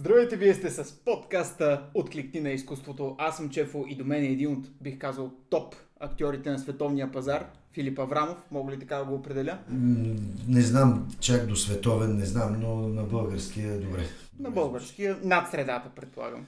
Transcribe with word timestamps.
Здравейте, 0.00 0.36
вие 0.36 0.54
сте 0.54 0.70
с 0.70 0.92
подкаста 1.04 1.82
Откликни 1.94 2.40
на 2.40 2.50
изкуството. 2.50 3.14
Аз 3.18 3.36
съм 3.36 3.50
Чефо 3.50 3.84
и 3.88 3.96
до 3.96 4.04
мен 4.04 4.22
е 4.22 4.26
един 4.26 4.52
от, 4.52 4.66
бих 4.80 4.98
казал, 4.98 5.30
топ 5.50 5.74
актьорите 6.00 6.50
на 6.50 6.58
световния 6.58 7.12
пазар. 7.12 7.46
Филип 7.72 7.98
Аврамов, 7.98 8.36
мога 8.50 8.72
ли 8.72 8.78
така 8.78 8.96
да 8.96 9.04
го 9.04 9.14
определя? 9.14 9.58
Не 10.48 10.60
знам 10.60 11.08
чак 11.20 11.46
до 11.46 11.56
световен, 11.56 12.16
не 12.16 12.26
знам, 12.26 12.56
но 12.60 12.74
на 12.76 13.02
български 13.02 13.60
е 13.60 13.78
добре. 13.78 14.06
На 14.38 14.50
български 14.50 15.08
над 15.22 15.50
средата, 15.50 15.90
предполагам. 15.96 16.46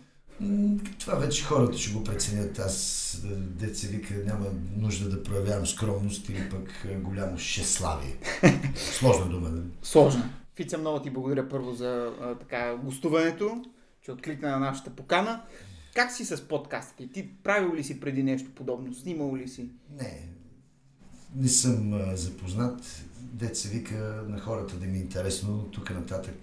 Това 0.98 1.14
вече 1.14 1.44
хората 1.44 1.78
ще 1.78 1.92
го 1.92 2.04
преценят. 2.04 2.58
Аз, 2.58 3.18
деца 3.38 3.88
вика, 3.90 4.14
няма 4.26 4.46
нужда 4.76 5.08
да 5.08 5.22
проявявам 5.22 5.66
скромност 5.66 6.28
или 6.28 6.50
пък 6.50 6.86
голямо 6.96 7.38
шеславие. 7.38 8.16
Сложна 8.74 9.26
дума, 9.26 9.48
нали? 9.48 9.62
Сложна. 9.82 10.30
Фица, 10.54 10.78
много 10.78 11.02
ти 11.02 11.10
благодаря 11.10 11.48
първо 11.48 11.72
за 11.72 12.14
а, 12.20 12.34
така 12.34 12.76
гостуването, 12.76 13.64
че 14.02 14.12
откликна 14.12 14.50
на 14.50 14.58
нашата 14.58 14.90
покана. 14.90 15.42
Как 15.94 16.12
си 16.12 16.24
с 16.24 16.48
подкастите? 16.48 17.12
Ти 17.12 17.28
правил 17.42 17.74
ли 17.74 17.84
си 17.84 18.00
преди 18.00 18.22
нещо 18.22 18.50
подобно? 18.54 18.94
Снимал 18.94 19.36
ли 19.36 19.48
си? 19.48 19.70
Не, 19.90 20.28
не 21.36 21.48
съм 21.48 21.92
а, 21.92 22.16
запознат. 22.16 23.04
Деца 23.18 23.68
вика 23.72 24.24
на 24.28 24.40
хората 24.40 24.76
да 24.76 24.86
ми 24.86 24.98
е 24.98 25.00
интересно. 25.00 25.68
Тук 25.72 25.90
нататък 25.90 26.34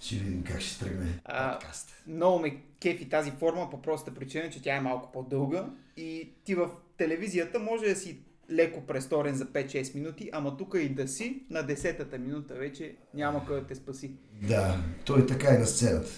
ще 0.00 0.16
видим 0.16 0.42
как 0.42 0.60
ще 0.60 0.84
тръгне 0.84 1.20
подкаст. 1.24 2.02
Много 2.06 2.38
ме 2.38 2.62
кефи 2.80 3.08
тази 3.08 3.30
форма 3.30 3.70
по 3.70 3.82
простата 3.82 4.18
причина, 4.18 4.50
че 4.50 4.62
тя 4.62 4.76
е 4.76 4.80
малко 4.80 5.12
по-дълга 5.12 5.66
и 5.96 6.32
ти 6.44 6.54
в 6.54 6.70
телевизията 6.96 7.58
може 7.58 7.84
да 7.84 7.96
си 7.96 8.18
леко 8.50 8.80
престорен 8.86 9.34
за 9.34 9.46
5-6 9.46 9.94
минути, 9.94 10.30
ама 10.32 10.56
тук 10.56 10.74
и 10.78 10.88
да 10.88 11.08
си, 11.08 11.42
на 11.50 11.64
10-та 11.64 12.18
минута 12.18 12.54
вече 12.54 12.94
няма 13.14 13.46
кой 13.46 13.60
да 13.60 13.66
те 13.66 13.74
спаси. 13.74 14.12
Да, 14.42 14.76
той 15.04 15.26
така 15.26 15.54
е 15.54 15.58
на 15.58 15.66
сцената. 15.66 16.10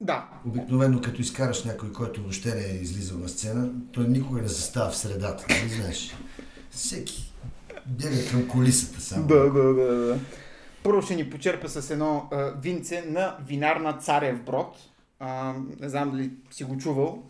Да. 0.00 0.28
Обикновено 0.46 1.00
като 1.00 1.20
изкараш 1.20 1.64
някой, 1.64 1.92
който 1.92 2.20
въобще 2.20 2.54
не 2.54 2.64
е 2.64 2.82
излизал 2.82 3.18
на 3.18 3.28
сцена, 3.28 3.70
той 3.92 4.08
никога 4.08 4.42
не 4.42 4.48
застава 4.48 4.90
в 4.90 4.96
средата, 4.96 5.44
не 5.48 5.58
нали 5.58 5.68
знаеш. 5.68 6.16
Всеки 6.70 7.32
бяга 7.86 8.30
към 8.30 8.48
колисата 8.48 9.00
само. 9.00 9.26
Да, 9.26 9.50
да, 9.50 9.74
да, 9.74 9.94
да. 9.94 10.18
Първо 10.82 11.02
ще 11.02 11.14
ни 11.16 11.30
почерпа 11.30 11.68
с 11.68 11.90
едно 11.90 12.28
а, 12.32 12.52
винце 12.62 13.04
на 13.08 13.36
винарна 13.46 13.92
Царев 13.92 14.42
Брод. 14.42 14.76
А, 15.18 15.54
не 15.80 15.88
знам 15.88 16.10
дали 16.10 16.30
си 16.50 16.64
го 16.64 16.76
чувал. 16.78 17.22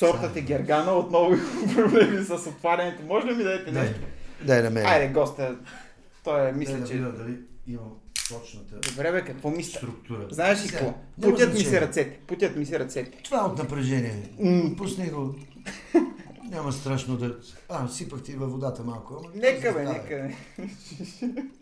Сортът 0.00 0.36
е 0.36 0.40
Гергана, 0.40 0.92
отново 0.92 1.30
проблеми 1.74 2.24
с 2.24 2.30
отварянето. 2.30 3.02
Може 3.02 3.26
ли 3.26 3.34
ми 3.34 3.44
дадете 3.44 3.72
нещо? 3.72 4.00
Дай 4.44 4.62
на 4.62 4.70
мен. 4.70 4.86
Айде, 4.86 5.12
госта. 5.12 5.56
Той 6.24 6.48
е, 6.48 6.52
мисля, 6.52 6.72
Дай 6.72 6.80
да 6.80 6.88
че... 6.88 6.94
видя 6.94 7.12
дали 7.12 7.36
имам 7.66 7.92
точната 8.28 8.90
Добре, 8.90 9.12
бе, 9.12 9.24
какво 9.24 9.50
мисля? 9.50 9.78
структура. 9.78 10.26
Знаеш 10.30 10.64
ли 10.64 10.68
какво? 10.68 10.94
Путят 11.22 11.54
ми 11.54 11.60
се 11.60 11.80
ръцете. 11.80 12.18
Путят 12.26 12.56
ми 12.56 12.66
се 12.66 12.78
ръцете. 12.78 13.22
Това 13.24 13.38
е 13.38 13.44
от 13.44 13.58
напрежение. 13.58 14.30
Пусни 14.76 15.10
го. 15.10 15.34
Няма 16.50 16.72
страшно 16.72 17.16
да... 17.16 17.36
А, 17.68 17.88
сипах 17.88 18.22
ти 18.22 18.32
във 18.32 18.52
водата 18.52 18.82
малко. 18.82 19.24
Нека 19.34 19.72
бе, 19.72 19.82
Да, 19.82 19.92
нека 19.92 20.08
бе. 20.08 20.34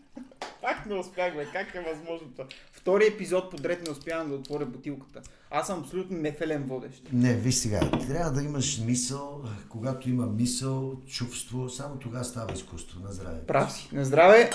Пак 0.61 0.85
не 0.85 0.95
успях 0.95 1.35
бе, 1.35 1.45
как 1.45 1.75
е 1.75 1.79
възможно 1.81 2.27
това? 2.31 2.45
Втори 2.71 3.07
епизод 3.07 3.51
подред 3.51 3.83
не 3.85 3.91
успявам 3.91 4.29
да 4.29 4.35
отворя 4.35 4.65
бутилката. 4.65 5.21
Аз 5.51 5.67
съм 5.67 5.79
абсолютно 5.79 6.17
нефелен 6.17 6.63
водещ. 6.63 7.01
Не, 7.13 7.33
виж 7.33 7.55
сега, 7.55 7.79
трябва 8.07 8.31
да 8.31 8.43
имаш 8.43 8.77
мисъл, 8.79 9.43
когато 9.69 10.09
има 10.09 10.25
мисъл, 10.25 10.95
чувство, 11.07 11.69
само 11.69 11.95
тогава 11.95 12.23
става 12.23 12.53
изкуство 12.53 12.99
на 12.99 13.11
здраве. 13.11 13.39
Прав 13.47 13.71
си. 13.71 13.89
На 13.91 14.05
здраве, 14.05 14.49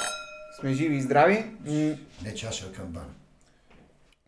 сме 0.61 0.73
живи 0.73 0.97
и 0.97 1.03
здрави. 1.03 1.45
М, 1.67 1.97
Не 2.25 2.35
чаша 2.35 2.67
а 2.73 2.77
камбана. 2.77 3.07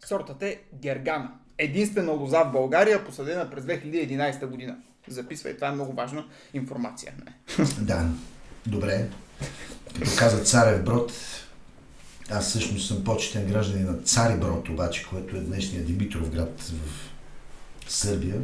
Сортът 0.07 0.43
е 0.43 0.61
Гергана. 0.75 1.33
Единствена 1.59 2.13
лоза 2.13 2.43
в 2.43 2.53
България, 2.53 3.05
посадена 3.05 3.51
през 3.51 3.65
2011 3.65 4.47
година. 4.47 4.77
Записвай, 5.09 5.55
това 5.55 5.69
е 5.69 5.73
много 5.73 5.93
важна 5.93 6.25
информация. 6.55 7.15
Да, 7.81 8.09
добре. 8.67 9.09
Като 9.95 10.11
каза 10.19 10.45
Царев 10.45 10.85
Брод, 10.85 11.13
аз 12.31 12.49
всъщност 12.49 12.89
съм 12.89 13.05
почетен 13.05 13.47
гражданин 13.47 13.87
на 13.87 13.99
Цари 13.99 14.37
Брод, 14.37 14.69
обаче, 14.69 15.07
което 15.11 15.37
е 15.37 15.41
днешния 15.41 15.85
Димитров 15.85 16.31
град 16.31 16.73
в 17.87 17.93
Сърбия. 17.93 18.37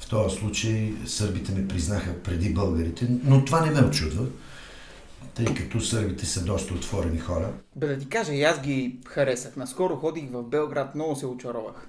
В 0.00 0.08
този 0.08 0.36
случай 0.36 0.92
сърбите 1.06 1.52
ме 1.52 1.68
признаха 1.68 2.22
преди 2.22 2.54
българите, 2.54 3.08
но 3.24 3.44
това 3.44 3.66
не 3.66 3.70
ме 3.70 3.86
очудва, 3.86 4.26
тъй 5.34 5.46
като 5.54 5.80
сърбите 5.80 6.26
са 6.26 6.44
доста 6.44 6.74
отворени 6.74 7.18
хора. 7.18 7.52
Бе 7.76 7.86
да 7.86 7.98
ти 7.98 8.08
кажа, 8.08 8.32
и 8.32 8.42
аз 8.42 8.60
ги 8.60 8.98
харесах. 9.06 9.56
Наскоро 9.56 9.96
ходих 9.96 10.24
в 10.30 10.42
Белград, 10.42 10.94
много 10.94 11.16
се 11.16 11.26
очаровах. 11.26 11.88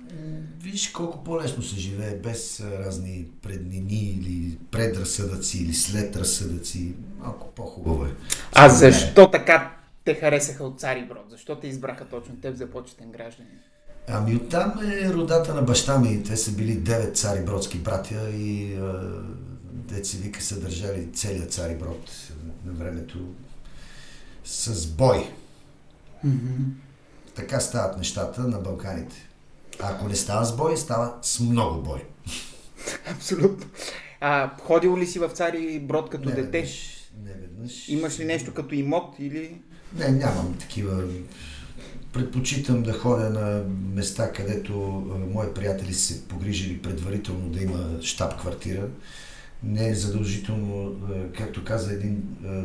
Виж 0.61 0.89
колко 0.89 1.23
по-лесно 1.23 1.63
се 1.63 1.75
живее 1.75 2.15
без 2.15 2.59
разни 2.59 3.25
преднини 3.41 4.19
или 4.21 4.57
предразсъдъци 4.71 5.57
или 5.57 5.73
след 5.73 6.15
разсъдъци. 6.15 6.93
Малко 7.19 7.51
по-хубаво 7.55 8.05
е. 8.05 8.09
А 8.53 8.69
защо 8.69 9.31
така 9.31 9.71
те 10.05 10.13
харесаха 10.13 10.63
от 10.63 10.79
Цари 10.79 11.05
Брод? 11.05 11.25
Защо 11.29 11.55
те 11.55 11.67
избраха 11.67 12.05
точно 12.05 12.35
теб 12.35 12.55
за 12.55 12.67
почетен 12.67 13.11
гражданин? 13.11 13.59
Ами 14.09 14.35
оттам 14.35 14.73
е 14.91 15.13
родата 15.13 15.53
на 15.53 15.61
баща 15.61 15.99
ми. 15.99 16.23
Те 16.23 16.37
са 16.37 16.51
били 16.51 16.75
девет 16.75 17.17
цари 17.17 17.45
бродски 17.45 17.77
братя 17.77 18.29
и 18.29 18.77
деца 19.73 20.17
вика 20.21 20.41
са 20.41 20.59
държали 20.59 21.11
целият 21.13 21.53
цари 21.53 21.75
брод 21.75 22.11
на 22.67 22.73
времето 22.73 23.19
с 24.45 24.87
бой. 24.87 25.29
Така 27.35 27.59
стават 27.59 27.97
нещата 27.97 28.41
на 28.41 28.59
Балканите. 28.59 29.27
А 29.79 29.91
ако 29.91 30.07
не 30.07 30.15
става 30.15 30.45
с 30.45 30.57
бой, 30.57 30.77
става 30.77 31.13
с 31.21 31.39
много 31.39 31.81
бой. 31.81 32.03
Абсолютно. 33.15 33.67
А, 34.21 34.51
ходил 34.61 34.97
ли 34.97 35.07
си 35.07 35.19
в 35.19 35.29
Цари 35.29 35.79
Брод 35.79 36.09
като 36.09 36.29
не 36.29 36.35
дете? 36.35 36.51
веднъж, 36.51 36.97
не 37.25 37.31
веднъж. 37.31 37.89
Имаш 37.89 38.19
ли 38.19 38.25
нещо 38.25 38.53
като 38.53 38.75
имот 38.75 39.15
или... 39.19 39.61
Не, 39.95 40.09
нямам 40.09 40.57
такива. 40.59 41.03
Предпочитам 42.13 42.83
да 42.83 42.93
ходя 42.93 43.29
на 43.29 43.63
места, 43.93 44.31
където 44.31 44.73
мои 45.33 45.53
приятели 45.53 45.93
се 45.93 46.27
погрижили 46.27 46.81
предварително 46.81 47.49
да 47.49 47.63
има 47.63 47.99
щаб-квартира. 48.01 48.87
Не 49.63 49.89
е 49.89 49.95
задължително, 49.95 50.95
а, 51.09 51.31
както 51.37 51.63
каза 51.63 51.93
един 51.93 52.23
а, 52.45 52.63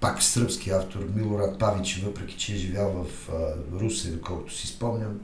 пак 0.00 0.22
сръбски 0.22 0.70
автор, 0.70 1.08
Милорад 1.14 1.58
Павич, 1.58 2.02
въпреки 2.04 2.36
че 2.36 2.52
е 2.52 2.56
живял 2.56 3.04
в 3.04 3.28
а, 3.32 3.54
Русе, 3.80 4.10
доколкото 4.10 4.54
си 4.54 4.66
спомням, 4.66 5.20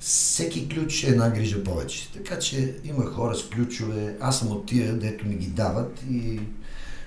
всеки 0.00 0.68
ключ 0.68 1.02
е 1.02 1.10
една 1.10 1.30
грижа 1.30 1.64
повече. 1.64 2.12
Така 2.12 2.38
че 2.38 2.76
има 2.84 3.04
хора 3.04 3.34
с 3.34 3.48
ключове, 3.48 4.16
аз 4.20 4.38
съм 4.38 4.48
от 4.50 4.66
тия, 4.66 4.94
дето 4.98 5.26
ми 5.26 5.34
ги 5.34 5.46
дават 5.46 6.04
и 6.10 6.40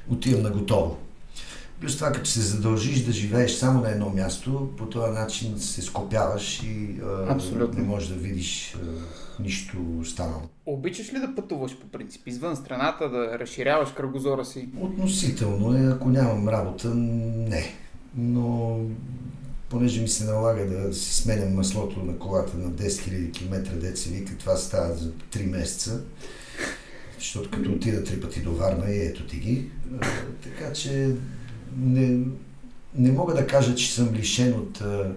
отивам 0.10 0.44
на 0.44 0.52
готово. 0.52 0.98
Плюс 1.82 1.96
това, 1.96 2.12
като 2.12 2.30
се 2.30 2.42
задължиш 2.42 3.00
да 3.04 3.12
живееш 3.12 3.52
само 3.52 3.82
на 3.82 3.92
едно 3.92 4.10
място, 4.10 4.70
по 4.78 4.86
този 4.86 5.12
начин 5.12 5.60
се 5.60 5.82
скопяваш 5.82 6.64
и 6.64 6.96
а, 7.04 7.34
Абсолютно. 7.34 7.80
не 7.80 7.88
можеш 7.88 8.10
да 8.10 8.16
видиш 8.16 8.76
а, 8.76 8.80
нищо 9.44 9.78
останало. 10.00 10.42
Обичаш 10.66 11.14
ли 11.14 11.20
да 11.20 11.36
пътуваш 11.36 11.78
по 11.80 11.88
принцип 11.88 12.28
извън 12.28 12.56
страната, 12.56 13.10
да 13.10 13.40
разширяваш 13.40 13.90
кръгозора 13.92 14.46
си? 14.46 14.70
Относително 14.80 15.78
е, 15.78 15.94
ако 15.94 16.10
нямам 16.10 16.50
работа, 16.50 16.96
не. 16.96 17.74
Но 18.16 18.80
понеже 19.70 20.02
ми 20.02 20.08
се 20.08 20.26
налага 20.26 20.66
да 20.66 20.94
си 20.94 21.22
сменям 21.22 21.54
маслото 21.56 22.04
на 22.04 22.18
колата 22.20 22.58
на 22.58 22.72
10 22.72 22.88
000 22.88 23.34
км, 23.34 23.76
деца 23.76 24.10
вика, 24.14 24.38
това 24.38 24.56
става 24.56 24.94
за 24.96 25.12
3 25.12 25.46
месеца. 25.50 26.02
Защото 27.20 27.52
като 27.52 27.72
отида 27.72 28.04
три 28.04 28.22
пъти 28.22 28.42
до 28.42 28.52
Варна 28.52 28.92
и 28.92 29.06
ето 29.06 29.28
ти 29.28 29.38
ги. 29.38 29.70
А, 30.02 30.08
така 30.44 30.74
че 30.74 31.16
не, 31.78 32.26
не 32.96 33.12
мога 33.12 33.34
да 33.34 33.48
кажа, 33.48 33.76
че 33.76 33.94
съм 33.94 34.14
лишен 34.14 34.54
от 34.54 34.82
а, 34.82 35.12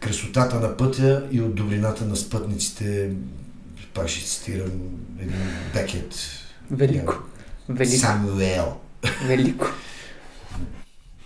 красотата 0.00 0.60
на 0.60 0.76
пътя 0.76 1.28
и 1.30 1.40
от 1.40 1.54
добрината 1.54 2.04
на 2.04 2.16
спътниците. 2.16 3.12
Пак 3.94 4.08
ще 4.08 4.26
цитирам 4.26 4.70
един 5.18 5.36
Бекет. 5.74 6.14
Велико. 6.70 7.14
Велико. 7.68 7.96
Самуел. 7.96 8.76
Велико. 9.26 9.66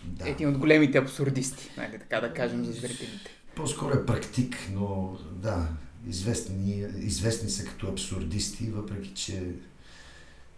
Да. 0.04 0.28
Един 0.28 0.48
от 0.48 0.58
големите 0.58 0.98
абсурдисти, 0.98 1.70
нали, 1.76 1.98
така 1.98 2.20
да 2.20 2.34
кажем 2.34 2.64
за 2.64 2.72
зрителите. 2.72 3.30
По-скоро 3.56 3.94
е 3.94 4.06
практик, 4.06 4.56
но 4.72 5.16
да, 5.32 5.68
известни, 6.08 6.84
известни 6.98 7.50
са 7.50 7.64
като 7.64 7.86
абсурдисти, 7.86 8.70
въпреки 8.70 9.12
че 9.14 9.42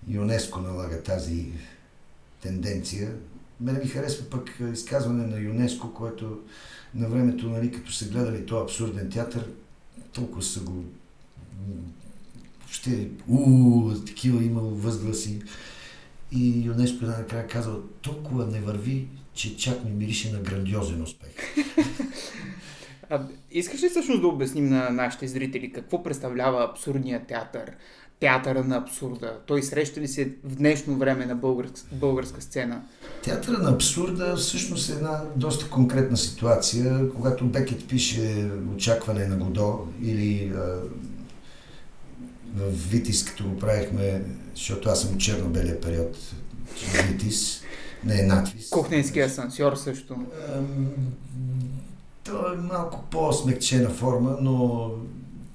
ЮНЕСКО 0.08 0.60
налага 0.60 1.02
тази 1.02 1.52
тенденция. 2.43 3.15
Мене 3.61 3.79
ми 3.79 3.87
харесва 3.87 4.31
пък 4.31 4.61
изказване 4.73 5.27
на 5.27 5.41
ЮНЕСКО, 5.41 5.94
което 5.94 6.41
на 6.94 7.09
времето, 7.09 7.50
нали, 7.50 7.73
като 7.73 7.93
са 7.93 8.09
гледали 8.09 8.47
този 8.47 8.62
абсурден 8.62 9.11
театър, 9.11 9.49
толкова 10.12 10.43
са 10.43 10.61
го 10.61 10.85
въобще, 12.61 13.09
уу, 13.29 13.94
такива 14.06 14.44
имало 14.44 14.71
възгласи. 14.71 15.43
И 16.33 16.62
ЮНЕСКО 16.65 17.05
накрая 17.05 17.47
казал, 17.47 17.83
толкова 18.03 18.47
не 18.47 18.61
върви, 18.61 19.09
че 19.35 19.56
чак 19.56 19.85
ми 19.85 19.91
мирише 19.91 20.33
на 20.33 20.39
грандиозен 20.39 21.03
успех. 21.03 21.31
А, 23.11 23.27
искаш 23.50 23.83
ли 23.83 23.89
всъщност 23.89 24.21
да 24.21 24.27
обясним 24.27 24.69
на 24.69 24.91
нашите 24.91 25.29
зрители 25.29 25.73
какво 25.73 26.03
представлява 26.03 26.65
абсурдният 26.65 27.27
театър? 27.27 27.73
Театъра 28.22 28.64
на 28.64 28.76
абсурда. 28.76 29.38
Той 29.46 29.62
среща 29.62 30.00
ли 30.00 30.08
се 30.08 30.32
в 30.44 30.56
днешно 30.56 30.96
време 30.96 31.26
на 31.26 31.34
българска, 31.34 31.80
българска 31.92 32.42
сцена? 32.42 32.82
Театъра 33.22 33.58
на 33.58 33.70
абсурда 33.70 34.36
всъщност 34.36 34.90
е 34.90 34.92
една 34.92 35.22
доста 35.36 35.70
конкретна 35.70 36.16
ситуация, 36.16 37.10
когато 37.10 37.44
Бекет 37.44 37.88
пише 37.88 38.50
Очакване 38.74 39.26
на 39.26 39.36
Годо 39.36 39.86
или 40.02 40.52
в 42.56 42.90
Витис, 42.90 43.24
като 43.24 43.48
го 43.48 43.58
правихме, 43.58 44.24
защото 44.54 44.88
аз 44.88 45.02
съм 45.02 45.19
черно-белия 45.19 45.80
период, 45.80 46.16
Витис, 47.08 47.62
не 48.04 48.20
е 48.20 48.22
надвис. 48.22 48.70
Кухненски 48.70 49.20
асансьор 49.20 49.74
също. 49.74 50.16
То 52.24 52.52
е 52.52 52.56
малко 52.56 53.04
по-смекчена 53.10 53.90
форма, 53.90 54.36
но 54.40 54.90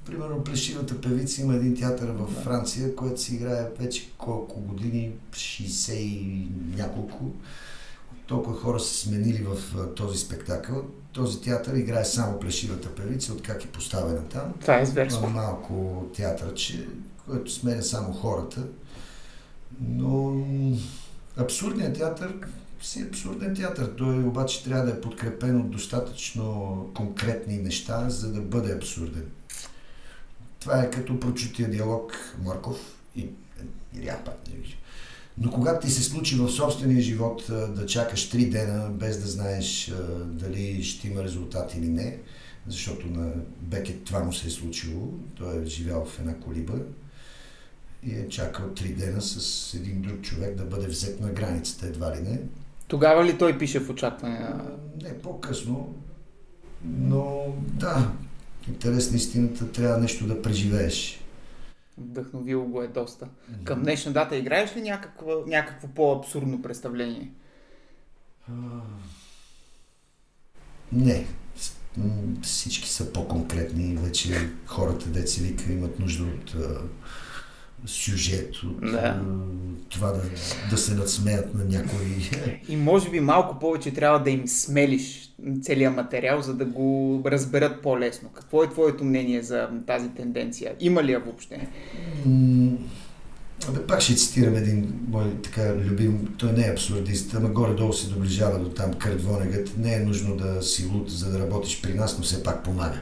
примерно 0.08 0.44
Плешивата 0.44 1.02
певица 1.02 1.42
има 1.42 1.56
един 1.56 1.76
театър 1.76 2.10
във 2.10 2.30
Франция, 2.30 2.96
който 2.96 3.22
си 3.22 3.36
играе 3.36 3.70
вече 3.80 4.12
колко 4.18 4.60
години, 4.60 5.12
60 5.32 5.94
и 5.94 6.48
няколко. 6.76 7.32
Толкова 8.28 8.56
хора 8.56 8.80
са 8.80 8.94
сменили 8.94 9.44
в 9.44 9.76
този 9.96 10.18
спектакъл. 10.18 10.84
Този 11.14 11.42
театър 11.42 11.76
играе 11.76 12.06
само 12.06 12.40
Плешивата 12.40 12.96
певица, 12.96 13.34
от 13.34 13.42
как 13.42 13.64
е 13.64 13.68
поставена 13.68 14.24
там. 14.24 14.54
Това 14.62 14.80
е 14.80 14.86
зверско. 14.86 15.30
Малко 15.30 16.06
театърче, 16.16 16.88
което 17.28 17.52
сменя 17.52 17.84
само 17.84 18.14
хората. 18.14 18.68
Но 19.82 20.46
абсурдният 21.38 21.98
театър 21.98 22.34
си 22.82 23.06
абсурден 23.10 23.56
театър. 23.56 23.94
Той 23.98 24.24
обаче 24.24 24.64
трябва 24.64 24.86
да 24.86 24.92
е 24.92 25.02
подкрепен 25.02 25.62
от 25.62 25.72
достатъчно 25.72 26.92
конкретни 26.96 27.58
неща, 27.58 28.10
за 28.10 28.32
да 28.32 28.42
бъде 28.42 28.74
абсурден. 28.74 29.26
Това 30.60 30.82
е 30.84 30.92
като 30.92 31.20
прочутия 31.20 31.70
диалог 31.70 32.36
Марков 32.44 32.98
и 33.16 33.30
Ирия 33.96 34.24
пак 34.26 34.36
Но 35.38 35.52
когато 35.52 35.88
ти 35.88 35.94
се 35.94 36.04
случи 36.04 36.36
в 36.36 36.50
собствения 36.50 37.02
живот 37.02 37.44
да 37.76 37.86
чакаш 37.86 38.30
три 38.30 38.50
дена 38.50 38.90
без 38.90 39.22
да 39.22 39.28
знаеш 39.28 39.92
дали 40.26 40.84
ще 40.84 41.08
има 41.08 41.24
резултат 41.24 41.76
или 41.76 41.88
не, 41.88 42.18
защото 42.68 43.08
на 43.08 43.32
Бекет 43.62 44.04
това 44.04 44.20
му 44.20 44.34
се 44.34 44.48
е 44.48 44.52
случило, 44.52 45.14
той 45.36 45.62
е 45.62 45.66
живял 45.66 46.06
в 46.06 46.20
една 46.20 46.36
колиба 46.36 46.74
и 48.04 48.16
е 48.16 48.30
чакал 48.30 48.70
три 48.74 48.90
дена 48.90 49.22
с 49.22 49.74
един 49.74 50.02
друг 50.02 50.22
човек 50.22 50.56
да 50.56 50.64
бъде 50.64 50.88
взет 50.88 51.22
на 51.22 51.30
границата, 51.30 51.86
едва 51.86 52.16
ли 52.16 52.22
не. 52.22 52.40
Тогава 52.88 53.26
ли 53.26 53.38
той 53.38 53.58
пише 53.58 53.80
в 53.80 53.90
очакване. 53.90 54.50
Не, 55.02 55.18
по-късно. 55.18 55.96
Но 56.86 57.46
да, 57.58 58.12
интерес 58.68 59.12
на 59.12 59.18
истината 59.18 59.72
трябва 59.72 59.98
нещо 59.98 60.28
да 60.28 60.42
преживееш. 60.42 61.20
Вдъхновило 61.98 62.66
го 62.66 62.82
е 62.82 62.88
доста. 62.88 63.26
Mm-hmm. 63.26 63.64
Към 63.64 63.84
днешна 63.84 64.12
дата 64.12 64.36
играеш 64.36 64.76
ли 64.76 64.82
някакво, 64.82 65.32
някакво 65.48 65.88
по-абсурдно 65.88 66.62
представление? 66.62 67.32
А... 68.50 68.54
Не. 70.92 71.28
Всички 72.42 72.90
са 72.90 73.14
по-конкретни. 73.14 73.98
Вече 73.98 74.50
хората, 74.66 75.10
деца 75.10 75.42
вика, 75.42 75.72
имат 75.72 76.00
нужда 76.00 76.24
от 76.24 76.56
сюжет, 77.86 78.56
от 78.56 78.82
да. 78.82 79.22
това 79.90 80.12
да, 80.12 80.22
да 80.70 80.78
се 80.78 80.96
надсмеят 80.96 81.54
на 81.54 81.66
някои. 81.66 82.30
И 82.70 82.76
може 82.76 83.10
би 83.10 83.20
малко 83.20 83.60
повече 83.60 83.94
трябва 83.94 84.20
да 84.20 84.30
им 84.30 84.48
смелиш 84.48 85.34
целият 85.62 85.96
материал, 85.96 86.42
за 86.42 86.54
да 86.54 86.66
го 86.66 87.22
разберат 87.26 87.82
по-лесно. 87.82 88.30
Какво 88.30 88.64
е 88.64 88.70
твоето 88.70 89.04
мнение 89.04 89.42
за 89.42 89.70
тази 89.88 90.10
тенденция? 90.10 90.76
Има 90.80 91.04
ли 91.04 91.12
я 91.12 91.20
въобще? 91.20 91.68
Абе, 93.70 93.88
пак 93.88 94.02
ще 94.02 94.16
цитирам 94.16 94.56
един 94.56 94.94
мой 95.08 95.42
така 95.44 95.76
любим, 95.76 96.36
той 96.38 96.52
не 96.52 96.68
е 96.68 96.72
абсурдист, 96.72 97.34
ама 97.34 97.50
горе-долу 97.50 97.94
се 97.94 98.10
доближава 98.10 98.60
до 98.60 98.70
там 98.70 98.94
Кърт 98.94 99.22
Вонегът. 99.22 99.78
Не 99.78 99.94
е 99.94 100.00
нужно 100.00 100.36
да 100.36 100.62
си 100.62 100.86
луд, 100.94 101.10
за 101.10 101.32
да 101.32 101.40
работиш 101.40 101.82
при 101.82 101.94
нас, 101.94 102.18
но 102.18 102.24
все 102.24 102.44
пак 102.44 102.64
помага. 102.64 103.00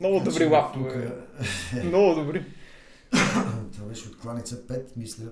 Много 0.00 0.18
добри 0.18 0.30
значи, 0.30 0.44
лафове. 0.44 1.10
Тук... 1.70 1.84
Много 1.84 2.14
добри. 2.20 2.44
Това 3.72 3.86
беше 3.88 4.08
от 4.08 4.18
кланица 4.18 4.56
5, 4.56 4.84
мисля. 4.96 5.24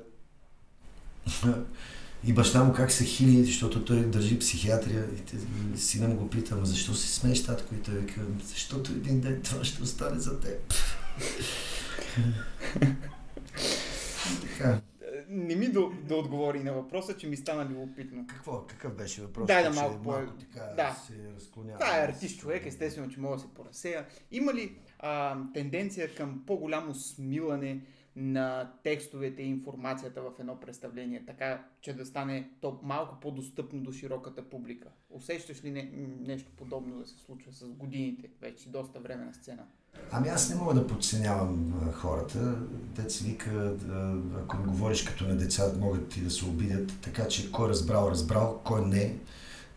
И 2.24 2.32
баща 2.32 2.64
му 2.64 2.72
как 2.72 2.92
се 2.92 3.04
хили, 3.04 3.44
защото 3.44 3.84
той 3.84 4.06
държи 4.06 4.38
психиатрия. 4.38 5.06
И 5.74 5.78
сина 5.78 6.08
му 6.08 6.16
го 6.16 6.30
питам, 6.30 6.66
защо 6.66 6.94
си 6.94 7.08
смееш, 7.08 7.44
татко? 7.44 7.74
И 7.74 7.82
той 7.82 7.94
вика, 7.94 8.20
защото 8.44 8.92
един 8.92 9.20
ден 9.20 9.40
това 9.42 9.64
ще 9.64 9.82
остане 9.82 10.20
за 10.20 10.40
теб. 10.40 10.74
така. 14.42 14.80
Не 15.28 15.54
ми 15.54 15.68
да, 15.68 15.80
да 16.08 16.16
отговори 16.16 16.60
на 16.62 16.72
въпроса, 16.72 17.16
че 17.16 17.26
ми 17.26 17.36
стана 17.36 17.64
любопитно. 17.64 18.26
Какво? 18.26 18.66
Какъв 18.66 18.94
беше 18.94 19.22
въпрос? 19.22 19.46
Дай 19.46 19.62
да 19.62 19.70
малко, 19.70 20.02
по... 20.02 20.10
малко 20.10 20.32
така 20.32 20.60
да. 20.76 20.96
се 21.06 21.14
разклонява. 21.36 21.78
Това 21.78 21.98
е 21.98 22.04
артист 22.04 22.40
човек, 22.40 22.66
естествено, 22.66 23.10
че 23.10 23.20
мога 23.20 23.36
да 23.36 23.42
се 23.42 23.48
поразсея. 23.54 24.06
Има 24.30 24.54
ли 24.54 24.76
а, 25.02 25.36
тенденция 25.54 26.14
към 26.14 26.42
по-голямо 26.46 26.94
смилане 26.94 27.80
на 28.16 28.72
текстовете 28.82 29.42
и 29.42 29.46
информацията 29.46 30.22
в 30.22 30.30
едно 30.40 30.60
представление, 30.60 31.24
така 31.26 31.64
че 31.80 31.96
да 31.96 32.06
стане 32.06 32.50
то 32.60 32.80
малко 32.82 33.20
по-достъпно 33.20 33.80
до 33.80 33.92
широката 33.92 34.42
публика. 34.42 34.88
Усещаш 35.10 35.64
ли 35.64 35.70
не, 35.70 35.90
нещо 36.20 36.50
подобно 36.56 36.98
да 36.98 37.06
се 37.06 37.18
случва 37.18 37.52
с 37.52 37.64
годините, 37.64 38.28
вече 38.40 38.68
доста 38.68 39.00
време 39.00 39.24
на 39.24 39.34
сцена? 39.34 39.62
Ами 40.10 40.28
аз 40.28 40.50
не 40.50 40.56
мога 40.56 40.74
да 40.74 40.86
подценявам 40.86 41.74
хората. 41.92 42.38
Деца 42.70 43.24
вика, 43.24 43.50
да, 43.74 44.22
ако 44.42 44.56
им 44.56 44.62
говориш 44.62 45.02
като 45.02 45.24
на 45.24 45.36
деца, 45.36 45.72
могат 45.80 46.16
и 46.16 46.20
да 46.20 46.30
се 46.30 46.44
обидят, 46.44 46.92
така 47.02 47.28
че 47.28 47.52
кой 47.52 47.68
разбрал, 47.68 48.08
разбрал, 48.10 48.60
кой 48.64 48.86
не, 48.86 49.16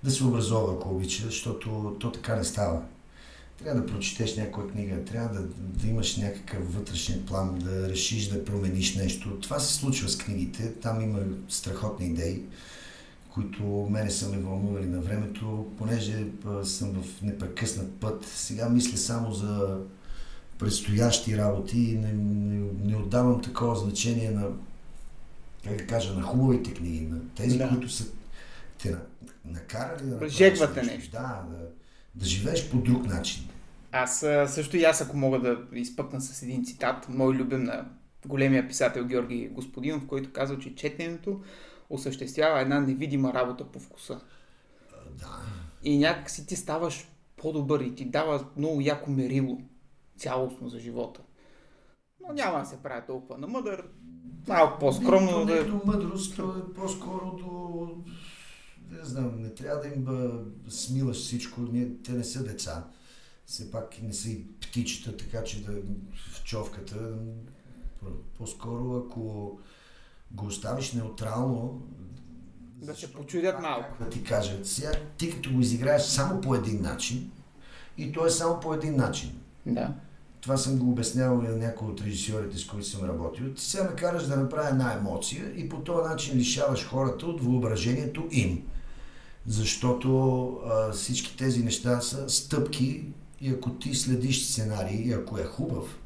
да 0.04 0.12
се 0.12 0.25
образова, 0.25 0.74
ако 0.74 0.89
обича, 0.89 1.25
защото 1.25 1.98
то 2.00 2.12
така 2.12 2.36
не 2.36 2.44
става 2.44 2.86
трябва 3.63 3.81
да 3.81 3.87
прочетеш 3.87 4.35
някоя 4.35 4.67
книга, 4.67 5.03
трябва 5.03 5.39
да, 5.39 5.47
да 5.57 5.87
имаш 5.87 6.17
някакъв 6.17 6.73
вътрешен 6.75 7.25
план, 7.25 7.59
да 7.59 7.89
решиш 7.89 8.27
да 8.27 8.45
промениш 8.45 8.95
нещо. 8.95 9.39
Това 9.39 9.59
се 9.59 9.73
случва 9.73 10.09
с 10.09 10.17
книгите, 10.17 10.73
там 10.73 11.01
има 11.01 11.19
страхотни 11.49 12.05
идеи, 12.05 12.41
които 13.29 13.63
мене 13.89 14.11
са 14.11 14.29
ме 14.29 14.37
вълнували 14.37 14.85
на 14.85 15.01
времето, 15.01 15.71
понеже 15.77 16.25
съм 16.63 16.91
в 16.93 17.21
непрекъснат 17.21 18.00
път. 18.00 18.25
Сега 18.25 18.69
мисля 18.69 18.97
само 18.97 19.33
за 19.33 19.79
предстоящи 20.59 21.38
работи 21.38 21.79
и 21.79 21.97
не, 21.97 22.13
не, 22.13 22.71
не 22.83 22.97
отдавам 22.97 23.41
такова 23.41 23.75
значение 23.75 24.31
на, 24.31 24.47
как 25.63 25.77
да 25.77 25.88
кажа, 25.88 26.13
на 26.13 26.21
хубавите 26.21 26.74
книги, 26.74 27.01
на 27.01 27.17
тези, 27.35 27.57
да. 27.57 27.69
които 27.69 27.89
са 27.89 28.05
те 28.81 28.95
накарали 29.45 30.09
да... 30.09 30.29
Жегвате 30.29 30.83
нещо. 30.83 31.12
Да, 31.12 31.45
да 31.51 31.57
да 32.15 32.25
живееш 32.25 32.69
по 32.69 32.77
друг 32.77 33.05
начин. 33.05 33.43
Аз 33.91 34.19
също 34.48 34.77
и 34.77 34.84
аз, 34.84 35.01
ако 35.01 35.17
мога 35.17 35.39
да 35.39 35.79
изпъкна 35.79 36.22
с 36.22 36.43
един 36.43 36.65
цитат, 36.65 37.10
мой 37.10 37.34
любим 37.34 37.63
на 37.63 37.86
големия 38.27 38.67
писател 38.67 39.05
Георги 39.05 39.50
Господинов, 39.51 40.07
който 40.07 40.34
казва, 40.34 40.60
че 40.60 40.75
четенето 40.75 41.41
осъществява 41.89 42.62
една 42.62 42.79
невидима 42.79 43.34
работа 43.34 43.65
по 43.65 43.79
вкуса. 43.79 44.22
Да. 45.19 45.41
И 45.84 45.98
някак 45.98 46.29
си 46.29 46.48
ти 46.48 46.55
ставаш 46.55 47.07
по-добър 47.38 47.79
и 47.79 47.95
ти 47.95 48.05
дава 48.05 48.45
много 48.57 48.81
яко 48.81 49.12
мерило 49.12 49.62
цялостно 50.17 50.69
за 50.69 50.79
живота. 50.79 51.22
Но 52.27 52.34
няма 52.34 52.60
да 52.60 52.65
се 52.65 52.84
прави 52.84 53.01
толкова 53.07 53.38
на 53.38 53.48
мъдър. 53.48 53.84
Малко 54.48 54.79
по-скромно. 54.79 55.45
Не, 55.45 55.63
до 55.63 55.81
мъдрост, 55.86 56.36
то 56.36 56.57
е 56.57 56.74
по-скоро 56.74 57.36
до 57.38 57.89
не 58.92 59.06
знам, 59.06 59.42
не 59.42 59.50
трябва 59.50 59.82
да 59.82 59.88
им 59.88 60.08
смилаш 60.70 61.18
всичко, 61.18 61.62
ние, 61.62 61.89
те 62.04 62.12
не 62.12 62.24
са 62.24 62.44
деца. 62.44 62.88
Все 63.46 63.72
пак 63.72 64.01
не 64.01 64.13
са 64.13 64.30
и 64.30 64.48
птичета, 64.48 65.18
така 65.18 65.44
че 65.44 65.63
да 65.63 65.72
в 66.34 66.44
човката. 66.44 66.96
По-скоро, 68.38 68.98
ако 68.98 69.60
го 70.32 70.46
оставиш 70.46 70.94
неутрално, 70.94 71.82
да 72.75 72.96
се 72.96 73.13
почудят 73.13 73.62
малко. 73.62 74.04
Да 74.04 74.10
ти 74.10 74.24
кажат. 74.24 74.68
Сега, 74.68 74.92
ти 75.18 75.32
като 75.32 75.54
го 75.54 75.62
изиграеш 75.62 76.01
само 76.01 76.42
по 76.42 76.56
един 76.56 76.82
начин, 76.82 77.32
и 77.98 78.12
то 78.12 78.25
е 78.25 78.30
само 78.30 78.60
по 78.60 78.74
един 78.74 78.96
начин. 78.96 79.32
Да. 79.65 79.94
Това 80.42 80.58
съм 80.58 80.77
го 80.77 80.92
обяснявал 80.92 81.44
и 81.44 81.48
на 81.48 81.56
някои 81.56 81.88
от 81.88 82.01
режисьорите, 82.01 82.58
с 82.58 82.68
които 82.68 82.88
съм 82.88 83.10
работил. 83.10 83.54
Ти 83.54 83.63
сега 83.63 83.84
ме 83.84 83.96
караш 83.96 84.24
да 84.24 84.38
направя 84.38 84.70
една 84.70 84.94
емоция 84.94 85.54
и 85.56 85.70
по 85.70 85.77
този 85.77 86.10
начин 86.10 86.38
лишаваш 86.38 86.88
хората 86.88 87.25
от 87.25 87.42
въображението 87.42 88.27
им 88.32 88.68
защото 89.47 90.47
а, 90.65 90.91
всички 90.91 91.37
тези 91.37 91.63
неща 91.63 92.01
са 92.01 92.29
стъпки 92.29 93.03
и 93.41 93.49
ако 93.49 93.69
ти 93.69 93.95
следиш 93.95 94.45
сценарий 94.45 94.97
и 94.97 95.13
ако 95.13 95.37
е 95.37 95.43
хубав, 95.43 95.97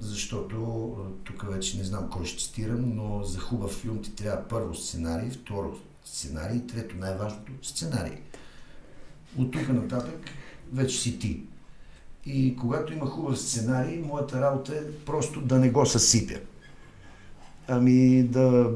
защото 0.00 0.96
тук 1.24 1.52
вече 1.52 1.78
не 1.78 1.84
знам 1.84 2.10
кой 2.10 2.26
ще 2.26 2.42
цитирам, 2.42 2.96
но 2.96 3.24
за 3.24 3.38
хубав 3.38 3.70
филм 3.70 4.02
ти 4.02 4.14
трябва 4.14 4.48
първо 4.48 4.74
сценарий, 4.74 5.30
второ 5.30 5.78
сценарий, 6.04 6.66
трето 6.66 6.96
най-важното 6.96 7.52
сценарий. 7.62 8.18
От 9.38 9.50
тук 9.50 9.68
нататък 9.68 10.30
вече 10.72 10.98
си 10.98 11.18
ти. 11.18 11.42
И 12.26 12.56
когато 12.56 12.92
има 12.92 13.06
хубав 13.06 13.38
сценарий, 13.38 13.98
моята 13.98 14.40
работа 14.40 14.74
е 14.74 14.90
просто 15.06 15.40
да 15.40 15.58
не 15.58 15.70
го 15.70 15.86
съсипя. 15.86 16.38
Ами 17.68 18.22
да 18.22 18.70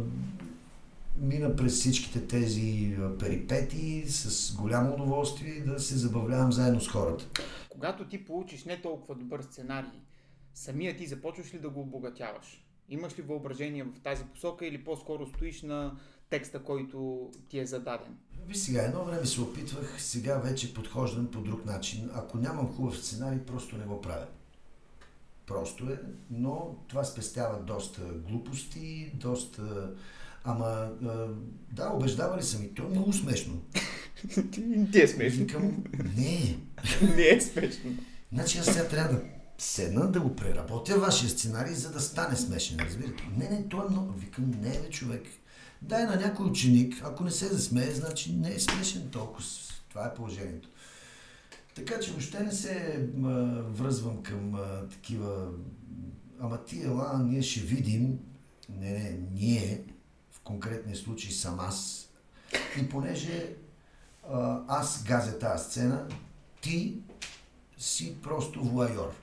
мина 1.18 1.56
през 1.56 1.75
всичките 1.75 2.26
тези 2.26 2.96
перипети 3.18 4.04
с 4.08 4.54
голямо 4.54 4.94
удоволствие 4.94 5.61
да 5.61 5.80
се 5.80 5.96
забавлявам 5.96 6.52
заедно 6.52 6.80
с 6.80 6.88
хората. 6.88 7.26
Когато 7.68 8.08
ти 8.08 8.25
получиш 8.25 8.64
не 8.64 8.82
толкова 8.82 9.14
добър 9.14 9.42
сценарий, 9.42 10.00
самия 10.54 10.96
ти 10.96 11.06
започваш 11.06 11.54
ли 11.54 11.58
да 11.58 11.70
го 11.70 11.80
обогатяваш? 11.80 12.66
Имаш 12.88 13.18
ли 13.18 13.23
въображение 13.23 13.85
в 13.85 14.00
тази 14.02 14.25
посока 14.25 14.66
или 14.66 14.85
по-скоро 14.85 15.26
стоиш 15.26 15.62
на 15.62 15.96
текста, 16.30 16.62
който 16.62 17.30
ти 17.49 17.58
е 17.58 17.66
зададен? 17.66 18.16
Виж 18.46 18.56
сега, 18.56 18.82
едно 18.82 19.04
време 19.04 19.26
се 19.26 19.40
опитвах, 19.40 20.02
сега 20.02 20.38
вече 20.38 20.75
подхождам 20.75 21.30
по 21.30 21.40
друг 21.40 21.64
начин. 21.64 22.11
Ако 22.14 22.38
нямам 22.38 22.73
хубав 22.73 22.99
сценарий, 22.99 23.38
просто 23.38 23.76
не 23.76 23.85
го 23.85 24.00
правя. 24.00 24.26
Просто 25.46 25.85
е, 25.85 26.00
но 26.30 26.76
това 26.88 27.04
спестява 27.04 27.62
доста 27.62 28.02
глупости, 28.02 29.12
доста... 29.14 29.90
Ама, 30.47 30.91
да, 31.73 31.91
убеждавали 31.91 32.43
са 32.43 32.59
ми, 32.59 32.75
то 32.75 32.83
е 32.83 32.88
много 32.88 33.12
смешно. 33.12 33.62
Ти 34.93 35.03
е 35.03 35.09
смешно. 35.09 35.38
Викам, 35.38 35.85
не. 36.17 36.59
Не 37.17 37.29
е 37.29 37.41
смешно. 37.41 37.91
Значи 38.33 38.59
аз 38.59 38.67
сега 38.67 38.88
трябва 38.88 39.15
да 39.15 39.23
седна 39.59 40.12
да 40.12 40.21
го 40.21 40.37
преработя 40.37 40.99
вашия 40.99 41.31
сценарий, 41.31 41.75
за 41.75 41.93
да 41.93 42.00
стане 42.00 42.37
смешен, 42.37 42.79
разбирате? 42.81 43.29
Не, 43.37 43.49
не, 43.49 43.69
то 43.69 43.87
е 43.87 43.91
много. 43.91 44.12
Викам, 44.12 44.50
не 44.62 44.71
е 44.71 44.91
човек. 44.91 45.23
Дай 45.83 46.05
на 46.05 46.17
някой 46.17 46.47
ученик, 46.47 47.03
ако 47.05 47.25
не 47.25 47.31
се 47.31 47.47
засмее, 47.47 47.91
значи 47.91 48.33
не 48.33 48.55
е 48.55 48.61
смешен 48.61 49.09
толкова. 49.11 49.45
Това 49.88 50.07
е 50.07 50.15
положението. 50.15 50.69
Така 51.75 52.00
че 52.00 52.11
въобще 52.11 52.41
не 52.41 52.53
се 52.53 53.07
а, 53.25 53.29
връзвам 53.62 54.23
към 54.23 54.55
а, 54.55 54.88
такива... 54.88 55.49
Ама 56.41 56.65
ти 56.65 56.83
ела, 56.83 57.25
ние 57.25 57.43
ще 57.43 57.61
видим. 57.61 58.19
Не, 58.69 58.91
не, 58.91 59.19
ние, 59.35 59.83
конкретния 60.47 60.97
случай 60.97 61.31
съм 61.31 61.61
аз. 61.61 62.09
И 62.81 62.88
понеже 62.88 63.55
а, 64.31 64.61
аз 64.69 65.05
газя 65.05 65.38
тази 65.38 65.65
сцена, 65.65 66.09
ти 66.61 66.99
си 67.79 68.17
просто 68.23 68.65
вуайор. 68.65 69.15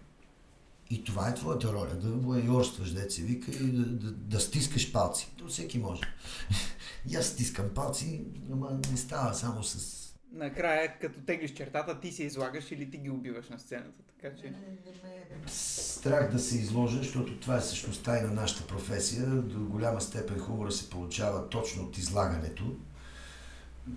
И 0.90 1.04
това 1.04 1.30
е 1.30 1.36
твоята 1.36 1.74
роля, 1.74 1.96
да 1.96 2.10
воайорстваш, 2.10 2.92
деца 2.92 3.22
вика, 3.22 3.52
и 3.52 3.72
да, 3.72 3.86
да, 3.86 4.12
да 4.12 4.40
стискаш 4.40 4.92
палци. 4.92 5.32
То 5.38 5.48
всеки 5.48 5.80
може. 5.80 6.02
и 7.10 7.16
аз 7.16 7.26
стискам 7.26 7.70
палци, 7.70 8.22
ама 8.52 8.80
не 8.92 8.98
става 8.98 9.34
само 9.34 9.64
с... 9.64 10.03
Накрая, 10.34 11.00
като 11.00 11.20
теглиш 11.20 11.54
чертата, 11.54 12.00
ти 12.00 12.12
се 12.12 12.24
излагаш 12.24 12.72
или 12.72 12.92
ти 12.92 12.98
ги 12.98 13.10
убиваш 13.10 13.50
на 13.50 13.60
сцената, 13.60 14.04
така 14.08 14.36
че... 14.36 14.50
Ме 14.50 14.58
страх 15.48 16.32
да 16.32 16.40
се 16.40 16.58
изложа, 16.58 16.98
защото 16.98 17.40
това 17.40 17.58
е 17.58 17.62
същността 17.62 18.18
и 18.20 18.22
на 18.22 18.32
нашата 18.32 18.68
професия. 18.68 19.26
До 19.26 19.66
голяма 19.66 20.02
степен 20.02 20.40
хумора 20.40 20.72
се 20.72 20.90
получава 20.90 21.50
точно 21.50 21.84
от 21.84 21.98
излагането. 21.98 22.76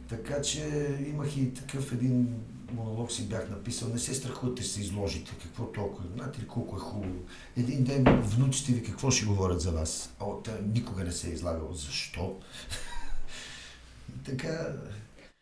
Така 0.09 0.43
че 0.43 0.97
имах 1.07 1.37
и 1.37 1.55
такъв 1.55 1.93
един 1.93 2.45
монолог 2.73 3.13
си 3.13 3.29
бях 3.29 3.51
написал. 3.51 3.89
Не 3.89 3.99
се 3.99 4.15
страхувате 4.15 4.63
се 4.63 4.81
изложите. 4.81 5.33
Какво 5.43 5.73
толкова? 5.73 6.09
Знаете 6.15 6.41
ли 6.41 6.47
колко 6.47 6.77
е 6.77 6.81
хубаво? 6.81 7.25
Един 7.57 7.85
ден 7.85 8.05
внуците 8.23 8.73
ви 8.73 8.83
какво 8.83 9.11
ще 9.11 9.27
говорят 9.27 9.61
за 9.61 9.73
вас? 9.73 10.15
О, 10.21 10.41
те 10.43 10.51
никога 10.75 11.05
не 11.05 11.13
се 11.13 11.29
е 11.29 11.33
излагал. 11.33 11.73
Защо? 11.73 12.41
така... 14.25 14.73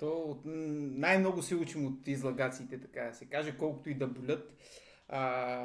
То 0.05 0.39
най-много 0.45 1.43
се 1.43 1.55
учим 1.55 1.87
от 1.87 2.09
излагациите, 2.09 2.81
така 2.81 3.01
да 3.01 3.15
се 3.15 3.25
каже, 3.25 3.57
колкото 3.59 3.91
и 3.91 3.95
да 3.95 4.07
болят. 4.07 4.55
А, 5.09 5.21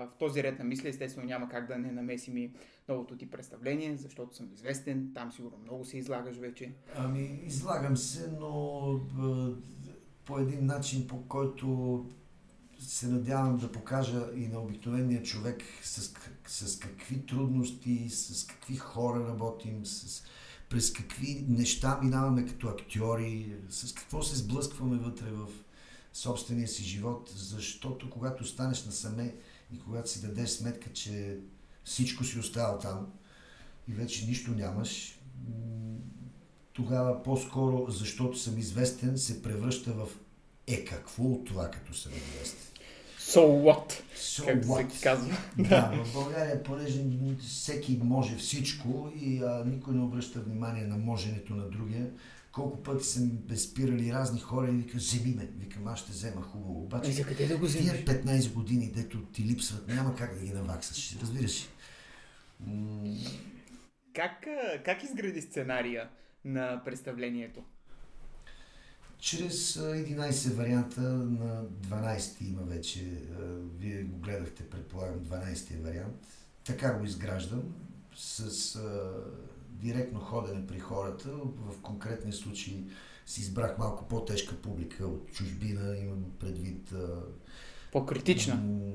в 0.06 0.18
този 0.20 0.44
ред 0.44 0.60
на 0.60 0.66
мисля, 0.66 0.90
естествено, 0.90 1.28
няма 1.28 1.50
как 1.50 1.68
да 1.68 1.78
не 1.78 1.92
намесим 1.92 2.38
и 2.38 2.52
новото 2.88 3.18
ти 3.18 3.30
представление, 3.30 3.98
защото 3.98 4.36
съм 4.36 4.54
известен. 4.54 5.12
Там 5.14 5.32
сигурно 5.32 5.58
много 5.58 5.86
се 5.86 5.98
излагаш 5.98 6.38
вече. 6.38 6.74
Ами, 6.96 7.40
излагам 7.44 7.98
се, 7.98 8.32
но 8.40 9.00
по 10.26 10.40
един 10.40 10.66
начин, 10.66 11.08
по 11.08 11.28
който 11.28 12.06
се 12.80 13.08
надявам 13.08 13.58
да 13.58 13.72
покажа 13.72 14.28
и 14.36 14.48
на 14.48 14.60
обикновения 14.60 15.24
човек 15.24 15.64
с, 15.84 16.14
с 16.48 16.80
какви 16.80 17.26
трудности, 17.26 18.10
с 18.10 18.48
какви 18.48 18.76
хора 18.76 19.28
работим, 19.28 19.86
с, 19.86 20.24
през 20.70 20.94
какви 20.94 21.46
неща 21.48 22.00
минаваме 22.04 22.46
като 22.46 22.68
актьори, 22.68 23.56
с 23.70 23.94
какво 23.94 24.24
се 24.24 24.36
сблъскваме 24.36 24.98
вътре 24.98 25.32
в 25.32 25.48
собствения 26.14 26.68
си 26.68 26.84
живот, 26.84 27.34
защото 27.36 28.10
когато 28.10 28.46
станеш 28.46 28.86
насаме 28.86 29.36
и 29.74 29.80
когато 29.80 30.10
си 30.10 30.22
дадеш 30.22 30.50
сметка, 30.50 30.94
че 30.94 31.40
всичко 31.84 32.24
си 32.24 32.40
остава 32.40 32.78
там 32.78 33.08
и 33.88 33.94
вече 33.94 34.26
нищо 34.26 34.52
нямаш, 34.52 35.20
тогава 36.74 37.24
по-скоро, 37.24 37.92
защото 37.92 38.38
съм 38.38 38.58
известен, 38.58 39.18
се 39.18 39.42
превръща 39.42 39.94
в 39.94 40.10
е 40.68 40.86
какво 40.86 41.24
от 41.24 41.46
това, 41.46 41.72
като 41.72 41.94
съм 41.94 42.12
известен. 42.12 42.69
So 43.30 43.42
what? 43.66 44.04
So 44.16 44.46
как 44.46 44.64
what? 44.64 44.90
се 44.92 45.04
казва. 45.04 45.38
Да, 45.58 46.04
в 46.06 46.14
България, 46.14 46.64
понеже 46.64 47.04
всеки 47.40 48.00
може 48.04 48.38
всичко 48.38 49.12
и 49.22 49.44
а, 49.44 49.64
никой 49.66 49.94
не 49.94 50.02
обръща 50.04 50.40
внимание 50.40 50.84
на 50.84 50.98
моженето 50.98 51.56
на 51.56 51.70
другия, 51.70 52.08
колко 52.52 52.84
пъти 52.84 53.04
са 53.06 53.20
ми 53.20 53.32
безпирали 53.32 54.14
разни 54.14 54.40
хора 54.40 54.68
и 54.68 54.72
викам, 54.72 55.00
вземи 55.00 55.36
ме. 55.36 55.50
Викам, 55.60 55.88
аз 55.88 56.00
ще 56.00 56.12
взема 56.12 56.42
хубаво. 56.42 56.82
Обаче, 56.84 57.08
Ай, 57.10 57.14
за 57.16 57.24
къде 57.24 57.48
да 57.48 57.58
го 57.58 57.66
вземеш? 57.66 58.06
тия 58.06 58.24
15 58.24 58.54
години, 58.54 58.92
дето 58.96 59.22
ти 59.22 59.44
липсват, 59.44 59.88
няма 59.88 60.16
как 60.16 60.40
да 60.40 60.46
ги 60.46 60.54
наваксаш. 60.54 61.18
Разбираш? 61.22 61.68
М- 62.60 63.16
Как, 64.14 64.48
как 64.86 65.04
изгради 65.04 65.42
сценария 65.42 66.10
на 66.46 66.82
представлението? 66.86 67.64
Чрез 69.20 69.78
а, 69.78 69.82
11 69.82 70.54
варианта 70.54 71.02
на 71.02 71.64
12 71.64 72.48
има 72.50 72.62
вече. 72.62 73.22
Вие 73.78 74.04
го 74.04 74.18
гледахте, 74.18 74.70
предполагам, 74.70 75.20
12 75.20 75.84
вариант. 75.84 76.28
Така 76.66 76.94
го 76.94 77.06
изграждам 77.06 77.64
с 78.16 78.76
а, 78.76 79.12
директно 79.70 80.20
ходене 80.20 80.68
при 80.68 80.80
хората. 80.80 81.30
В 81.58 81.82
конкретния 81.82 82.34
случай 82.34 82.84
си 83.26 83.42
избрах 83.42 83.78
малко 83.78 84.08
по-тежка 84.08 84.56
публика 84.56 85.08
от 85.08 85.32
чужбина, 85.32 85.98
имам 85.98 86.26
предвид 86.40 86.92
а, 86.92 87.22
По-критична. 87.92 88.56
М, 88.56 88.94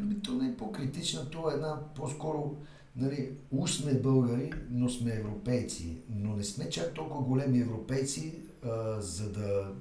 ами, 0.00 0.22
То 0.22 0.32
не 0.32 0.48
е 0.48 0.56
по-критична, 0.56 1.30
то 1.30 1.50
е 1.50 1.54
една 1.54 1.94
по-скоро, 1.94 2.56
нали, 2.96 3.30
уж 3.50 3.72
сме 3.72 3.94
българи, 3.94 4.52
но 4.70 4.88
сме 4.88 5.10
европейци. 5.10 5.96
Но 6.16 6.36
не 6.36 6.44
сме 6.44 6.70
чак 6.70 6.94
толкова 6.94 7.24
големи 7.24 7.60
европейци, 7.60 8.32
а, 8.64 9.00
за 9.00 9.28
да 9.28 9.72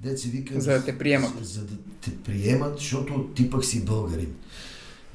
деца 0.00 0.28
вика... 0.28 0.60
За 0.60 0.72
да 0.72 0.84
те 0.84 0.98
приемат. 0.98 1.38
За, 1.38 1.44
за 1.44 1.66
да 1.66 1.74
те 2.00 2.16
приемат, 2.22 2.78
защото 2.78 3.28
ти 3.34 3.50
пък 3.50 3.64
си 3.64 3.84
българин. 3.84 4.34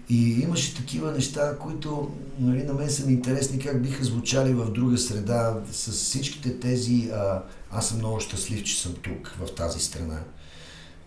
И 0.09 0.39
имаше 0.39 0.75
такива 0.75 1.11
неща, 1.11 1.57
които 1.57 2.11
нали, 2.39 2.63
на 2.63 2.73
мен 2.73 2.89
са 2.89 3.05
ми 3.05 3.13
интересни 3.13 3.59
как 3.59 3.81
биха 3.81 4.03
звучали 4.03 4.53
в 4.53 4.71
друга 4.71 4.97
среда 4.97 5.61
с 5.71 5.91
всичките 5.91 6.59
тези 6.59 7.09
а, 7.13 7.43
аз 7.71 7.89
съм 7.89 7.97
много 7.97 8.19
щастлив, 8.19 8.63
че 8.63 8.81
съм 8.81 8.93
тук, 9.01 9.27
в 9.39 9.55
тази 9.55 9.79
страна. 9.79 10.19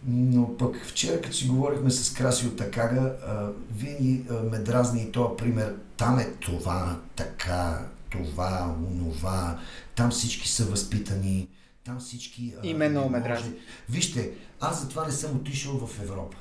Но 0.04 0.56
пък 0.56 0.86
вчера, 0.86 1.20
като 1.20 1.36
си 1.36 1.48
говорихме 1.48 1.90
с 1.90 2.12
Краси 2.12 2.46
от 2.46 2.56
Такага, 2.56 3.16
винаги 3.76 4.24
ме 4.50 4.58
дразни 4.58 5.02
и 5.02 5.12
този 5.12 5.36
пример. 5.38 5.74
Там 5.96 6.18
е 6.18 6.30
това, 6.40 7.00
така, 7.16 7.86
това, 8.10 8.76
онова. 8.90 9.60
Там 9.94 10.10
всички 10.10 10.48
са 10.48 10.64
възпитани. 10.64 11.48
Там 11.84 11.98
всички... 12.00 12.54
а, 12.62 12.66
И 12.66 12.74
мен 12.74 12.90
много 12.90 13.10
не 13.10 13.18
ме 13.18 13.24
дразни. 13.24 13.52
Вижте, 13.88 14.32
аз 14.60 14.82
затова 14.82 15.06
не 15.06 15.12
съм 15.12 15.36
отишъл 15.36 15.86
в 15.86 16.02
Европа. 16.02 16.36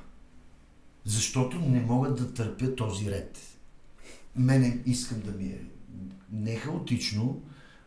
Защото 1.05 1.59
не 1.59 1.81
мога 1.81 2.09
да 2.09 2.33
търпя 2.33 2.75
този 2.75 3.11
ред. 3.11 3.39
Мене 4.35 4.79
искам 4.85 5.19
да 5.21 5.31
ми 5.31 5.45
е 5.45 5.61
не 6.31 6.55
хаотично, 6.55 7.41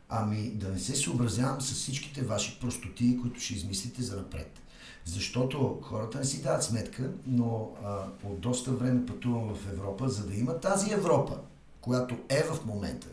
ами 0.09 0.51
да 0.51 0.69
не 0.69 0.79
се 0.79 0.97
съобразявам 0.97 1.61
с 1.61 1.73
всичките 1.73 2.23
ваши 2.23 2.59
простоти, 2.61 3.19
които 3.23 3.41
ще 3.41 3.55
измислите 3.55 4.03
за 4.03 4.17
напред. 4.17 4.61
Защото 5.09 5.79
хората 5.83 6.19
не 6.19 6.25
си 6.25 6.43
дават 6.43 6.65
сметка, 6.65 7.11
но 7.27 7.71
а, 7.85 8.07
от 8.25 8.41
доста 8.41 8.73
време 8.73 9.07
пътувам 9.07 9.55
в 9.55 9.73
Европа, 9.73 10.09
за 10.09 10.27
да 10.27 10.35
има 10.35 10.61
тази 10.61 10.93
Европа, 10.93 11.39
която 11.81 12.19
е 12.29 12.43
в 12.43 12.65
момента. 12.67 13.07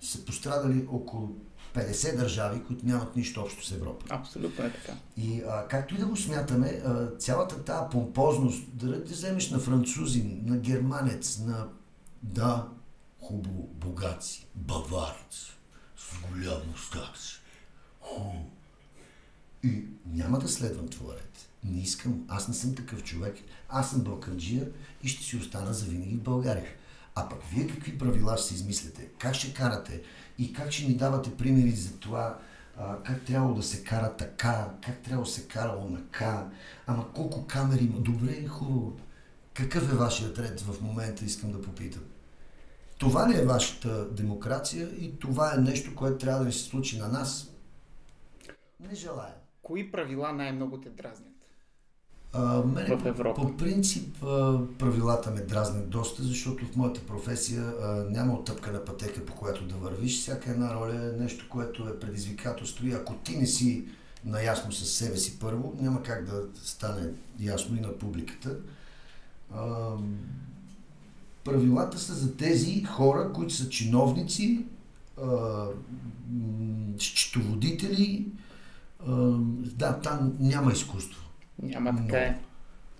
Са 0.00 0.24
пострадали 0.24 0.86
около 0.90 1.28
50 1.74 2.16
държави, 2.16 2.64
които 2.66 2.86
нямат 2.86 3.16
нищо 3.16 3.40
общо 3.40 3.66
с 3.66 3.72
Европа. 3.72 4.06
Абсолютно 4.08 4.64
е 4.64 4.72
така. 4.72 4.92
И 5.16 5.42
а, 5.48 5.68
както 5.68 5.94
и 5.94 5.98
да 5.98 6.06
го 6.06 6.16
смятаме, 6.16 6.82
а, 6.84 7.16
цялата 7.18 7.64
тази 7.64 7.90
помпозност, 7.90 8.62
да 8.72 9.04
те 9.04 9.12
вземеш 9.12 9.50
на 9.50 9.58
французин, 9.58 10.42
на 10.46 10.56
германец, 10.56 11.38
на 11.38 11.68
да, 12.22 12.68
хубаво, 13.20 13.68
богаци, 13.74 14.46
баварец, 14.54 15.52
с 15.96 16.30
голям 16.30 16.60
мустач, 16.70 17.42
хубаво. 18.00 18.55
И 19.62 19.84
няма 20.06 20.38
да 20.38 20.48
следвам 20.48 20.88
твоя 20.88 21.16
ред. 21.16 21.48
Не 21.64 21.80
искам. 21.80 22.24
Аз 22.28 22.48
не 22.48 22.54
съм 22.54 22.74
такъв 22.74 23.02
човек. 23.02 23.36
Аз 23.68 23.90
съм 23.90 24.00
балканджия 24.00 24.68
и 25.02 25.08
ще 25.08 25.24
си 25.24 25.36
остана 25.36 25.74
за 25.74 25.86
винаги 25.86 26.14
в 26.14 26.22
България. 26.22 26.70
А 27.14 27.28
пък 27.28 27.42
вие 27.52 27.66
какви 27.66 27.98
правила 27.98 28.36
ще 28.36 28.46
си 28.48 28.54
измислите? 28.54 29.08
Как 29.18 29.34
ще 29.34 29.54
карате? 29.54 30.02
И 30.38 30.52
как 30.52 30.72
ще 30.72 30.84
ни 30.84 30.94
давате 30.94 31.36
примери 31.36 31.70
за 31.70 31.92
това, 31.92 32.38
а, 32.78 33.02
как 33.02 33.24
трябва 33.24 33.54
да 33.54 33.62
се 33.62 33.84
кара 33.84 34.16
така, 34.16 34.70
как 34.86 35.02
трябва 35.02 35.24
да 35.24 35.30
се 35.30 35.48
карало 35.48 35.88
на 35.88 36.00
К, 36.10 36.22
ама 36.86 37.12
колко 37.12 37.46
камери 37.46 37.84
има. 37.84 38.00
Добре, 38.00 38.46
хубаво. 38.46 38.96
Какъв 39.54 39.92
е 39.92 39.96
вашият 39.96 40.38
ред 40.38 40.60
в 40.60 40.80
момента, 40.80 41.24
искам 41.24 41.52
да 41.52 41.62
попитам. 41.62 42.02
Това 42.98 43.28
ли 43.28 43.38
е 43.38 43.44
вашата 43.44 44.10
демокрация 44.10 44.88
и 44.88 45.18
това 45.18 45.54
е 45.54 45.60
нещо, 45.60 45.94
което 45.94 46.18
трябва 46.18 46.40
да 46.40 46.46
ни 46.46 46.52
се 46.52 46.64
случи 46.64 46.98
на 46.98 47.08
нас? 47.08 47.50
Не 48.80 48.94
желая. 48.94 49.34
Кои 49.66 49.90
правила 49.90 50.32
най-много 50.32 50.80
те 50.80 50.90
дразнят? 50.90 51.34
А, 52.32 52.62
мене, 52.62 52.96
в 52.96 53.06
Европа? 53.06 53.42
По, 53.42 53.48
по 53.48 53.56
принцип 53.56 54.22
а, 54.22 54.58
правилата 54.78 55.30
ме 55.30 55.40
дразнят 55.40 55.90
доста, 55.90 56.22
защото 56.22 56.64
в 56.64 56.76
моята 56.76 57.00
професия 57.06 57.62
а, 57.62 57.86
няма 58.10 58.34
отъпкана 58.34 58.84
пътека, 58.84 59.26
по 59.26 59.34
която 59.34 59.64
да 59.64 59.74
вървиш. 59.74 60.20
Всяка 60.20 60.50
една 60.50 60.74
роля 60.74 60.94
е 60.94 61.22
нещо, 61.22 61.48
което 61.48 61.88
е 61.88 62.00
предизвикателство 62.00 62.86
и 62.86 62.92
ако 62.92 63.14
ти 63.14 63.36
не 63.36 63.46
си 63.46 63.84
наясно 64.24 64.72
с 64.72 64.86
себе 64.86 65.16
си 65.16 65.38
първо, 65.38 65.76
няма 65.80 66.02
как 66.02 66.24
да 66.24 66.42
стане 66.54 67.10
ясно 67.40 67.76
и 67.76 67.80
на 67.80 67.98
публиката. 67.98 68.56
А, 69.54 69.92
правилата 71.44 71.98
са 71.98 72.14
за 72.14 72.36
тези 72.36 72.84
хора, 72.84 73.32
които 73.32 73.54
са 73.54 73.68
чиновници, 73.68 74.66
а, 75.22 75.66
счетоводители. 76.98 78.26
Да, 79.76 80.00
там 80.00 80.36
няма 80.40 80.72
изкуство. 80.72 81.22
Няма 81.62 81.96
така 81.96 82.18
е. 82.18 82.40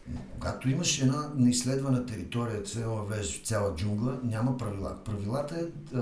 Но 0.09 0.21
когато 0.33 0.71
имаш 0.71 1.03
една 1.03 1.33
неизследвана 1.37 2.07
територия, 2.07 2.63
цяла 2.63 3.05
веж, 3.05 3.43
цяла 3.43 3.75
джунгла, 3.75 4.21
няма 4.23 4.57
правила. 4.57 5.05
Правилата 5.05 5.61
е, 5.61 5.99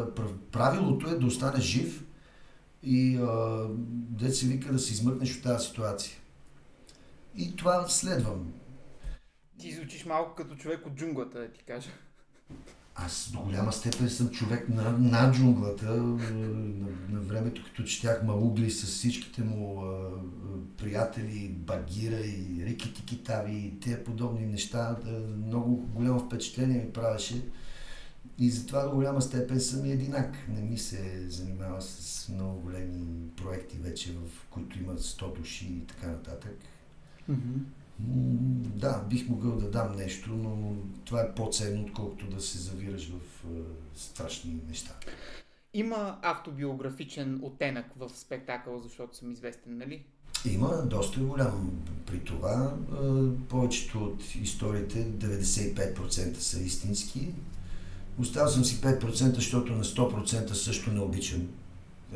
правилото 0.52 1.08
е 1.08 1.18
да 1.18 1.26
останеш 1.26 1.64
жив 1.64 2.04
и 2.82 3.16
да 3.90 4.34
се 4.34 4.46
вика 4.46 4.72
да 4.72 4.78
се 4.78 4.92
измъкнеш 4.92 5.36
от 5.36 5.42
тази 5.42 5.66
ситуация. 5.66 6.16
И 7.36 7.56
това 7.56 7.88
следвам. 7.88 8.52
Ти 9.58 9.74
звучиш 9.74 10.04
малко 10.04 10.34
като 10.34 10.56
човек 10.56 10.86
от 10.86 10.94
джунглата, 10.94 11.38
да 11.38 11.52
ти 11.52 11.64
кажа. 11.64 11.90
Аз 12.96 13.30
до 13.32 13.40
голяма 13.40 13.72
степен 13.72 14.10
съм 14.10 14.30
човек 14.30 14.68
на, 14.68 14.90
на 14.90 15.32
джунглата. 15.32 15.94
На, 15.94 16.88
на 17.08 17.20
времето, 17.20 17.64
като 17.64 17.82
четях 17.82 18.22
Маугли 18.22 18.70
с 18.70 18.86
всичките 18.86 19.44
му 19.44 19.80
а, 19.80 20.10
приятели, 20.78 21.48
Багира 21.48 22.20
и 22.20 22.64
Рики 22.66 22.94
Тикитави 22.94 23.56
и 23.56 23.80
тези 23.80 24.04
подобни 24.04 24.46
неща, 24.46 24.96
много 25.46 25.76
голямо 25.76 26.20
впечатление 26.20 26.84
ми 26.84 26.92
правеше. 26.92 27.42
И 28.38 28.50
затова 28.50 28.82
до 28.82 28.90
голяма 28.90 29.22
степен 29.22 29.60
съм 29.60 29.86
и 29.86 29.92
единак. 29.92 30.48
Не 30.48 30.60
ми 30.60 30.78
се 30.78 31.30
занимава 31.30 31.82
с 31.82 32.28
много 32.28 32.60
големи 32.60 33.28
проекти 33.36 33.78
вече, 33.78 34.12
в 34.12 34.46
които 34.50 34.78
имат 34.78 35.00
100 35.00 35.38
души 35.38 35.66
и 35.66 35.86
така 35.86 36.06
нататък. 36.06 36.56
Mm-hmm. 37.30 37.58
Да, 37.98 39.04
бих 39.10 39.28
могъл 39.28 39.56
да 39.56 39.70
дам 39.70 39.96
нещо, 39.96 40.30
но 40.30 40.74
това 41.04 41.20
е 41.20 41.34
по-ценно, 41.34 41.82
отколкото 41.82 42.26
да 42.26 42.40
се 42.40 42.58
завираш 42.58 43.08
в 43.08 43.44
е, 43.44 43.60
страшни 43.94 44.60
неща. 44.68 44.94
Има 45.74 46.18
автобиографичен 46.22 47.40
оттенък 47.42 47.86
в 47.96 48.08
спектакъл, 48.14 48.78
защото 48.78 49.16
съм 49.16 49.32
известен, 49.32 49.78
нали? 49.78 50.04
Има 50.44 50.82
доста 50.86 51.20
голям. 51.20 51.82
При 52.06 52.20
това 52.20 52.74
е, 52.74 53.48
повечето 53.48 54.04
от 54.04 54.34
историите, 54.34 55.06
95% 55.06 56.34
са 56.34 56.60
истински. 56.60 57.28
Оставил 58.18 58.50
съм 58.50 58.64
си 58.64 58.80
5%, 58.80 59.34
защото 59.34 59.72
на 59.72 59.84
100% 59.84 60.52
също 60.52 60.92
не 60.92 61.00
обичам 61.00 61.48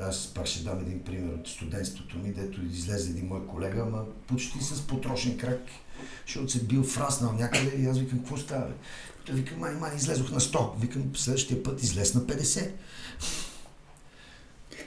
аз 0.01 0.27
пак 0.35 0.47
ще 0.47 0.65
дам 0.65 0.81
един 0.81 1.05
пример 1.05 1.35
от 1.35 1.49
студентството 1.49 2.19
ми, 2.19 2.33
дето 2.33 2.65
излезе 2.65 3.11
един 3.11 3.27
мой 3.27 3.47
колега, 3.47 3.81
ама 3.81 4.05
почти 4.27 4.65
с 4.65 4.83
потрошен 4.83 5.39
крак, 5.39 5.61
защото 6.27 6.49
се 6.49 6.65
бил 6.65 6.85
фраснал 6.85 7.33
някъде 7.33 7.77
и 7.77 7.87
аз 7.87 7.99
викам, 7.99 8.19
какво 8.19 8.37
става? 8.37 8.67
Той 9.27 9.35
викам, 9.35 9.59
май, 9.59 9.75
май, 9.75 9.97
излезох 9.97 10.31
на 10.31 10.41
100. 10.41 10.79
Викам, 10.79 11.17
следващия 11.17 11.63
път 11.63 11.83
излез 11.83 12.15
на 12.15 12.21
50. 12.21 12.71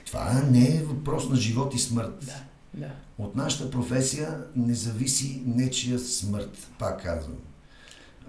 Това 0.06 0.42
не 0.50 0.76
е 0.76 0.82
въпрос 0.82 1.28
на 1.28 1.36
живот 1.36 1.74
и 1.74 1.78
смърт. 1.78 2.24
Да, 2.26 2.44
да. 2.74 2.90
От 3.18 3.36
нашата 3.36 3.70
професия 3.70 4.44
не 4.56 4.74
зависи 4.74 5.42
нечия 5.46 5.98
смърт, 5.98 6.68
пак 6.78 7.02
казвам. 7.02 7.36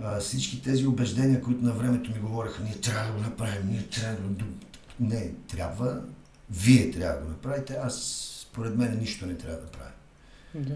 А, 0.02 0.19
всички 0.19 0.62
тези 0.62 0.88
убеждения, 0.88 1.41
които 1.41 1.65
на 1.65 1.72
времето 1.72 2.12
ми 2.12 2.19
говореха, 2.19 2.63
ние 2.63 2.76
трябва 2.76 3.08
да 3.08 3.13
го 3.13 3.19
направим, 3.19 3.69
ние 3.69 3.88
трябва 3.88 4.30
да... 4.30 4.46
Не, 5.00 5.32
трябва 5.48 6.02
вие 6.54 6.92
трябва 6.92 7.20
да 7.20 7.26
го 7.26 7.30
направите, 7.30 7.74
аз 7.74 8.20
според 8.42 8.76
мен 8.76 9.00
нищо 9.00 9.26
не 9.26 9.38
трябва 9.38 9.58
да 9.58 9.68
правя. 9.68 9.92
Да. 10.56 10.76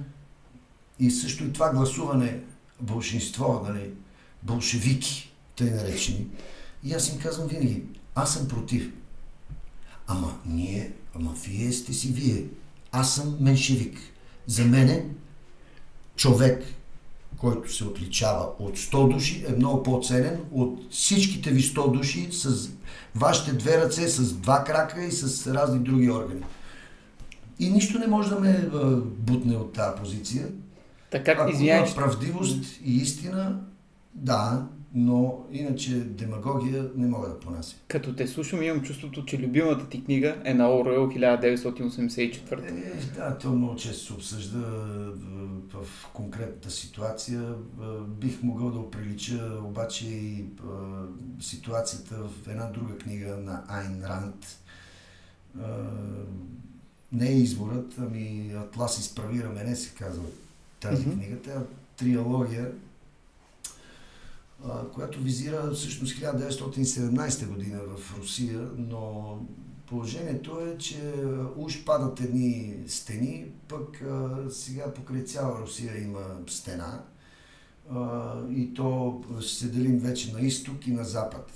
И 1.00 1.12
също 1.12 1.44
и 1.44 1.54
това 1.54 1.74
гласуване, 1.74 2.40
бълшинство, 2.82 3.66
нали, 3.68 3.92
болшевики, 4.44 5.34
тъй 5.56 5.72
наречени. 5.72 6.28
И 6.84 6.94
аз 6.94 7.10
им 7.10 7.20
казвам 7.20 7.48
винаги, 7.48 7.84
аз 8.16 8.34
съм 8.34 8.48
против. 8.48 8.92
Ама 10.08 10.40
ние, 10.46 10.92
ама 11.16 11.36
вие 11.46 11.72
сте 11.72 11.94
си 11.94 12.08
вие. 12.08 12.46
Аз 12.92 13.16
съм 13.16 13.38
меншевик. 13.40 14.00
За 14.48 14.66
мене 14.66 15.06
човек, 16.16 16.64
който 17.38 17.74
се 17.74 17.84
отличава 17.84 18.46
от 18.60 18.78
100 18.78 19.14
души, 19.14 19.46
е 19.50 19.56
много 19.56 19.84
по-ценен 19.84 20.40
от 20.52 20.80
всичките 20.92 21.52
ви 21.52 21.62
100 21.62 21.92
души 21.92 22.28
с 22.32 22.70
вашите 23.16 23.54
две 23.54 23.78
ръце, 23.82 24.08
с 24.08 24.34
два 24.34 24.64
крака 24.64 25.04
и 25.04 25.12
с 25.12 25.54
разни 25.54 25.80
други 25.80 26.12
органи. 26.12 26.42
И 27.60 27.70
нищо 27.70 28.00
не 28.00 28.08
може 28.08 28.30
да 28.30 28.40
ме 28.40 28.70
бутне 29.04 29.56
от 29.56 29.74
тази 29.74 30.00
позиция. 30.00 30.48
Така, 31.12 31.32
Ако 31.32 31.52
извиняй, 31.52 31.96
правдивост 31.96 32.66
и 32.86 32.96
истина, 32.98 33.60
да, 34.14 34.68
но 34.94 35.46
иначе 35.52 35.94
демагогия 35.94 36.90
не 36.96 37.08
мога 37.08 37.30
да 37.30 37.40
понася. 37.40 37.76
Като 37.88 38.16
те 38.16 38.28
слушам, 38.28 38.64
имам 38.64 38.82
чувството, 38.82 39.26
че 39.26 39.40
любимата 39.40 39.90
ти 39.90 40.04
книга 40.04 40.42
е 40.46 40.54
на 40.54 40.76
Оруел 40.76 41.10
1984. 41.10 42.70
Е, 42.70 43.16
да, 43.16 43.38
то 43.38 43.50
много 43.50 43.76
често 43.76 44.06
се 44.06 44.14
обсъжда 44.14 44.60
в 45.74 45.88
конкретната 46.14 46.72
ситуация. 46.72 47.54
Бих 48.08 48.44
могъл 48.44 48.72
да 48.72 48.80
оприлича 48.80 49.60
обаче 49.64 50.08
и 50.08 50.46
ситуацията 51.40 52.16
в 52.16 52.48
една 52.48 52.66
друга 52.66 52.98
книга 52.98 53.38
на 53.38 53.64
Айн 53.68 54.04
Ранд. 54.04 54.60
Не 57.12 57.30
е 57.30 57.36
изборът, 57.36 57.96
ами 58.00 58.52
Атлас 58.56 59.00
изправи 59.00 59.44
рамене 59.44 59.76
се 59.76 59.96
казва 59.96 60.24
тази 60.80 61.06
mm-hmm. 61.06 61.14
книга. 61.14 61.36
Тя 61.44 61.64
триалогия 61.98 62.72
която 64.94 65.20
визира 65.20 65.72
всъщност 65.72 66.16
1917 66.16 67.48
година 67.48 67.80
в 67.98 68.18
Русия, 68.18 68.70
но 68.78 69.40
положението 69.86 70.60
е, 70.60 70.78
че 70.78 71.14
уж 71.56 71.84
падат 71.86 72.22
едни 72.22 72.76
стени, 72.88 73.46
пък 73.68 74.04
сега 74.50 74.94
покрай 74.94 75.24
цяла 75.24 75.62
Русия 75.62 76.04
има 76.04 76.26
стена 76.48 77.04
и 78.50 78.74
то 78.74 79.22
се 79.42 79.68
делим 79.68 80.00
вече 80.00 80.34
на 80.34 80.40
изток 80.42 80.88
и 80.88 80.92
на 80.92 81.04
запад. 81.04 81.52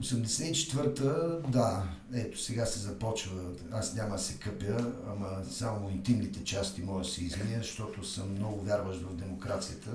84-та, 0.00 1.12
да, 1.48 1.88
ето 2.14 2.40
сега 2.40 2.66
се 2.66 2.78
започва, 2.78 3.42
аз 3.72 3.94
няма 3.94 4.10
да 4.10 4.18
се 4.18 4.38
къпя, 4.38 4.92
ама 5.08 5.44
само 5.50 5.90
интимните 5.90 6.44
части 6.44 6.82
може 6.82 7.08
да 7.08 7.14
се 7.14 7.24
измия, 7.24 7.58
защото 7.58 8.04
съм 8.04 8.32
много 8.32 8.60
вярващ 8.60 9.00
в 9.02 9.16
демокрацията. 9.16 9.90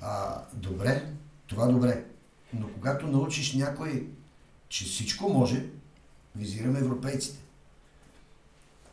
А, 0.00 0.42
добре, 0.54 1.12
това 1.46 1.66
добре. 1.66 2.04
Но 2.52 2.72
когато 2.72 3.06
научиш 3.06 3.54
някой, 3.54 4.08
че 4.68 4.84
всичко 4.84 5.28
може, 5.28 5.66
визираме 6.36 6.78
европейците. 6.78 7.38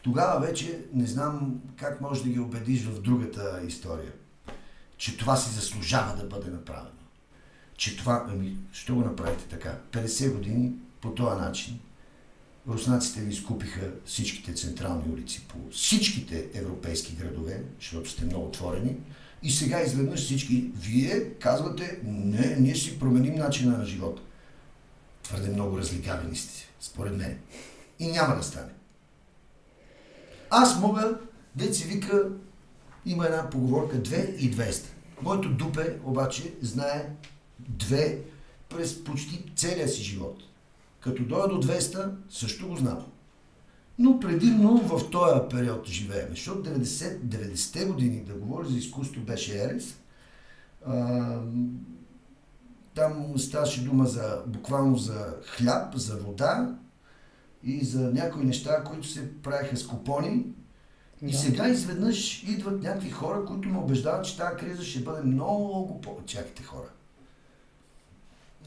Тогава 0.03 0.39
вече 0.47 0.85
не 0.93 1.05
знам 1.05 1.61
как 1.75 2.01
можеш 2.01 2.23
да 2.23 2.29
ги 2.29 2.39
убедиш 2.39 2.83
в 2.83 3.01
другата 3.01 3.61
история, 3.67 4.11
че 4.97 5.17
това 5.17 5.35
си 5.35 5.55
заслужава 5.55 6.15
да 6.17 6.23
бъде 6.27 6.51
направено 6.51 6.94
че 7.77 7.97
това, 7.97 8.25
ами, 8.29 8.57
ще 8.71 8.91
го 8.91 8.99
направите 8.99 9.43
така. 9.43 9.79
50 9.91 10.31
години 10.33 10.71
по 11.01 11.11
този 11.11 11.41
начин 11.41 11.79
руснаците 12.67 13.21
ви 13.21 13.33
изкупиха 13.33 13.91
всичките 14.05 14.53
централни 14.53 15.13
улици 15.13 15.45
по 15.47 15.55
всичките 15.71 16.47
европейски 16.53 17.15
градове, 17.15 17.63
защото 17.79 18.09
сте 18.09 18.25
много 18.25 18.45
отворени. 18.45 18.95
И 19.43 19.51
сега 19.51 19.81
изведнъж 19.81 20.23
всички, 20.23 20.71
вие 20.75 21.29
казвате, 21.29 21.99
не, 22.03 22.55
ние 22.59 22.75
си 22.75 22.99
променим 22.99 23.35
начина 23.35 23.77
на 23.77 23.85
живота. 23.85 24.21
Твърде 25.23 25.49
много 25.49 25.77
разликавени 25.77 26.35
сте, 26.35 26.69
според 26.79 27.17
мен. 27.17 27.39
И 27.99 28.07
няма 28.07 28.35
да 28.35 28.43
стане. 28.43 28.71
Аз 30.49 30.79
мога 30.79 31.17
Деци 31.55 31.87
вика, 31.87 32.29
има 33.05 33.25
една 33.25 33.49
поговорка 33.49 33.97
2 33.97 34.35
и 34.35 34.55
200. 34.55 34.85
Моето 35.21 35.49
дупе 35.49 35.97
обаче 36.03 36.53
знае 36.61 37.09
две 37.69 38.21
през 38.69 39.03
почти 39.03 39.51
целия 39.55 39.87
си 39.87 40.03
живот. 40.03 40.43
Като 40.99 41.23
дойда 41.23 41.47
до 41.47 41.61
200, 41.61 42.11
също 42.29 42.67
го 42.67 42.75
знам. 42.75 43.05
Но 43.99 44.19
предимно 44.19 44.77
в 44.77 45.09
този 45.09 45.39
период 45.49 45.87
живеем. 45.87 46.27
Защото 46.29 46.69
90, 46.69 47.19
90-те 47.19 47.85
години, 47.85 48.23
да 48.23 48.33
говоря 48.33 48.67
за 48.67 48.77
изкуство, 48.77 49.21
беше 49.21 49.63
Ерес. 49.63 49.95
А, 50.85 51.39
там 52.95 53.33
ставаше 53.37 53.83
дума 53.83 54.05
за, 54.05 54.43
буквално 54.47 54.97
за 54.97 55.35
хляб, 55.45 55.95
за 55.95 56.17
вода 56.17 56.75
и 57.63 57.85
за 57.85 58.11
някои 58.13 58.43
неща, 58.43 58.83
които 58.83 59.07
се 59.07 59.41
правиха 59.41 59.77
с 59.77 59.87
купони. 59.87 60.45
И 61.21 61.31
да. 61.31 61.37
сега 61.37 61.67
изведнъж 61.67 62.43
идват 62.43 62.83
някакви 62.83 63.09
хора, 63.09 63.45
които 63.45 63.69
ме 63.69 63.77
убеждават, 63.77 64.25
че 64.25 64.37
тази 64.37 64.57
криза 64.57 64.83
ще 64.83 64.99
бъде 64.99 65.21
много 65.21 66.01
по... 66.01 66.17
Чакайте 66.25 66.63
хора. 66.63 66.89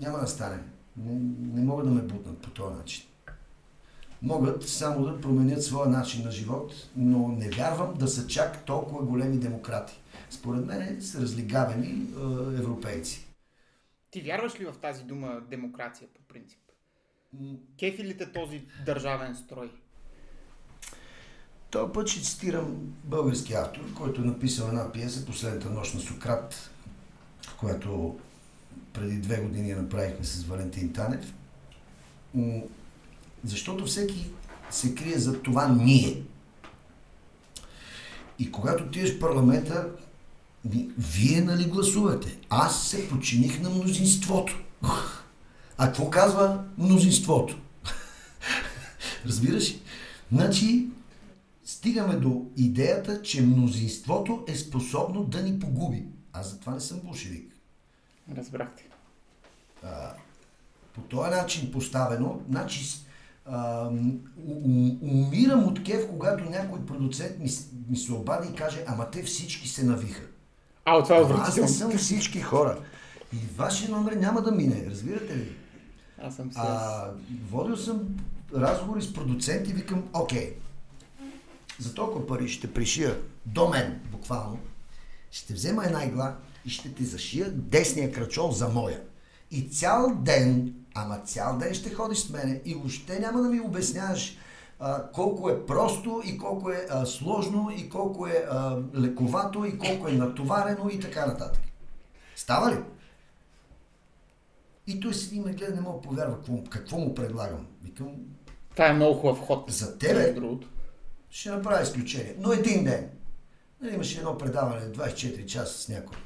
Няма 0.00 0.18
да 0.18 0.26
стане. 0.26 0.58
Не, 0.96 1.12
не 1.52 1.64
могат 1.64 1.86
да 1.86 1.92
ме 1.92 2.02
бутнат 2.02 2.38
по 2.38 2.50
този 2.50 2.74
начин. 2.74 3.04
Могат 4.22 4.68
само 4.68 5.04
да 5.04 5.20
променят 5.20 5.64
своя 5.64 5.88
начин 5.88 6.24
на 6.24 6.30
живот, 6.30 6.72
но 6.96 7.28
не 7.28 7.50
вярвам 7.50 7.94
да 7.94 8.08
са 8.08 8.26
чак 8.26 8.64
толкова 8.64 9.02
големи 9.02 9.38
демократи. 9.38 10.00
Според 10.30 10.66
мен 10.66 11.02
са 11.02 11.20
разлигавени 11.20 11.88
е, 11.88 12.20
европейци. 12.58 13.26
Ти 14.10 14.20
вярваш 14.20 14.60
ли 14.60 14.64
в 14.64 14.74
тази 14.82 15.04
дума 15.04 15.40
демокрация 15.50 16.08
по 16.14 16.22
принцип? 16.34 16.58
Кефи 17.78 18.04
ли 18.04 18.16
те 18.16 18.32
този 18.32 18.62
държавен 18.86 19.36
строй? 19.36 19.70
Това 21.70 21.92
път 21.92 22.08
ще 22.08 22.22
цитирам 22.22 22.94
български 23.04 23.54
автор, 23.54 23.94
който 23.94 24.20
е 24.20 24.24
написал 24.24 24.66
една 24.66 24.92
пиеса 24.92 25.26
Последната 25.26 25.70
нощ 25.70 25.94
на 25.94 26.00
Сократ, 26.00 26.70
която 27.60 28.18
преди 28.92 29.16
две 29.16 29.40
години 29.40 29.72
направихме 29.72 30.24
с 30.24 30.44
Валентин 30.44 30.92
Танев. 30.92 31.34
Защото 33.44 33.86
всеки 33.86 34.30
се 34.70 34.94
крие 34.94 35.18
за 35.18 35.42
това 35.42 35.68
ние. 35.68 36.22
И 38.38 38.52
когато 38.52 38.84
отидеш 38.84 39.16
в 39.16 39.20
парламента, 39.20 39.88
вие 40.98 41.40
нали 41.40 41.64
гласувате? 41.64 42.38
Аз 42.48 42.88
се 42.88 43.08
починих 43.08 43.60
на 43.60 43.70
мнозинството. 43.70 44.58
А 45.78 45.86
какво 45.86 46.10
казва 46.10 46.64
мнозинството? 46.78 47.58
Разбираш? 49.26 49.74
Значи, 50.32 50.86
стигаме 51.64 52.16
до 52.16 52.46
идеята, 52.56 53.22
че 53.22 53.42
мнозинството 53.42 54.44
е 54.48 54.56
способно 54.56 55.24
да 55.24 55.42
ни 55.42 55.58
погуби. 55.58 56.04
Аз 56.32 56.50
затова 56.50 56.74
не 56.74 56.80
съм 56.80 57.00
болшевик. 57.04 57.57
Разбрахте. 58.36 58.84
А, 59.84 60.12
по 60.94 61.00
този 61.00 61.30
начин 61.30 61.72
поставено, 61.72 62.40
значи 62.48 62.84
а, 63.46 63.90
умирам 65.02 65.64
от 65.64 65.84
кев, 65.84 66.08
когато 66.08 66.44
някой 66.44 66.86
продуцент 66.86 67.38
ми, 67.38 67.50
ми 67.88 67.96
се 67.96 68.12
обади 68.12 68.48
и 68.48 68.54
каже, 68.54 68.84
ама 68.86 69.10
те 69.10 69.22
всички 69.22 69.68
се 69.68 69.84
навиха. 69.84 70.22
А, 70.84 70.96
от 70.96 71.04
това 71.04 71.16
е 71.16 71.22
Аз 71.22 71.56
не 71.56 71.68
съм 71.68 71.98
всички 71.98 72.40
хора. 72.40 72.78
И 73.32 73.36
вашия 73.56 73.90
номер 73.90 74.12
няма 74.12 74.42
да 74.42 74.52
мине, 74.52 74.86
разбирате 74.90 75.36
ли? 75.36 75.56
Аз 76.22 76.36
съм 76.36 76.52
си. 76.52 76.58
А, 76.62 77.04
водил 77.50 77.76
съм 77.76 78.16
разговори 78.54 79.02
с 79.02 79.12
продуценти 79.12 79.70
и 79.70 79.74
викам, 79.74 80.04
окей, 80.12 80.54
за 81.78 81.94
толкова 81.94 82.26
пари 82.26 82.48
ще 82.48 82.74
пришия 82.74 83.20
до 83.46 83.68
мен, 83.68 84.00
буквално, 84.10 84.58
ще 85.30 85.54
взема 85.54 85.84
една 85.84 86.04
игла 86.04 86.36
и 86.64 86.70
ще 86.70 86.94
ти 86.94 87.04
зашия 87.04 87.50
десния 87.50 88.12
крачол 88.12 88.50
за 88.50 88.68
моя. 88.68 89.02
И 89.50 89.68
цял 89.68 90.14
ден, 90.14 90.74
ама 90.94 91.18
цял 91.18 91.58
ден 91.58 91.74
ще 91.74 91.94
ходиш 91.94 92.18
с 92.18 92.30
мене 92.30 92.60
и 92.64 92.74
въобще 92.74 93.18
няма 93.18 93.42
да 93.42 93.48
ми 93.48 93.60
обясняваш 93.60 94.36
а, 94.80 95.10
колко 95.12 95.50
е 95.50 95.66
просто 95.66 96.22
и 96.24 96.38
колко 96.38 96.70
е 96.70 96.86
а, 96.90 97.06
сложно 97.06 97.70
и 97.76 97.88
колко 97.88 98.26
е 98.26 98.46
а, 98.50 98.78
лековато 98.94 99.64
и 99.64 99.78
колко 99.78 100.08
е 100.08 100.12
натоварено 100.12 100.88
и 100.88 101.00
така 101.00 101.26
нататък. 101.26 101.62
Става 102.36 102.72
ли? 102.72 102.78
И 104.86 105.00
той 105.00 105.14
седи 105.14 105.40
ме 105.40 105.52
гледа, 105.52 105.74
не 105.74 105.80
мога 105.80 106.00
да 106.00 106.08
повярва 106.08 106.36
какво, 106.36 106.64
какво 106.70 106.98
му 106.98 107.14
предлагам. 107.14 107.66
Викам... 107.82 108.08
Това 108.70 108.86
е 108.86 108.92
много 108.92 109.20
хубав 109.20 109.40
ход. 109.40 109.70
За 109.70 109.98
тебе 109.98 110.36
ще 111.30 111.50
направя 111.50 111.82
изключение. 111.82 112.34
Но 112.38 112.52
един 112.52 112.84
ден. 112.84 113.10
Нали, 113.80 113.94
имаше 113.94 114.18
едно 114.18 114.38
предаване 114.38 114.80
24 114.80 115.46
часа 115.46 115.78
с 115.78 115.88
някой. 115.88 116.16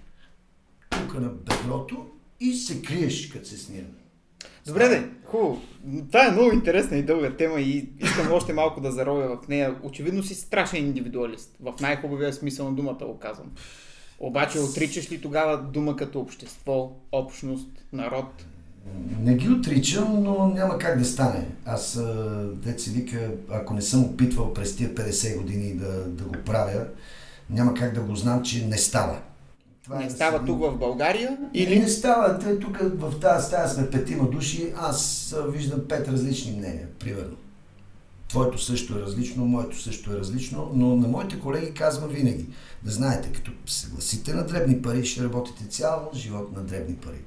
Тук 0.92 1.20
на 1.20 1.28
бедрото 1.28 2.07
и 2.40 2.55
се 2.55 2.83
криеш, 2.83 3.28
като 3.28 3.48
се 3.48 3.59
снимаме. 3.59 3.94
Добре, 4.66 4.88
де, 4.88 5.09
хубаво. 5.24 5.61
Това 6.09 6.26
е 6.26 6.31
много 6.31 6.52
интересна 6.52 6.96
и 6.96 7.02
дълга 7.02 7.37
тема 7.37 7.61
и 7.61 7.88
искам 7.98 8.33
още 8.33 8.52
малко 8.52 8.81
да 8.81 8.92
заровя 8.92 9.38
в 9.42 9.48
нея. 9.48 9.74
Очевидно 9.83 10.22
си 10.22 10.35
страшен 10.35 10.87
индивидуалист. 10.87 11.57
В 11.61 11.74
най-хубавия 11.81 12.33
смисъл 12.33 12.70
на 12.70 12.76
думата 12.76 12.98
го 13.00 13.18
казвам. 13.18 13.50
Обаче 14.20 14.59
отричаш 14.59 15.12
ли 15.12 15.20
тогава 15.20 15.62
дума 15.62 15.96
като 15.96 16.20
общество, 16.20 16.92
общност, 17.12 17.68
народ? 17.92 18.44
Не 19.20 19.35
ги 19.35 19.48
отричам, 19.48 20.22
но 20.22 20.46
няма 20.46 20.78
как 20.78 20.98
да 20.98 21.05
стане. 21.05 21.46
Аз, 21.64 22.00
деца 22.52 22.90
вика, 22.94 23.31
ако 23.50 23.74
не 23.74 23.83
съм 23.83 24.05
опитвал 24.05 24.55
през 24.55 24.76
тия 24.76 24.94
50 24.94 25.37
години 25.37 25.74
да, 25.74 26.05
да 26.05 26.24
го 26.24 26.35
правя, 26.46 26.87
няма 27.50 27.74
как 27.74 27.94
да 27.94 28.00
го 28.00 28.16
знам, 28.16 28.42
че 28.42 28.66
не 28.66 28.78
става. 28.78 29.20
Това 29.85 29.99
не 29.99 30.07
е 30.07 30.11
става 30.11 30.38
да 30.38 30.47
тук 30.47 30.61
в 30.61 30.79
България? 30.79 31.38
Или? 31.55 31.79
Не 31.79 31.88
става. 31.88 32.38
Те, 32.38 32.59
тук 32.59 32.79
в 32.81 33.21
тази 33.21 33.47
стая 33.47 33.68
сме 33.68 33.90
петима 33.90 34.31
души. 34.31 34.73
Аз 34.77 35.35
виждам 35.49 35.81
пет 35.88 36.09
различни 36.09 36.53
мнения, 36.53 36.88
примерно. 36.99 37.37
Твоето 38.29 38.59
също 38.59 38.99
е 38.99 39.01
различно, 39.01 39.45
моето 39.45 39.81
също 39.81 40.12
е 40.12 40.16
различно, 40.16 40.71
но 40.75 40.97
на 40.97 41.09
моите 41.09 41.40
колеги 41.40 41.75
казвам 41.75 42.11
винаги. 42.11 42.47
Да 42.83 42.90
знаете, 42.90 43.33
като 43.33 43.53
се 43.66 43.88
гласите 43.88 44.35
на 44.35 44.47
дребни 44.47 44.83
пари, 44.83 45.05
ще 45.05 45.25
работите 45.25 45.68
цял 45.68 46.11
живот 46.14 46.57
на 46.57 46.62
дребни 46.62 46.97
пари. 46.97 47.21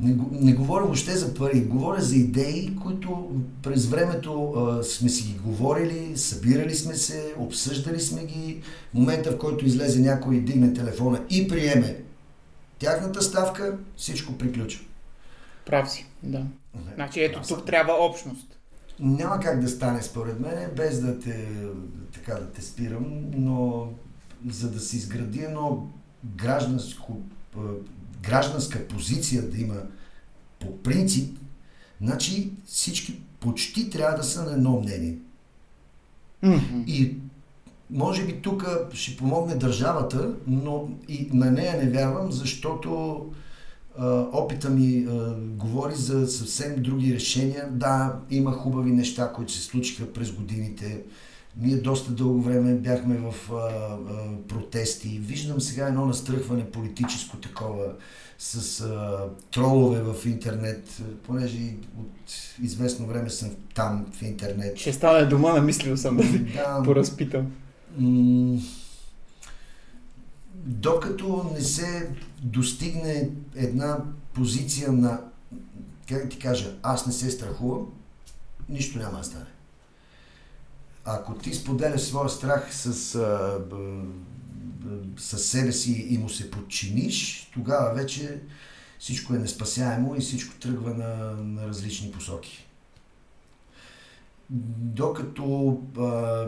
Не, 0.00 0.16
не 0.32 0.52
говоря 0.52 0.84
въобще 0.84 1.16
за 1.16 1.34
пари, 1.34 1.60
говоря 1.60 2.00
за 2.00 2.16
идеи, 2.16 2.76
които 2.82 3.30
през 3.62 3.86
времето 3.86 4.52
а, 4.52 4.82
сме 4.82 5.08
си 5.08 5.22
ги 5.22 5.38
говорили, 5.38 6.18
събирали 6.18 6.74
сме 6.74 6.94
се, 6.94 7.34
обсъждали 7.38 8.00
сме 8.00 8.24
ги. 8.24 8.60
В 8.90 8.94
момента, 8.94 9.30
в 9.30 9.38
който 9.38 9.66
излезе 9.66 10.00
някой 10.00 10.36
и 10.36 10.40
дигне 10.40 10.72
телефона 10.72 11.24
и 11.30 11.48
приеме 11.48 12.02
тяхната 12.78 13.22
ставка, 13.22 13.78
всичко 13.96 14.38
приключва. 14.38 14.84
Прав 15.66 15.90
си, 15.90 16.06
да. 16.22 16.46
Значи 16.94 17.20
ето 17.20 17.40
тук 17.48 17.66
трябва 17.66 17.92
общност. 17.92 18.58
Няма 19.00 19.40
как 19.40 19.60
да 19.60 19.68
стане 19.68 20.02
според 20.02 20.40
мен, 20.40 20.70
без 20.76 21.00
да 21.00 21.18
те, 21.18 21.48
така 22.12 22.34
да 22.34 22.46
те 22.46 22.62
спирам, 22.62 23.06
но 23.34 23.88
за 24.48 24.70
да 24.70 24.80
се 24.80 24.96
изгради 24.96 25.40
едно 25.40 25.88
гражданско 26.36 27.20
гражданска 28.22 28.88
позиция 28.88 29.42
да 29.42 29.58
има 29.58 29.76
по 30.60 30.82
принцип, 30.82 31.38
значи 32.00 32.50
всички 32.66 33.20
почти 33.40 33.90
трябва 33.90 34.16
да 34.16 34.24
са 34.24 34.44
на 34.44 34.52
едно 34.52 34.80
мнение. 34.80 35.16
Mm-hmm. 36.44 36.86
И 36.86 37.16
може 37.90 38.26
би 38.26 38.42
тук 38.42 38.66
ще 38.92 39.16
помогне 39.16 39.54
държавата, 39.54 40.34
но 40.46 40.88
и 41.08 41.28
на 41.32 41.50
нея 41.50 41.84
не 41.84 41.90
вярвам, 41.90 42.32
защото 42.32 43.20
а, 43.98 44.26
опита 44.32 44.70
ми 44.70 45.06
а, 45.08 45.34
говори 45.40 45.94
за 45.94 46.26
съвсем 46.26 46.82
други 46.82 47.14
решения. 47.14 47.68
Да, 47.70 48.20
има 48.30 48.52
хубави 48.52 48.90
неща, 48.90 49.32
които 49.32 49.52
се 49.52 49.62
случиха 49.62 50.12
през 50.12 50.32
годините. 50.32 51.02
Ние 51.56 51.76
доста 51.76 52.12
дълго 52.12 52.42
време 52.42 52.74
бяхме 52.74 53.16
в 53.16 53.52
а, 53.52 53.54
а, 53.54 53.98
протести. 54.48 55.08
Виждам 55.08 55.60
сега 55.60 55.86
едно 55.86 56.06
настръхване 56.06 56.70
политическо 56.70 57.36
такова 57.36 57.92
с 58.38 58.80
а, 58.80 59.28
тролове 59.50 60.02
в 60.02 60.26
интернет, 60.26 61.02
понеже 61.26 61.58
от 61.98 62.32
известно 62.62 63.06
време 63.06 63.30
съм 63.30 63.50
там 63.74 64.06
в 64.12 64.22
интернет. 64.22 64.78
Ще 64.78 64.92
стане 64.92 65.26
дома, 65.26 65.52
намислил 65.52 65.96
съм 65.96 66.16
да 66.16 66.22
да 66.22 66.82
поразпитам. 66.84 67.52
М- 67.98 68.60
докато 70.54 71.50
не 71.54 71.60
се 71.60 72.10
достигне 72.42 73.28
една 73.54 73.98
позиция 74.34 74.92
на, 74.92 75.20
как 76.08 76.28
ти 76.28 76.38
кажа, 76.38 76.76
аз 76.82 77.06
не 77.06 77.12
се 77.12 77.30
страхувам, 77.30 77.86
нищо 78.68 78.98
няма 78.98 79.18
да 79.18 79.24
стане. 79.24 79.44
Ако 81.04 81.34
ти 81.34 81.54
споделяш 81.54 82.00
своя 82.00 82.28
страх 82.28 82.74
с, 82.74 83.14
а, 83.14 83.58
със 85.16 85.46
себе 85.46 85.72
си 85.72 86.06
и 86.10 86.18
му 86.18 86.28
се 86.28 86.50
подчиниш, 86.50 87.50
тогава 87.54 87.94
вече 87.94 88.40
всичко 88.98 89.34
е 89.34 89.38
неспасяемо 89.38 90.16
и 90.16 90.20
всичко 90.20 90.54
тръгва 90.60 90.94
на, 90.94 91.16
на 91.36 91.68
различни 91.68 92.12
посоки. 92.12 92.66
Докато 94.50 95.78
а, 95.98 96.46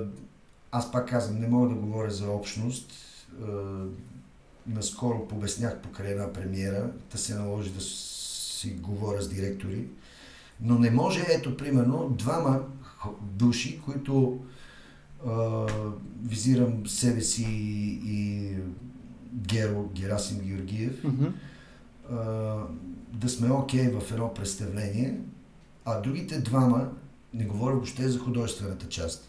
аз 0.72 0.92
пак 0.92 1.08
казвам, 1.08 1.40
не 1.40 1.48
мога 1.48 1.68
да 1.68 1.74
говоря 1.74 2.10
за 2.10 2.30
общност. 2.30 2.92
Е, 3.40 3.44
наскоро 4.66 5.28
побеснях 5.28 5.80
покрай 5.80 6.10
една 6.10 6.32
премиера, 6.32 6.90
да 7.12 7.18
се 7.18 7.34
наложи 7.34 7.70
да 7.70 7.80
си 7.80 8.70
говоря 8.70 9.22
с 9.22 9.28
директори. 9.28 9.86
Но 10.60 10.78
не 10.78 10.90
може, 10.90 11.26
ето, 11.28 11.56
примерно, 11.56 12.14
двама 12.18 12.60
души, 13.20 13.80
които 13.80 14.38
е, 14.38 15.30
визирам 16.22 16.86
себе 16.86 17.20
си 17.20 17.46
и 18.04 18.50
Геро 19.34 19.88
Герасим 19.94 20.38
Георгиев, 20.38 21.02
mm-hmm. 21.02 21.32
да 23.08 23.28
сме 23.28 23.52
окей 23.52 23.80
okay 23.80 24.00
в 24.00 24.12
едно 24.12 24.34
представление, 24.34 25.18
а 25.84 26.00
другите 26.00 26.40
двама, 26.40 26.88
не 27.34 27.44
говоря 27.44 27.74
въобще 27.74 28.08
за 28.08 28.18
художествената 28.18 28.88
част, 28.88 29.28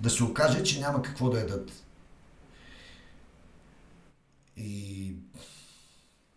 да 0.00 0.10
се 0.10 0.24
окаже, 0.24 0.62
че 0.62 0.80
няма 0.80 1.02
какво 1.02 1.30
да 1.30 1.38
ядат. 1.38 1.72
И... 4.56 5.14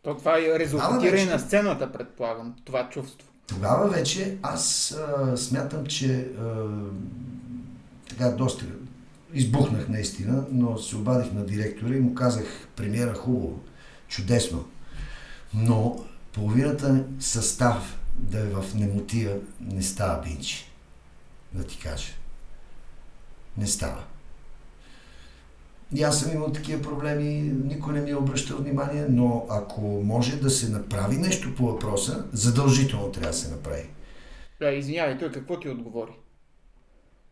То 0.02 0.18
това 0.18 0.38
е 0.38 0.60
резултатира 0.60 1.12
вече... 1.12 1.24
и 1.24 1.28
на 1.28 1.40
сцената, 1.40 1.92
предполагам, 1.92 2.56
това 2.66 2.90
чувство. 2.90 3.33
Тогава 3.48 3.90
вече 3.90 4.38
аз 4.42 4.92
а, 4.92 5.38
смятам, 5.38 5.86
че 5.86 6.20
а, 6.20 6.66
така 8.10 8.30
доста 8.30 8.66
избухнах 9.34 9.90
наистина, 9.90 10.46
но 10.52 10.78
се 10.78 10.96
обадих 10.96 11.32
на 11.34 11.46
директора 11.46 11.96
и 11.96 12.00
му 12.00 12.16
казах, 12.16 12.68
премиера 12.76 13.14
хубаво, 13.14 13.60
чудесно, 14.08 14.66
но 15.54 16.06
половината 16.34 17.06
състав 17.20 18.00
да 18.16 18.40
е 18.40 18.46
в 18.46 18.66
немотия 18.76 19.40
не 19.62 19.84
става 19.84 20.22
бинчи, 20.22 20.72
да 21.54 21.64
ти 21.64 21.80
кажа. 21.80 22.12
Не 23.58 23.68
става. 23.68 24.04
И 25.96 26.04
аз 26.04 26.20
съм 26.20 26.32
имал 26.32 26.52
такива 26.52 26.82
проблеми, 26.82 27.54
никой 27.66 27.94
не 27.94 28.02
ми 28.02 28.10
е 28.10 28.16
обръщал 28.16 28.58
внимание, 28.58 29.06
но 29.10 29.46
ако 29.50 29.82
може 29.82 30.40
да 30.40 30.50
се 30.50 30.70
направи 30.70 31.18
нещо 31.18 31.56
по 31.56 31.68
въпроса, 31.68 32.26
задължително 32.32 33.12
трябва 33.12 33.32
да 33.32 33.38
се 33.38 33.52
направи. 33.52 33.90
Да, 34.60 34.72
извинявай, 34.72 35.18
той 35.18 35.32
какво 35.32 35.60
ти 35.60 35.70
отговори? 35.70 36.12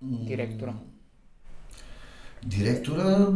Директора. 0.02 0.74
Директора 2.45 3.28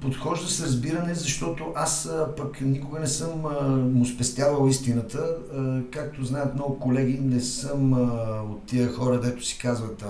подхожда 0.00 0.48
с 0.48 0.64
разбиране, 0.64 1.14
защото 1.14 1.64
аз 1.74 2.10
пък 2.36 2.60
никога 2.60 3.00
не 3.00 3.06
съм 3.06 3.40
му 3.92 4.06
спестявал 4.06 4.68
истината. 4.68 5.36
Както 5.90 6.24
знаят 6.24 6.54
много 6.54 6.78
колеги, 6.78 7.18
не 7.22 7.40
съм 7.40 7.92
от 8.52 8.66
тия 8.66 8.92
хора, 8.92 9.20
дето 9.20 9.44
си 9.44 9.58
казват 9.58 10.04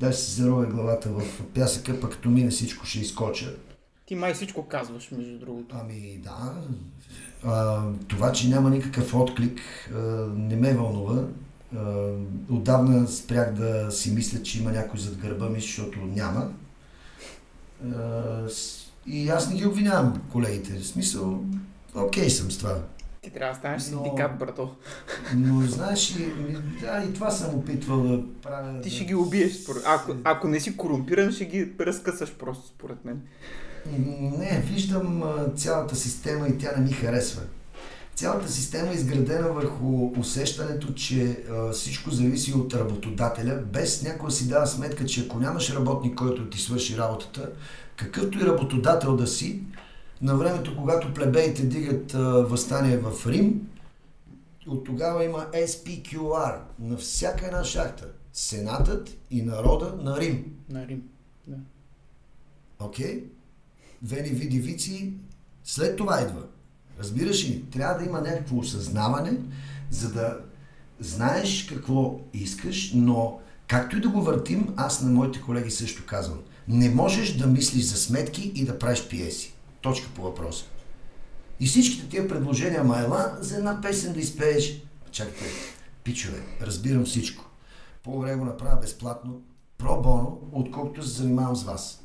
дай 0.00 0.12
се 0.12 0.42
заровя 0.42 0.66
главата 0.66 1.08
в 1.08 1.42
пясъка, 1.54 2.00
пък 2.00 2.12
като 2.12 2.28
мине 2.28 2.50
всичко 2.50 2.86
ще 2.86 2.98
изкоча. 2.98 3.54
Ти 4.10 4.16
май 4.16 4.34
всичко 4.34 4.66
казваш, 4.66 5.10
между 5.10 5.38
другото. 5.38 5.76
Ами 5.80 6.20
да. 6.24 6.54
А, 7.44 7.82
това, 8.08 8.32
че 8.32 8.48
няма 8.48 8.70
никакъв 8.70 9.14
отклик, 9.14 9.60
а, 9.94 9.98
не 10.36 10.56
ме 10.56 10.74
вълнува. 10.74 11.24
А, 11.76 12.10
отдавна 12.50 13.08
спрях 13.08 13.52
да 13.52 13.90
си 13.90 14.10
мисля, 14.10 14.42
че 14.42 14.60
има 14.60 14.72
някой 14.72 15.00
зад 15.00 15.16
гърба 15.16 15.48
ми, 15.48 15.60
защото 15.60 15.98
няма. 15.98 16.52
А, 17.96 18.48
и 19.06 19.28
аз 19.28 19.50
не 19.50 19.56
ги 19.56 19.66
обвинявам 19.66 20.22
колегите. 20.32 20.78
В 20.78 20.86
смисъл, 20.86 21.44
окей 21.94 22.30
съм 22.30 22.50
с 22.50 22.58
това. 22.58 22.78
Ти 23.22 23.30
трябва 23.30 23.52
да 23.52 23.58
станеш 23.58 23.82
но, 23.82 24.04
синдикат, 24.04 24.38
брато. 24.38 24.76
Но 25.36 25.60
знаеш 25.60 26.16
ли, 26.16 26.32
да, 26.80 27.04
и 27.10 27.14
това 27.14 27.30
съм 27.30 27.54
опитвал 27.54 28.02
да 28.02 28.22
правя. 28.42 28.80
Ти 28.80 28.90
ще 28.90 29.04
ги 29.04 29.14
убиеш, 29.14 29.52
според. 29.52 29.82
Ако, 29.86 30.16
ако 30.24 30.48
не 30.48 30.60
си 30.60 30.76
корумпиран, 30.76 31.32
ще 31.32 31.44
ги 31.44 31.72
разкъсаш 31.80 32.34
просто, 32.34 32.66
според 32.66 33.04
мен. 33.04 33.22
Не, 33.86 34.64
виждам 34.66 35.22
цялата 35.56 35.96
система 35.96 36.48
и 36.48 36.58
тя 36.58 36.72
не 36.76 36.84
ми 36.84 36.92
харесва. 36.92 37.42
Цялата 38.14 38.48
система 38.48 38.90
е 38.90 38.94
изградена 38.94 39.52
върху 39.52 40.12
усещането, 40.18 40.94
че 40.94 41.44
а, 41.50 41.70
всичко 41.70 42.10
зависи 42.10 42.54
от 42.54 42.74
работодателя, 42.74 43.54
без 43.54 44.02
някой 44.02 44.30
си 44.30 44.48
дава 44.48 44.66
сметка, 44.66 45.06
че 45.06 45.20
ако 45.20 45.38
нямаш 45.38 45.74
работник, 45.74 46.14
който 46.14 46.50
ти 46.50 46.58
свърши 46.58 46.98
работата, 46.98 47.50
какъвто 47.96 48.38
и 48.38 48.46
работодател 48.46 49.16
да 49.16 49.26
си, 49.26 49.62
на 50.22 50.36
времето, 50.36 50.76
когато 50.76 51.14
плебеите 51.14 51.62
дигат 51.62 52.14
а, 52.14 52.18
възстание 52.20 52.96
в 52.96 53.26
Рим, 53.26 53.68
от 54.66 54.84
тогава 54.84 55.24
има 55.24 55.46
SPQR 55.52 56.56
на 56.78 56.96
всяка 56.96 57.46
една 57.46 57.64
шахта. 57.64 58.06
Сенатът 58.32 59.16
и 59.30 59.42
народа 59.42 59.94
на 60.02 60.20
Рим. 60.20 60.56
На 60.68 60.86
Рим, 60.86 61.02
да. 61.46 61.56
Окей? 62.80 63.06
Okay? 63.06 63.24
Вени 64.02 64.28
види 64.28 64.58
вици, 64.58 65.12
след 65.64 65.96
това 65.96 66.20
идва. 66.22 66.42
Разбираш 67.00 67.44
ли? 67.44 67.64
Трябва 67.70 67.98
да 67.98 68.04
има 68.04 68.20
някакво 68.20 68.58
осъзнаване, 68.58 69.38
за 69.90 70.12
да 70.12 70.38
знаеш 71.00 71.64
какво 71.64 72.20
искаш, 72.32 72.92
но 72.94 73.40
както 73.68 73.96
и 73.96 74.00
да 74.00 74.08
го 74.08 74.22
въртим, 74.22 74.74
аз 74.76 75.02
на 75.02 75.10
моите 75.10 75.40
колеги 75.40 75.70
също 75.70 76.06
казвам. 76.06 76.38
Не 76.68 76.90
можеш 76.90 77.36
да 77.36 77.46
мислиш 77.46 77.84
за 77.84 77.96
сметки 77.96 78.52
и 78.54 78.64
да 78.64 78.78
правиш 78.78 79.08
пиеси. 79.08 79.54
Точка 79.80 80.08
по 80.14 80.22
въпроса. 80.22 80.64
И 81.60 81.66
всичките 81.66 82.08
тия 82.08 82.28
предложения, 82.28 82.84
Майла, 82.84 83.38
за 83.40 83.56
една 83.56 83.80
песен 83.80 84.12
да 84.12 84.20
изпееш. 84.20 84.82
Чакайте, 85.10 85.44
пичове, 86.04 86.42
разбирам 86.60 87.04
всичко. 87.04 87.44
По-добре 88.02 88.36
го 88.36 88.44
направя 88.44 88.80
безплатно, 88.80 89.40
про-боно, 89.78 90.38
отколкото 90.52 91.02
се 91.02 91.10
занимавам 91.10 91.56
с 91.56 91.64
вас. 91.64 92.02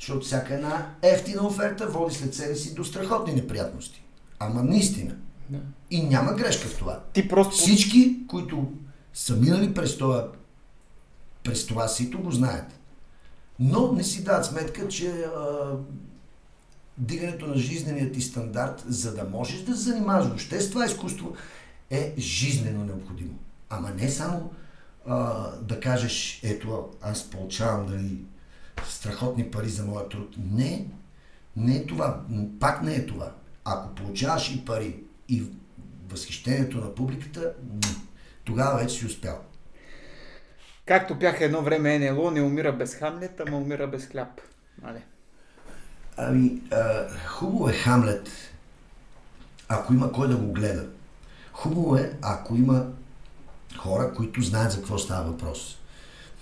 Защото 0.00 0.26
всяка 0.26 0.54
една 0.54 0.90
ефтина 1.02 1.46
оферта 1.46 1.86
води 1.86 2.14
след 2.14 2.34
себе 2.34 2.54
си 2.54 2.74
до 2.74 2.84
страхотни 2.84 3.34
неприятности. 3.34 4.02
Ама 4.38 4.62
наистина. 4.62 5.14
Да. 5.48 5.58
И 5.90 6.02
няма 6.02 6.32
грешка 6.32 6.68
в 6.68 6.78
това. 6.78 7.02
Ти 7.12 7.28
просто... 7.28 7.56
Всички, 7.56 8.26
които 8.28 8.72
са 9.14 9.36
минали 9.36 9.74
през 9.74 9.98
това, 9.98 10.28
през 11.44 11.66
това 11.66 11.88
сито, 11.88 12.18
го 12.18 12.30
знаят. 12.30 12.78
Но 13.58 13.92
не 13.92 14.04
си 14.04 14.24
дадат 14.24 14.46
сметка, 14.46 14.88
че 14.88 15.10
а, 15.10 15.76
дигането 16.98 17.46
на 17.46 17.56
жизненият 17.56 18.12
ти 18.12 18.20
стандарт, 18.20 18.84
за 18.88 19.14
да 19.14 19.24
можеш 19.24 19.60
да 19.60 19.76
се 19.76 19.82
занимаваш 19.82 20.26
въобще 20.26 20.60
с 20.60 20.70
това 20.70 20.86
изкуство, 20.86 21.34
е 21.90 22.14
жизнено 22.18 22.84
необходимо. 22.84 23.34
Ама 23.70 23.90
не 23.90 24.10
само 24.10 24.50
а, 25.06 25.50
да 25.56 25.80
кажеш, 25.80 26.40
ето, 26.42 26.88
аз 27.02 27.30
получавам 27.30 27.86
нали, 27.86 28.18
страхотни 28.88 29.50
пари 29.50 29.68
за 29.68 29.84
моя 29.84 30.08
труд. 30.08 30.34
Не, 30.38 30.86
не 31.56 31.76
е 31.76 31.86
това. 31.86 32.20
Пак 32.60 32.82
не 32.82 32.94
е 32.94 33.06
това. 33.06 33.32
Ако 33.64 33.94
получаваш 33.94 34.54
и 34.54 34.64
пари, 34.64 34.96
и 35.28 35.42
възхищението 36.08 36.78
на 36.78 36.94
публиката, 36.94 37.52
тогава 38.44 38.78
вече 38.78 38.98
си 38.98 39.06
успял. 39.06 39.40
Както 40.86 41.14
бяха 41.14 41.44
едно 41.44 41.62
време 41.62 41.98
НЛО, 41.98 42.30
не 42.30 42.42
умира 42.42 42.72
без 42.72 42.94
Хамлет, 42.94 43.40
ама 43.40 43.56
умира 43.56 43.86
без 43.86 44.06
хляб. 44.06 44.40
Нали? 44.82 45.02
Ами, 46.16 46.62
а, 46.70 47.08
хубаво 47.26 47.68
е 47.68 47.72
Хамлет, 47.72 48.30
ако 49.68 49.94
има 49.94 50.12
кой 50.12 50.28
да 50.28 50.36
го 50.36 50.52
гледа. 50.52 50.88
Хубаво 51.52 51.96
е, 51.96 52.12
ако 52.22 52.56
има 52.56 52.86
хора, 53.76 54.14
които 54.14 54.42
знаят 54.42 54.72
за 54.72 54.78
какво 54.78 54.98
става 54.98 55.30
въпрос. 55.30 55.78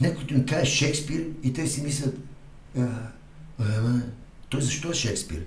Някой 0.01 0.25
им 0.31 0.47
каже 0.47 0.71
Шекспир 0.71 1.27
и 1.43 1.53
те 1.53 1.67
си 1.67 1.83
мислят, 1.83 2.15
той 4.49 4.61
защо 4.61 4.91
е 4.91 4.95
Шекспир? 4.95 5.43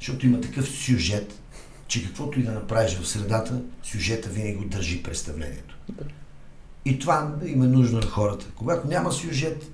Защото 0.00 0.26
има 0.26 0.40
такъв 0.40 0.68
сюжет, 0.68 1.40
че 1.88 2.06
каквото 2.06 2.40
и 2.40 2.42
да 2.42 2.52
направиш 2.52 2.98
в 2.98 3.08
средата, 3.08 3.62
сюжета 3.82 4.28
винаги 4.28 4.54
го 4.54 4.64
държи 4.64 5.02
представлението. 5.02 5.78
И 6.84 6.98
това 6.98 7.34
има 7.46 7.66
нужда 7.66 7.96
на 7.96 8.06
хората. 8.06 8.46
Когато 8.56 8.88
няма 8.88 9.12
сюжет, 9.12 9.70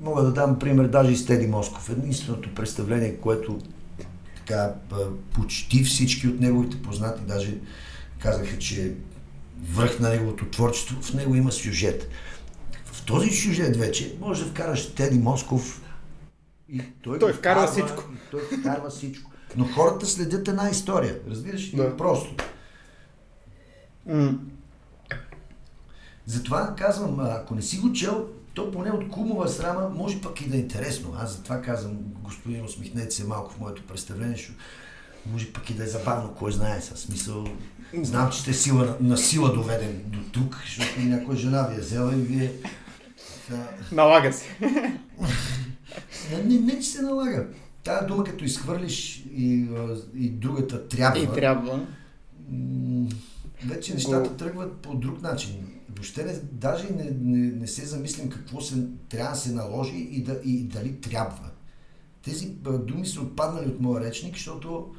мога 0.00 0.22
да 0.22 0.32
дам 0.32 0.58
пример 0.58 0.84
даже 0.84 1.12
и 1.12 1.16
с 1.16 1.26
Теди 1.26 1.46
Москов. 1.46 1.90
Единственото 1.90 2.54
представление, 2.54 3.16
което 3.16 3.60
така 4.36 4.74
почти 5.34 5.84
всички 5.84 6.28
от 6.28 6.40
неговите 6.40 6.82
познати 6.82 7.22
даже 7.28 7.54
казаха, 8.18 8.58
че 8.58 8.92
връх 9.62 10.00
на 10.00 10.08
неговото 10.08 10.50
творчество, 10.50 11.02
в 11.02 11.14
него 11.14 11.34
има 11.34 11.52
сюжет 11.52 12.08
този 13.06 13.30
сюжет 13.30 13.76
вече 13.76 14.14
може 14.20 14.44
да 14.44 14.50
вкараш 14.50 14.94
Теди 14.94 15.18
Москов 15.18 15.82
и 16.68 16.82
той, 17.02 17.18
той 17.18 17.32
вкарва, 17.32 17.66
вкарва 17.66 17.72
всичко. 17.72 18.04
Той 18.30 18.40
вкарва 18.40 18.90
всичко. 18.90 19.30
Но 19.56 19.64
хората 19.64 20.06
следят 20.06 20.48
една 20.48 20.70
история. 20.70 21.18
Разбираш 21.30 21.72
ли? 21.72 21.76
Да. 21.76 21.96
Просто. 21.96 22.34
Mm. 24.08 24.38
Затова 26.26 26.74
казвам, 26.78 27.20
ако 27.20 27.54
не 27.54 27.62
си 27.62 27.78
го 27.78 27.92
чел, 27.92 28.28
то 28.54 28.70
поне 28.70 28.90
от 28.90 29.08
кумова 29.08 29.48
срама 29.48 29.88
може 29.88 30.20
пък 30.20 30.40
и 30.40 30.48
да 30.48 30.56
е 30.56 30.60
интересно. 30.60 31.16
Аз 31.20 31.36
затова 31.36 31.62
казвам, 31.62 31.96
господин, 32.22 32.64
усмихнете 32.64 33.10
се 33.10 33.24
малко 33.26 33.52
в 33.52 33.60
моето 33.60 33.82
представление, 33.82 34.36
защото 34.36 34.58
може 35.32 35.52
пък 35.52 35.70
и 35.70 35.74
да 35.74 35.84
е 35.84 35.86
забавно, 35.86 36.34
кой 36.34 36.52
знае 36.52 36.80
със 36.80 37.00
смисъл. 37.00 37.44
Знам, 38.02 38.30
че 38.30 38.40
сте 38.40 38.52
сила, 38.52 38.96
на 39.00 39.18
сила 39.18 39.52
доведен 39.54 40.02
до 40.06 40.18
тук, 40.32 40.62
защото 40.64 41.00
някоя 41.00 41.38
жена 41.38 41.62
ви 41.62 41.76
е 41.76 41.80
взела 41.80 42.14
и 42.14 42.20
вие 42.20 42.52
Налага 43.92 44.32
се. 44.32 44.44
Не, 46.30 46.58
не, 46.58 46.80
че 46.80 46.88
се 46.88 47.02
налага. 47.02 47.46
Тая 47.84 48.06
дума, 48.06 48.24
като 48.24 48.44
изхвърлиш 48.44 49.26
и, 49.34 49.68
и 50.14 50.30
другата 50.30 50.88
трябва. 50.88 51.18
И 51.18 51.26
трябва. 51.26 51.86
Вече 53.66 53.94
нещата 53.94 54.28
Го... 54.28 54.36
тръгват 54.36 54.76
по 54.76 54.94
друг 54.94 55.22
начин. 55.22 55.66
Въобще 55.88 56.24
не, 56.24 56.32
даже 56.52 56.90
не, 56.90 57.04
не, 57.20 57.52
не 57.52 57.66
се 57.66 57.86
замислим 57.86 58.28
какво 58.28 58.60
се, 58.60 58.74
трябва 59.08 59.30
да 59.30 59.36
се 59.36 59.52
наложи 59.52 59.96
и, 59.96 60.22
да, 60.22 60.40
и 60.44 60.62
дали 60.62 61.00
трябва. 61.00 61.50
Тези 62.22 62.46
думи 62.62 63.06
са 63.06 63.20
отпаднали 63.20 63.68
от 63.68 63.80
моя 63.80 64.04
речник, 64.04 64.34
защото, 64.34 64.94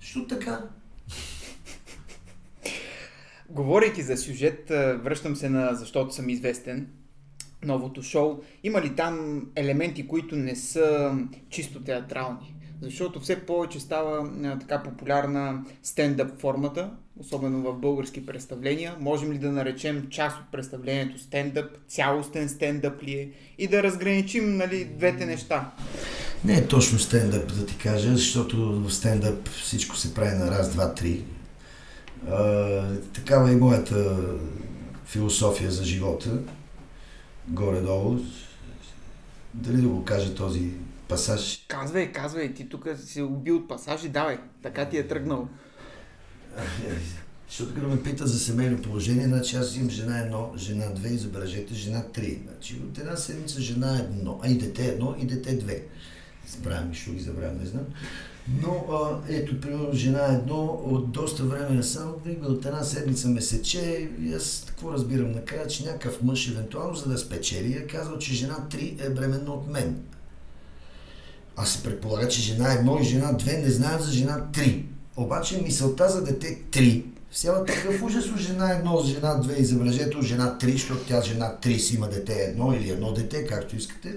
защото 0.00 0.26
така. 0.26 0.64
Говорейки 3.48 4.02
за 4.02 4.16
сюжет, 4.16 4.64
връщам 5.04 5.36
се 5.36 5.48
на 5.48 5.74
защото 5.74 6.14
съм 6.14 6.28
известен 6.28 6.88
новото 7.66 8.02
шоу. 8.02 8.40
Има 8.62 8.82
ли 8.82 8.94
там 8.94 9.46
елементи, 9.56 10.08
които 10.08 10.36
не 10.36 10.56
са 10.56 11.18
чисто 11.50 11.80
театрални? 11.80 12.54
Защото 12.82 13.20
все 13.20 13.40
повече 13.40 13.80
става 13.80 14.30
а, 14.44 14.58
така 14.58 14.82
популярна 14.82 15.64
стендъп 15.82 16.40
формата, 16.40 16.90
особено 17.20 17.62
в 17.62 17.78
български 17.78 18.26
представления. 18.26 18.94
Можем 19.00 19.32
ли 19.32 19.38
да 19.38 19.52
наречем 19.52 20.06
част 20.10 20.36
от 20.36 20.52
представлението 20.52 21.18
стендъп, 21.18 21.70
цялостен 21.88 22.48
стендъп 22.48 23.02
ли 23.02 23.12
е 23.12 23.30
и 23.58 23.68
да 23.68 23.82
разграничим 23.82 24.56
нали, 24.56 24.84
двете 24.84 25.26
неща? 25.26 25.70
Не 26.44 26.54
е 26.54 26.66
точно 26.66 26.98
стендъп, 26.98 27.48
да 27.48 27.66
ти 27.66 27.78
кажа, 27.78 28.16
защото 28.16 28.80
в 28.80 28.90
стендъп 28.90 29.48
всичко 29.48 29.96
се 29.96 30.14
прави 30.14 30.36
на 30.36 30.50
раз, 30.50 30.72
два, 30.72 30.94
три. 30.94 31.24
А, 32.30 32.82
такава 33.14 33.52
е 33.52 33.56
моята 33.56 34.16
философия 35.04 35.70
за 35.70 35.84
живота 35.84 36.38
горе-долу. 37.48 38.18
Дали 39.54 39.82
да 39.82 39.88
го 39.88 40.04
кажа 40.04 40.34
този 40.34 40.70
пасаж? 41.08 41.64
Казвай, 41.68 42.12
казвай, 42.12 42.54
ти 42.54 42.68
тук 42.68 42.88
си 43.04 43.22
убил 43.22 43.56
от 43.56 43.68
пасажи, 43.68 44.08
давай, 44.08 44.38
така 44.62 44.88
ти 44.88 44.98
е 44.98 45.08
тръгнал. 45.08 45.48
Защото 47.48 47.74
като 47.74 47.88
ме 47.88 48.02
пита 48.02 48.26
за 48.26 48.38
семейно 48.38 48.82
положение, 48.82 49.26
значи 49.26 49.56
аз 49.56 49.76
имам 49.76 49.90
жена 49.90 50.18
едно, 50.18 50.52
жена 50.56 50.86
две 50.94 51.08
и 51.08 51.18
забележете, 51.18 51.74
жена 51.74 52.04
три. 52.12 52.42
Значи 52.46 52.80
от 52.90 52.98
една 52.98 53.16
седмица 53.16 53.60
жена 53.60 53.98
едно, 53.98 54.40
а 54.42 54.48
и 54.48 54.58
дете 54.58 54.86
едно, 54.86 55.16
и 55.18 55.26
дете 55.26 55.56
две. 55.56 55.82
Забравям, 56.48 56.94
ще 56.94 57.10
ги 57.10 57.20
забравям, 57.20 57.58
не 57.58 57.66
знам. 57.66 57.84
Но 58.62 58.84
а, 58.92 59.18
ето, 59.28 59.60
примерно, 59.60 59.92
жена 59.92 60.24
едно 60.24 60.80
от 60.84 61.10
доста 61.10 61.44
време 61.44 61.70
на 61.70 61.82
само, 61.82 62.14
от 62.42 62.66
една 62.66 62.82
седмица 62.82 63.28
ме 63.28 63.40
сече 63.40 64.10
и 64.22 64.34
аз 64.34 64.64
какво 64.68 64.92
разбирам 64.92 65.32
накрая, 65.32 65.66
че 65.66 65.84
някакъв 65.84 66.22
мъж 66.22 66.48
евентуално 66.48 66.94
за 66.94 67.08
да 67.08 67.18
спечели 67.18 67.72
е 67.72 67.86
казал, 67.86 68.18
че 68.18 68.34
жена 68.34 68.56
3 68.70 69.06
е 69.06 69.10
бременна 69.10 69.52
от 69.52 69.68
мен. 69.72 70.02
Аз 71.56 71.70
се 71.72 71.82
предполага, 71.82 72.28
че 72.28 72.40
жена 72.40 72.72
едно 72.72 72.98
и 73.00 73.04
жена 73.04 73.32
две 73.32 73.58
не 73.58 73.70
знаят 73.70 74.02
за 74.02 74.12
жена 74.12 74.46
3. 74.52 74.84
Обаче 75.16 75.62
мисълта 75.62 76.08
за 76.08 76.24
дете 76.24 76.58
3 76.70 77.04
всява 77.30 77.64
такъв 77.64 78.02
ужас 78.02 78.24
от 78.24 78.38
жена 78.38 78.70
едно, 78.70 78.98
с 78.98 79.08
жена 79.08 79.34
две 79.34 79.54
и 79.54 79.64
забележете 79.64 80.22
жена 80.22 80.58
3, 80.60 80.72
защото 80.72 81.04
тя 81.04 81.22
жена 81.22 81.56
3 81.62 81.78
си 81.78 81.94
има 81.94 82.08
дете 82.08 82.32
едно 82.32 82.72
или 82.72 82.90
едно 82.90 83.12
дете, 83.12 83.46
както 83.46 83.76
искате. 83.76 84.14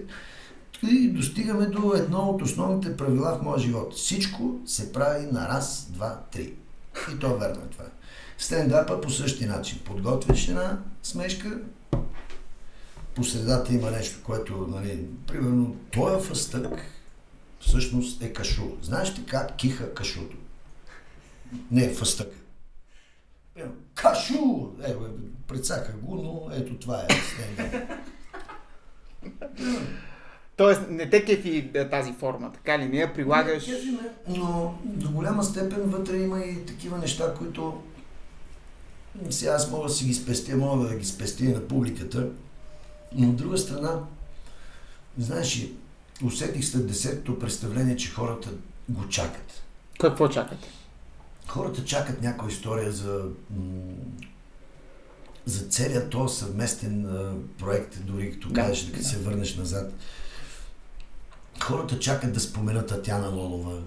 И 0.83 1.09
достигаме 1.09 1.65
до 1.65 1.93
едно 1.95 2.19
от 2.19 2.41
основните 2.41 2.97
правила 2.97 3.39
в 3.39 3.43
моя 3.43 3.59
живот. 3.59 3.93
Всичко 3.93 4.59
се 4.65 4.93
прави 4.93 5.25
на 5.25 5.47
раз, 5.47 5.87
два, 5.91 6.19
три. 6.31 6.53
И 7.13 7.19
то 7.19 7.35
е 7.35 7.39
верно 7.39 7.61
това. 7.71 7.85
Стендапа 8.37 9.01
по 9.01 9.09
същия 9.09 9.49
начин. 9.49 9.79
Подготвяш 9.85 10.47
една 10.47 10.79
смешка, 11.03 11.59
по 13.15 13.23
средата 13.23 13.73
има 13.73 13.91
нещо, 13.91 14.19
което, 14.23 14.67
нали, 14.69 15.05
примерно, 15.27 15.75
този 15.91 16.27
фъстък 16.27 16.81
всъщност 17.59 18.21
е 18.21 18.33
кашу. 18.33 18.63
Знаеш 18.81 19.19
ли 19.19 19.25
как 19.25 19.55
киха 19.55 19.93
кашуто? 19.93 20.37
Не, 21.71 21.93
фъстък. 21.93 22.33
Кашу! 23.95 24.67
Е, 24.83 24.95
прецаках 25.47 25.97
го, 25.97 26.15
но 26.15 26.55
ето 26.55 26.75
това 26.75 27.03
е 27.03 27.07
стендап. 27.09 27.89
Тоест, 30.60 30.82
не 30.89 31.10
те 31.10 31.26
кефи 31.26 31.72
е, 31.74 31.89
тази 31.89 32.13
форма, 32.13 32.52
така 32.54 32.80
ли? 32.80 32.88
Не 32.88 32.98
я 32.98 33.13
прилагаш? 33.13 33.67
Не, 33.67 33.74
кефи 33.74 33.91
ме, 33.91 34.10
но 34.28 34.76
до 34.84 35.12
голяма 35.12 35.43
степен 35.43 35.82
вътре 35.82 36.17
има 36.17 36.39
и 36.39 36.65
такива 36.65 36.98
неща, 36.98 37.34
които 37.38 37.82
сега 39.30 39.52
аз 39.52 39.72
мога 39.72 39.88
да 39.88 39.93
си 39.93 40.06
ги 40.06 40.13
спестя, 40.13 40.58
мога 40.58 40.88
да 40.88 40.95
ги 40.95 41.06
спестя 41.06 41.43
на 41.43 41.67
публиката, 41.67 42.30
но 43.15 43.30
от 43.30 43.36
друга 43.36 43.58
страна, 43.58 44.00
знаеш 45.17 45.67
усетих 46.24 46.65
след 46.65 46.88
десетото 46.88 47.39
представление, 47.39 47.95
че 47.95 48.12
хората 48.12 48.50
го 48.89 49.08
чакат. 49.08 49.63
Какво 50.00 50.30
чакат? 50.30 50.60
Хората 51.48 51.86
чакат 51.86 52.22
някоя 52.22 52.50
история 52.50 52.91
за 52.91 53.24
за 55.45 55.65
целият 55.65 56.10
този 56.10 56.38
съвместен 56.38 57.08
проект, 57.60 58.06
дори 58.06 58.32
като 58.32 58.54
кажеш, 58.54 58.84
да, 58.84 58.98
да 58.98 59.04
се 59.04 59.17
върнеш 59.17 59.56
назад. 59.56 59.93
Хората 61.63 62.00
чакат 62.00 62.34
да 62.34 62.39
споменат 62.39 62.88
Татяна 62.88 63.30
Лолова. 63.30 63.82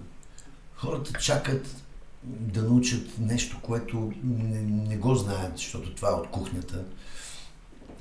Хората 0.75 1.13
чакат 1.21 1.83
да 2.25 2.63
научат 2.63 3.19
нещо, 3.19 3.59
което 3.63 4.13
не, 4.25 4.61
не 4.61 4.97
го 4.97 5.15
знаят, 5.15 5.59
защото 5.59 5.95
това 5.95 6.09
е 6.09 6.13
от 6.13 6.31
кухнята. 6.31 6.85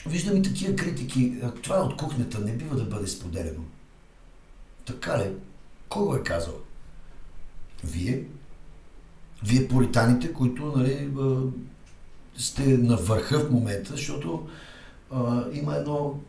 Виждам 0.08 0.38
и 0.38 0.42
такива 0.42 0.76
критики. 0.76 1.38
Това 1.64 1.78
е 1.78 1.82
от 1.82 1.98
кухнята, 1.98 2.40
не 2.40 2.52
бива 2.52 2.76
да 2.76 2.84
бъде 2.84 3.08
споделено. 3.08 3.64
Така 4.86 5.20
ли? 5.20 5.32
Кой 5.90 6.06
го 6.06 6.16
е 6.16 6.24
казал? 6.24 6.54
Вие? 7.84 8.24
Вие 9.44 9.68
поританите, 9.68 10.34
които 10.34 10.74
нали, 10.76 11.10
сте 12.38 12.78
на 12.78 12.96
върха 12.96 13.40
в 13.40 13.52
момента, 13.52 13.92
защото 13.92 14.48
а, 15.12 15.44
има 15.54 15.76
едно 15.76 16.20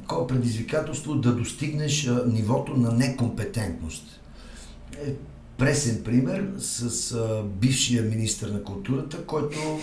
такова 0.00 0.26
предизвикателство 0.26 1.14
да 1.14 1.34
достигнеш 1.34 2.10
нивото 2.26 2.76
на 2.76 2.92
некомпетентност. 2.92 4.20
Е, 5.06 5.14
пресен 5.58 6.04
пример 6.04 6.48
с 6.58 7.12
а, 7.12 7.42
бившия 7.42 8.02
министр 8.02 8.52
на 8.52 8.62
културата, 8.62 9.24
който 9.26 9.80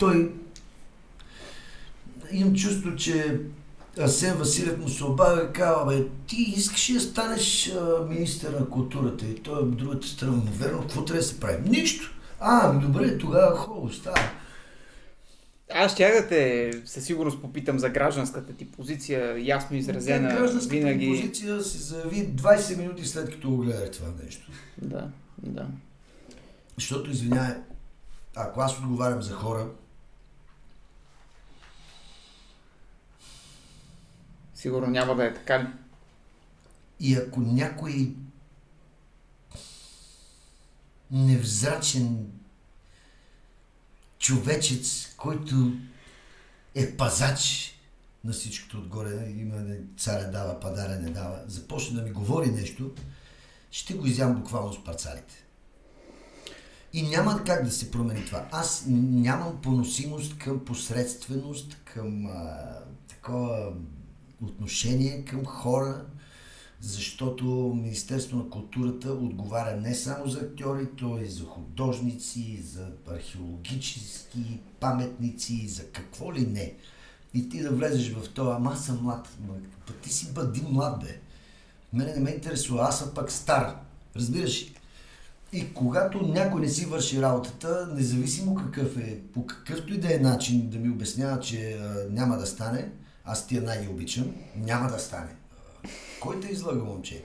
той 0.00 0.32
имам 2.32 2.54
чувство, 2.54 2.96
че 2.96 3.40
Асен 4.00 4.34
Василев 4.34 4.78
му 4.78 4.88
се 4.88 5.04
обавя 5.04 5.48
и 5.50 5.52
казва, 5.52 5.86
бе, 5.86 6.06
ти 6.26 6.54
искаш 6.56 6.90
ли 6.90 6.94
да 6.94 7.00
станеш 7.00 7.68
а, 7.68 8.04
министър 8.08 8.52
на 8.52 8.66
културата? 8.66 9.26
И 9.26 9.34
той 9.34 9.58
от 9.58 9.76
другата 9.76 10.06
страна, 10.06 10.32
му 10.32 10.42
верно, 10.58 10.80
какво 10.80 11.04
трябва 11.04 11.20
да 11.20 11.26
се 11.26 11.40
прави? 11.40 11.70
Нищо! 11.70 12.14
А, 12.40 12.72
добре, 12.72 13.18
тогава 13.18 13.56
хубаво 13.56 13.92
става. 13.92 14.30
Аз 15.74 15.92
ще 15.92 16.12
да 16.12 16.28
те 16.28 16.72
със 16.84 17.04
сигурност 17.04 17.42
попитам 17.42 17.78
за 17.78 17.88
гражданската 17.90 18.52
ти 18.52 18.70
позиция, 18.70 19.46
ясно 19.46 19.76
изразена. 19.76 20.28
гражданската 20.28 20.76
винаги... 20.76 21.08
позиция 21.08 21.62
се 21.62 21.78
заяви 21.78 22.28
20 22.28 22.76
минути 22.76 23.04
след 23.06 23.30
като 23.30 23.50
го 23.50 23.56
гледах 23.56 23.90
това 23.90 24.08
нещо. 24.24 24.50
Да, 24.82 25.10
да. 25.38 25.66
Защото, 26.74 27.10
извинявай, 27.10 27.54
ако 28.36 28.60
аз 28.60 28.78
отговарям 28.78 29.22
за 29.22 29.32
хора, 29.32 29.66
Сигурно 34.58 34.86
няма 34.86 35.16
да 35.16 35.24
е 35.26 35.34
така 35.34 35.62
ли? 35.62 35.66
И 37.00 37.14
ако 37.14 37.40
някой 37.40 38.14
невзрачен 41.10 42.32
човечец, 44.28 45.14
който 45.16 45.72
е 46.74 46.96
пазач 46.96 47.72
на 48.24 48.32
всичкото 48.32 48.78
отгоре, 48.78 49.34
има 49.36 49.56
царя 49.98 50.30
дава, 50.30 50.60
падаря 50.60 50.98
не 50.98 51.10
дава, 51.10 51.40
започне 51.46 51.96
да 51.96 52.02
ми 52.02 52.10
говори 52.10 52.50
нещо, 52.50 52.90
ще 53.70 53.94
го 53.94 54.06
изям 54.06 54.34
буквално 54.34 54.72
с 54.72 54.84
парцалите. 54.84 55.44
И 56.92 57.02
няма 57.02 57.44
как 57.44 57.64
да 57.64 57.70
се 57.70 57.90
промени 57.90 58.26
това. 58.26 58.48
Аз 58.52 58.84
нямам 58.88 59.60
поносимост 59.62 60.38
към 60.38 60.64
посредственост, 60.64 61.76
към 61.84 62.26
а, 62.26 62.68
такова 63.08 63.72
отношение 64.42 65.24
към 65.24 65.44
хора, 65.44 66.06
защото 66.80 67.44
Министерство 67.82 68.36
на 68.36 68.50
културата 68.50 69.12
отговаря 69.12 69.76
не 69.76 69.94
само 69.94 70.28
за 70.28 70.38
актьори, 70.38 70.86
то 70.96 71.18
и 71.18 71.26
за 71.26 71.44
художници, 71.44 72.62
за 72.62 72.88
археологически 73.10 74.60
паметници, 74.80 75.68
за 75.68 75.84
какво 75.84 76.34
ли 76.34 76.46
не. 76.46 76.74
И 77.34 77.48
ти 77.48 77.62
да 77.62 77.70
влезеш 77.70 78.12
в 78.12 78.28
това, 78.28 78.54
ама 78.56 78.70
аз 78.72 78.86
съм 78.86 79.02
млад. 79.02 79.28
Па 79.86 79.92
ти 79.92 80.12
си 80.12 80.32
бъди 80.32 80.62
млад, 80.70 81.00
бе. 81.00 81.20
Мене 81.92 82.12
не 82.12 82.20
ме 82.20 82.30
интересува, 82.30 82.82
аз 82.82 82.98
съм 82.98 83.10
пак 83.14 83.32
стар. 83.32 83.76
Разбираш 84.16 84.62
ли? 84.62 84.74
И 85.52 85.74
когато 85.74 86.22
някой 86.22 86.60
не 86.60 86.68
си 86.68 86.86
върши 86.86 87.22
работата, 87.22 87.88
независимо 87.94 88.54
какъв 88.54 88.96
е, 88.96 89.20
по 89.34 89.46
какъвто 89.46 89.94
и 89.94 89.98
да 89.98 90.14
е 90.14 90.18
начин 90.18 90.68
да 90.68 90.78
ми 90.78 90.90
обяснява, 90.90 91.40
че 91.40 91.72
а, 91.72 92.06
няма 92.10 92.36
да 92.36 92.46
стане, 92.46 92.90
аз 93.24 93.46
тия 93.46 93.62
най-ги 93.62 93.88
обичам, 93.88 94.34
няма 94.56 94.90
да 94.90 94.98
стане. 94.98 95.37
Кой 96.20 96.40
те 96.40 96.48
излага, 96.48 96.84
момче? 96.84 97.24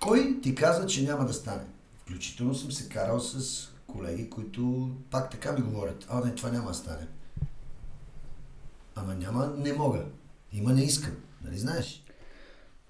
Кой 0.00 0.40
ти 0.42 0.54
каза, 0.54 0.86
че 0.86 1.02
няма 1.02 1.26
да 1.26 1.32
стане? 1.32 1.64
Включително 2.02 2.54
съм 2.54 2.72
се 2.72 2.88
карал 2.88 3.20
с 3.20 3.68
колеги, 3.86 4.30
които 4.30 4.90
пак 5.10 5.30
така 5.30 5.52
ми 5.52 5.60
говорят. 5.60 6.06
А, 6.08 6.24
не, 6.24 6.34
това 6.34 6.50
няма 6.50 6.68
да 6.68 6.74
стане. 6.74 7.06
Ама 8.96 9.14
няма, 9.14 9.52
не 9.56 9.72
мога. 9.72 10.04
Има, 10.52 10.72
не 10.72 10.82
искам. 10.82 11.12
Нали 11.44 11.58
знаеш? 11.58 12.04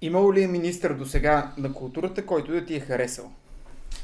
Имало 0.01 0.33
ли 0.33 0.43
е 0.43 0.47
министър 0.47 0.93
до 0.93 1.05
сега 1.05 1.53
на 1.57 1.73
културата, 1.73 2.25
който 2.25 2.51
да 2.51 2.65
ти 2.65 2.75
е 2.75 2.79
харесал? 2.79 3.31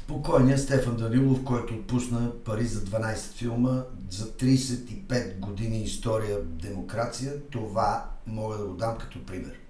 Покойният 0.06 0.60
Стефан 0.60 0.96
Данилов, 0.96 1.44
който 1.44 1.74
отпусна 1.74 2.32
пари 2.44 2.64
за 2.64 2.80
12 2.80 3.16
филма, 3.16 3.82
за 4.10 4.24
35 4.24 5.38
години 5.38 5.82
история 5.82 6.42
демокрация, 6.42 7.32
това 7.50 8.10
мога 8.26 8.58
да 8.58 8.66
го 8.66 8.74
дам 8.74 8.98
като 8.98 9.26
пример. 9.26 9.60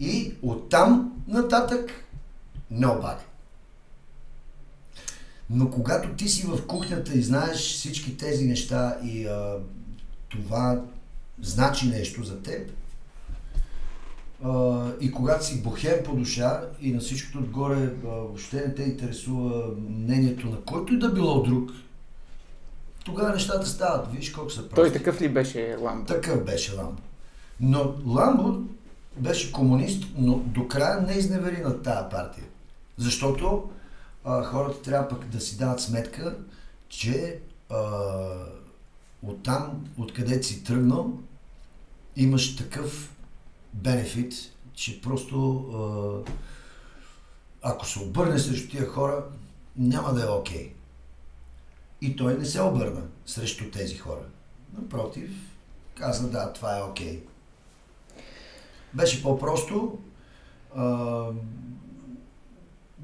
И 0.00 0.34
оттам 0.42 1.12
нататък 1.28 1.90
nobody. 2.72 3.22
Но 5.50 5.70
когато 5.70 6.08
ти 6.08 6.28
си 6.28 6.46
в 6.46 6.66
кухнята 6.66 7.12
и 7.14 7.22
знаеш 7.22 7.58
всички 7.58 8.16
тези 8.16 8.44
неща 8.44 8.98
и 9.04 9.26
а, 9.26 9.58
това 10.28 10.80
значи 11.42 11.88
нещо 11.88 12.24
за 12.24 12.42
теб, 12.42 12.70
а, 14.44 14.90
и 15.00 15.12
когато 15.12 15.46
си 15.46 15.62
бухем 15.62 16.04
по 16.04 16.16
душа 16.16 16.60
и 16.80 16.92
на 16.92 17.00
всичкото 17.00 17.38
отгоре 17.38 17.84
а, 17.84 18.08
въобще 18.08 18.56
не 18.56 18.74
те 18.74 18.82
интересува 18.82 19.66
мнението 19.88 20.46
на 20.46 20.60
който 20.60 20.94
и 20.94 20.98
да 20.98 21.12
било 21.12 21.42
друг, 21.42 21.70
тогава 23.04 23.32
нещата 23.32 23.66
стават. 23.66 24.12
Виж 24.12 24.30
колко 24.30 24.50
са 24.50 24.60
прости. 24.60 24.74
Той 24.74 24.92
такъв 24.92 25.20
ли 25.20 25.28
беше 25.28 25.76
Ламбо? 25.80 26.06
Такъв 26.06 26.44
беше 26.44 26.76
Ламбо. 26.76 27.02
Но 27.60 27.94
Ламбо 28.06 28.62
беше 29.16 29.52
комунист, 29.52 30.04
но 30.16 30.38
до 30.38 30.68
края 30.68 31.00
не 31.00 31.12
изневери 31.12 31.62
на 31.62 31.82
тази 31.82 32.10
партия. 32.10 32.44
Защото 32.96 33.70
а, 34.24 34.42
хората 34.42 34.82
трябва 34.82 35.08
пък 35.08 35.28
да 35.28 35.40
си 35.40 35.58
дават 35.58 35.80
сметка, 35.80 36.38
че 36.88 37.38
а, 37.70 37.98
оттам, 39.22 39.86
откъде 39.98 40.42
си 40.42 40.64
тръгнал, 40.64 41.18
имаш 42.16 42.56
такъв 42.56 43.14
бенефит, 43.72 44.34
че 44.74 45.00
просто 45.00 45.54
а, 45.74 46.30
ако 47.62 47.86
се 47.86 47.98
обърне 47.98 48.38
срещу 48.38 48.70
тия 48.70 48.86
хора, 48.86 49.24
няма 49.76 50.14
да 50.14 50.22
е 50.22 50.28
окей. 50.28 50.68
Okay. 50.68 50.72
И 52.00 52.16
той 52.16 52.38
не 52.38 52.44
се 52.44 52.62
обърна 52.62 53.02
срещу 53.26 53.70
тези 53.70 53.96
хора. 53.96 54.22
Напротив, 54.78 55.30
каза 55.94 56.30
да, 56.30 56.52
това 56.52 56.78
е 56.78 56.82
окей. 56.82 57.20
Okay. 57.20 57.31
Беше 58.94 59.22
по-просто. 59.22 59.98
А, 60.76 61.26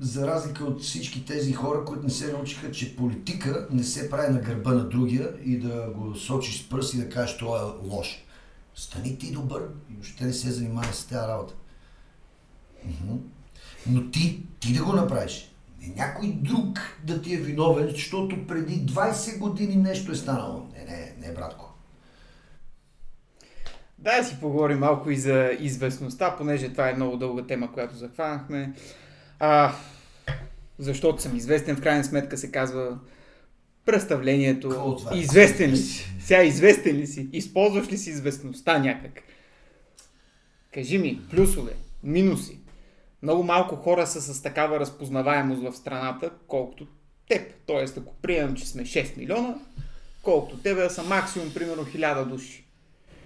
за 0.01 0.27
разлика 0.27 0.65
от 0.65 0.83
всички 0.83 1.25
тези 1.25 1.53
хора, 1.53 1.85
които 1.85 2.03
не 2.03 2.11
се 2.11 2.33
научиха, 2.33 2.71
че 2.71 2.97
политика 2.97 3.69
не 3.71 3.85
се 3.85 4.11
прави 4.11 4.33
на 4.33 4.41
гърба 4.41 4.73
на 4.73 4.89
другия 4.89 5.33
и 5.45 5.59
да 5.59 5.91
го 5.97 6.15
сочиш 6.15 6.63
с 6.63 6.69
пръст 6.69 6.95
и 6.95 6.99
да 6.99 7.09
кажеш, 7.09 7.37
това 7.37 7.59
е 7.59 7.87
лош. 7.89 8.25
Стани 8.75 9.19
ти 9.19 9.33
добър 9.33 9.69
и 9.91 9.95
въобще 9.95 10.25
не 10.25 10.33
се 10.33 10.51
занимава 10.51 10.93
с 10.93 11.07
тази 11.07 11.29
работа. 11.29 11.55
Но 13.87 14.11
ти, 14.11 14.43
ти 14.61 14.73
да 14.73 14.85
го 14.85 14.93
направиш. 14.93 15.55
Не 15.81 15.95
някой 15.95 16.33
друг 16.33 16.79
да 17.05 17.23
ти 17.23 17.35
е 17.35 17.41
виновен, 17.41 17.89
защото 17.91 18.47
преди 18.47 18.87
20 18.87 19.39
години 19.39 19.77
нещо 19.77 20.13
е 20.13 20.15
станало. 20.15 20.69
Не, 20.73 20.85
не, 20.85 21.15
не, 21.27 21.35
братко. 21.35 21.68
Да, 23.99 24.25
си 24.25 24.37
поговорим 24.41 24.79
малко 24.79 25.11
и 25.11 25.17
за 25.17 25.51
известността, 25.61 26.37
понеже 26.37 26.69
това 26.69 26.91
е 26.91 26.95
много 26.95 27.17
дълга 27.17 27.43
тема, 27.43 27.73
която 27.73 27.97
захванахме. 27.97 28.73
А, 29.39 29.75
защото 30.79 31.23
съм 31.23 31.37
известен, 31.37 31.77
в 31.77 31.81
крайна 31.81 32.05
сметка 32.05 32.37
се 32.37 32.53
казва 32.53 32.99
представлението. 33.85 34.99
Известен 35.15 35.71
ли 35.71 35.77
си? 35.77 36.15
Сега 36.21 36.43
известен 36.43 36.97
ли 36.97 37.07
си? 37.07 37.29
Използваш 37.33 37.93
ли 37.93 37.99
си 37.99 38.11
известността 38.11 38.79
някак? 38.79 39.23
Кажи 40.75 40.99
ми, 40.99 41.21
плюсове, 41.31 41.73
минуси. 42.03 42.59
Много 43.23 43.43
малко 43.43 43.77
хора 43.77 44.07
са 44.07 44.35
с 44.35 44.43
такава 44.43 44.81
разпознаваемост 44.81 45.63
в 45.63 45.77
страната, 45.77 46.31
колкото 46.49 46.87
теб. 47.29 47.55
Тоест, 47.67 47.99
ако 47.99 48.15
приемам, 48.15 48.57
че 48.57 48.69
сме 48.69 48.83
6 48.83 49.19
милиона, 49.19 49.55
колкото 50.23 50.59
тебе 50.59 50.91
са 50.91 51.03
максимум, 51.03 51.55
примерно, 51.55 51.85
1000 51.85 52.25
души. 52.25 52.68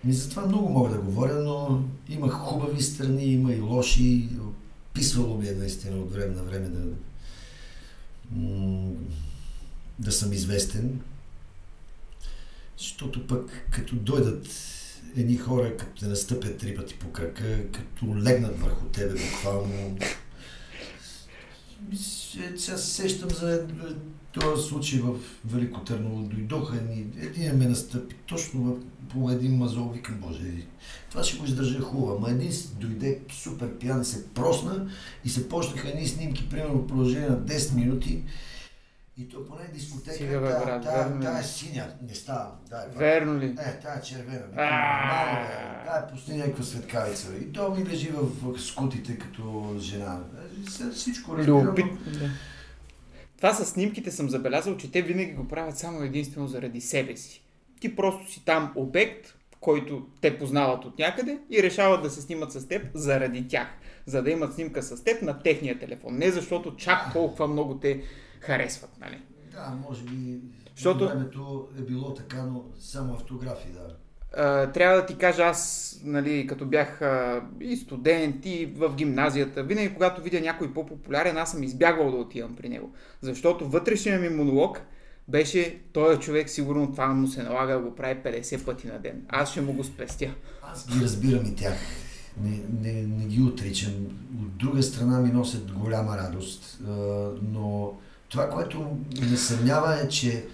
Ми 0.05 0.13
за 0.13 0.31
това 0.31 0.47
много 0.47 0.69
мога 0.69 0.91
да 0.91 0.99
говоря, 0.99 1.43
но 1.43 1.85
има 2.09 2.29
хубави 2.29 2.83
страни, 2.83 3.25
има 3.25 3.53
и 3.53 3.61
лоши. 3.61 4.29
Писвало 4.95 5.39
ми 5.39 5.49
е 5.49 5.53
наистина 5.53 5.97
от 5.97 6.13
време 6.13 6.35
на 6.35 6.43
време 6.43 6.69
да, 6.69 6.89
да 9.99 10.13
съм 10.13 10.33
известен. 10.33 11.01
Защото 12.79 13.27
пък 13.27 13.67
като 13.71 13.97
дойдат 13.97 14.49
едни 15.17 15.37
хора, 15.37 15.77
като 15.77 16.01
те 16.01 16.07
настъпят 16.07 16.59
три 16.59 16.77
пъти 16.77 16.95
по 16.95 17.13
кръка, 17.13 17.71
като 17.73 18.17
легнат 18.17 18.61
върху 18.61 18.85
тебе 18.85 19.15
буквално. 19.15 19.99
Сега 22.57 22.57
се 22.57 22.79
сещам 22.79 23.31
за 23.31 23.67
този 24.33 24.69
случай 24.69 25.01
в 25.01 25.15
Велико 25.45 25.81
Търново. 25.81 26.23
Дойдоха 26.23 26.77
едни, 26.77 27.07
един 27.21 27.57
ме 27.57 27.67
настъпи 27.67 28.15
точно 28.27 28.79
по 29.09 29.31
един 29.31 29.57
мазол, 29.57 29.91
викам, 29.95 30.15
боже, 30.21 30.67
това 31.11 31.25
ще 31.25 31.39
го 31.39 31.45
издържа 31.45 31.81
хубаво. 31.81 32.17
Ама 32.17 32.31
един 32.31 32.53
дойде 32.81 33.21
супер 33.31 33.79
пиян, 33.79 34.05
се 34.05 34.29
просна 34.29 34.91
и 35.25 35.29
се 35.29 35.49
почнаха 35.49 35.89
едни 35.89 36.07
снимки, 36.07 36.49
примерно 36.49 36.79
в 36.79 36.87
продължение 36.87 37.29
на 37.29 37.41
10 37.41 37.75
минути 37.75 38.23
и 39.19 39.29
то 39.29 39.47
поне 39.47 39.69
дискотека, 39.75 40.17
Сига, 40.17 40.41
бе, 40.41 40.47
брат, 40.47 40.65
тая, 40.65 40.83
тая, 40.83 41.21
тая 41.21 41.41
е 41.41 41.43
синя, 41.43 41.87
не 42.09 42.15
става. 42.15 42.51
Да, 42.71 42.87
верно 42.97 43.41
ли? 43.41 43.47
Е, 43.47 43.81
тая 43.83 43.99
е 43.99 44.03
червена. 44.03 44.47
Нормално 44.47 45.41
е. 45.41 45.85
Тая 45.87 46.09
е 46.31 46.37
някаква 46.37 46.65
светкавица. 46.65 47.29
И 47.43 47.53
то 47.53 47.71
ми 47.71 47.85
лежи 47.85 48.11
в, 48.13 48.61
скутите 48.61 49.19
като 49.19 49.75
жена. 49.81 50.21
Е, 50.87 50.91
всичко 50.91 51.37
разбирам. 51.37 51.67
Любит... 51.67 51.87
Това 53.43 53.55
с 53.55 53.65
снимките 53.65 54.11
съм 54.11 54.31
забелязал, 54.31 54.77
че 54.77 54.91
те 54.91 55.03
винаги 55.03 55.33
го 55.33 55.49
правят 55.49 55.79
само 55.79 56.03
единствено 56.03 56.47
заради 56.47 56.81
себе 56.81 57.17
си. 57.17 57.43
Ти 57.81 57.97
просто 57.97 58.33
си 58.33 58.45
там 58.45 58.73
обект, 58.77 59.35
който 59.61 60.07
те 60.21 60.39
познават 60.39 60.85
от 60.85 60.99
някъде 60.99 61.39
и 61.51 61.63
решават 61.63 62.03
да 62.03 62.11
се 62.11 62.23
снимат 62.23 62.53
с 62.53 62.69
теб 62.69 62.87
заради 62.95 63.49
тях. 63.49 63.69
За 64.07 64.23
да 64.23 64.31
имат 64.31 64.55
снимка 64.55 64.83
с 64.83 65.05
теб 65.05 65.23
на 65.23 65.39
техния 65.39 65.79
телефон. 65.79 66.17
Не 66.17 66.31
защото 66.31 66.77
чак 66.77 67.13
толкова 67.13 67.47
много 67.47 67.79
те 67.79 68.03
харесват. 68.41 68.91
Нали? 69.01 69.23
Да, 69.53 69.79
може 69.89 70.05
би 70.05 70.41
Защото... 70.75 71.09
времето 71.09 71.69
е 71.79 71.83
било 71.83 72.15
така, 72.15 72.43
но 72.43 72.65
само 72.79 73.15
автографии, 73.15 73.73
да. 73.73 73.97
Трябва 74.75 74.97
да 74.97 75.07
ти 75.07 75.17
кажа, 75.17 75.43
аз, 75.43 76.01
нали, 76.05 76.47
като 76.47 76.67
бях 76.67 77.01
uh, 77.01 77.43
и 77.61 77.77
студент, 77.77 78.47
и 78.47 78.67
в 78.77 78.95
гимназията, 78.95 79.63
винаги 79.63 79.95
когато 79.95 80.23
видя 80.23 80.41
някой 80.41 80.75
по-популярен, 80.75 81.37
аз 81.37 81.51
съм 81.51 81.63
избягвал 81.63 82.11
да 82.11 82.17
отивам 82.17 82.57
при 82.57 82.69
него. 82.69 82.93
Защото 83.21 83.69
вътрешният 83.69 84.23
ми 84.23 84.29
монолог 84.29 84.81
беше, 85.29 85.79
този 85.93 86.21
човек 86.21 86.51
сигурно 86.51 86.93
това 86.93 87.07
му 87.07 87.29
се 87.29 87.43
налага 87.43 87.73
да 87.73 87.81
го 87.81 87.95
прави 87.95 88.15
50 88.15 88.65
пъти 88.65 88.87
на 88.87 88.99
ден. 88.99 89.23
Аз 89.29 89.51
ще 89.51 89.61
му 89.61 89.73
го 89.73 89.85
спестя. 89.85 90.31
Аз 90.63 90.89
ги 90.89 91.05
разбирам 91.05 91.47
и 91.47 91.55
тях. 91.55 91.79
Не, 92.43 92.61
не, 92.81 93.03
не 93.03 93.25
ги 93.25 93.43
отричам. 93.43 93.93
От 94.43 94.57
друга 94.57 94.83
страна 94.83 95.21
ми 95.21 95.31
носят 95.31 95.73
голяма 95.73 96.17
радост, 96.17 96.79
но 97.43 97.93
това, 98.29 98.51
което 98.51 98.97
ме 99.31 99.37
съмнява 99.37 100.01
е, 100.05 100.09
че 100.09 100.45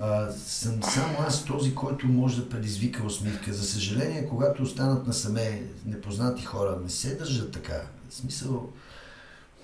а, 0.00 0.32
съм 0.32 0.82
само 0.82 1.18
аз 1.20 1.44
този, 1.44 1.74
който 1.74 2.06
може 2.06 2.36
да 2.36 2.48
предизвика 2.48 3.06
усмивка. 3.06 3.52
За 3.52 3.64
съжаление, 3.64 4.28
когато 4.28 4.62
останат 4.62 5.06
насаме 5.06 5.62
непознати 5.86 6.44
хора, 6.44 6.78
не 6.84 6.90
се 6.90 7.14
държат 7.14 7.52
така. 7.52 7.82
В 8.08 8.14
смисъл... 8.14 8.70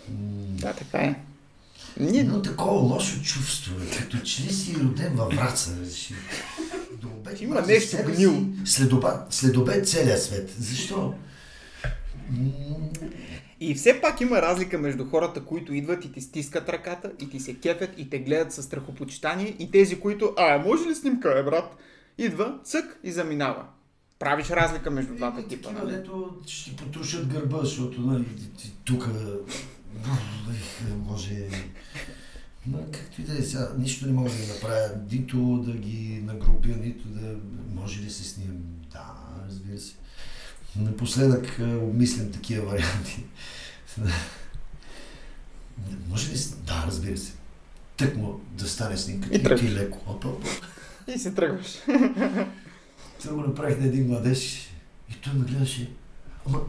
Да, 0.08 0.72
така 0.72 0.98
е. 0.98 1.14
Ние... 2.00 2.24
Но 2.24 2.42
такова 2.42 2.80
лошо 2.80 3.22
чувство, 3.22 3.74
като 3.98 4.18
че 4.18 4.42
ли 4.42 4.52
си 4.52 4.76
роден 4.80 5.16
във 5.16 5.34
Враца. 5.34 5.70
До 7.02 7.08
обед, 7.08 7.40
Има 7.40 7.60
нещо 7.60 7.96
гнило. 8.06 8.40
След 9.30 9.56
обед 9.56 9.88
целият 9.88 10.22
свет. 10.22 10.50
Защо? 10.58 11.14
И 13.64 13.74
все 13.74 14.00
пак 14.00 14.20
има 14.20 14.42
разлика 14.42 14.78
между 14.78 15.04
хората, 15.04 15.44
които 15.44 15.74
идват 15.74 16.04
и 16.04 16.12
ти 16.12 16.20
стискат 16.20 16.68
ръката, 16.68 17.12
и 17.20 17.30
ти 17.30 17.40
се 17.40 17.54
кефят, 17.54 17.90
и 17.96 18.10
те 18.10 18.18
гледат 18.18 18.52
със 18.52 18.64
страхопочитание, 18.64 19.56
и 19.58 19.70
тези, 19.70 20.00
които, 20.00 20.34
а, 20.38 20.58
може 20.58 20.88
ли 20.88 20.94
снимка, 20.94 21.38
е, 21.38 21.42
брат? 21.42 21.76
Идва, 22.18 22.58
цък 22.64 23.00
и 23.04 23.12
заминава. 23.12 23.64
Правиш 24.18 24.50
разлика 24.50 24.90
между 24.90 25.14
двата 25.14 25.40
е, 25.40 25.48
типа. 25.48 25.68
Такива, 25.68 25.84
нали? 25.84 25.96
дето 25.96 26.36
ще 26.46 26.70
ти 26.70 26.76
потушат 26.76 27.26
гърба, 27.26 27.58
защото 27.60 28.00
нали, 28.00 28.24
тук 28.84 29.08
може... 30.96 31.48
Но 32.66 32.78
както 32.92 33.20
и 33.20 33.24
да 33.24 33.38
е 33.38 33.42
сега, 33.42 33.72
нищо 33.78 34.06
не 34.06 34.12
мога 34.12 34.30
да 34.30 34.54
направя, 34.54 34.88
нито 35.12 35.64
да 35.66 35.72
ги 35.72 36.22
нагрупя, 36.24 36.68
нито 36.68 37.08
да... 37.08 37.36
Може 37.74 38.00
ли 38.00 38.10
се 38.10 38.24
снимам? 38.24 38.62
Да, 38.92 39.14
разбира 39.48 39.78
се. 39.78 39.94
Напоследък 40.76 41.46
обмислям 41.60 42.32
такива 42.32 42.66
варианти. 42.66 43.24
Може 46.08 46.32
ли? 46.32 46.38
Да, 46.66 46.84
разбира 46.86 47.16
се. 47.16 47.32
Тък 47.96 48.16
му 48.16 48.40
да 48.52 48.68
стане 48.68 48.96
снимка. 48.96 49.28
И 49.32 49.42
ти 49.56 49.72
леко. 49.72 49.98
Оп, 50.06 50.24
оп. 50.24 50.44
И 51.08 51.18
си 51.18 51.34
тръгваш. 51.34 51.78
Това 53.20 53.34
го 53.34 53.40
направих 53.40 53.80
на 53.80 53.86
един 53.86 54.06
младеж 54.06 54.68
и 55.10 55.14
той 55.14 55.32
ме 55.32 55.44
гледаше. 55.44 55.90
Ама... 56.46 56.60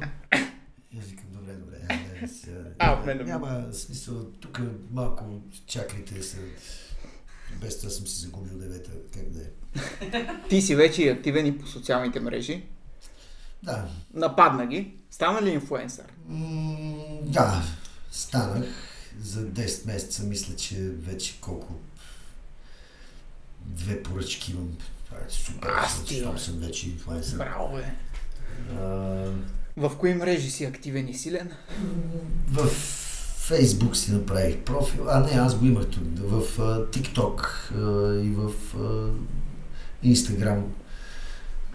И 0.91 0.99
аз 0.99 1.05
викам, 1.05 1.25
добре, 1.31 1.53
добре. 1.53 1.75
айде, 1.89 2.27
сега- 2.27 2.63
А, 2.79 2.93
от 2.93 3.05
мен 3.05 3.17
да 3.17 3.23
Няма 3.23 3.73
смисъл, 3.73 4.25
тук 4.31 4.61
малко 4.91 5.41
чакрите 5.67 6.23
са... 6.23 6.37
Без 7.61 7.79
това 7.79 7.89
съм 7.89 8.07
си 8.07 8.21
загубил 8.21 8.57
девета, 8.57 8.91
как 9.13 9.29
да 9.29 9.39
е. 9.41 10.27
Ти 10.49 10.61
си 10.61 10.75
вече 10.75 11.09
активен 11.09 11.45
и 11.45 11.57
по 11.57 11.67
социалните 11.67 12.19
мрежи. 12.19 12.63
Да, 13.63 13.85
Нападна 14.13 14.65
ги. 14.65 14.93
Стана 15.11 15.41
ли 15.41 15.49
инфуенсър? 15.49 16.05
М, 16.27 16.95
да, 17.21 17.63
станах 18.11 18.65
за 19.21 19.47
10 19.47 19.85
месеца, 19.87 20.23
мисля, 20.23 20.55
че 20.55 20.75
вече 20.79 21.41
колко 21.41 21.73
две 23.65 24.03
поръчки 24.03 24.51
имам. 24.51 24.69
Това 25.05 25.17
е 25.17 25.29
супер, 25.29 25.69
Аз 25.77 26.03
ти, 26.05 26.25
съм 26.37 26.59
вече 26.59 26.89
инфлуенсър. 26.89 27.37
Браво, 27.37 27.75
бе. 27.75 27.83
А, 28.71 28.85
В 29.77 29.97
кои 29.99 30.13
мрежи 30.13 30.51
си 30.51 30.65
активен 30.65 31.09
и 31.09 31.13
силен? 31.13 31.51
В 32.51 32.67
Фейсбук 33.47 33.97
си 33.97 34.11
направих 34.11 34.57
профил, 34.57 35.09
а 35.09 35.19
не, 35.19 35.31
аз 35.31 35.55
го 35.55 35.65
имах 35.65 35.87
тук, 35.89 36.03
в 36.17 36.61
а, 36.61 36.85
TikTok 36.85 37.71
и 38.21 38.29
в 38.29 38.51
а, 38.77 39.09
Instagram. 40.07 40.61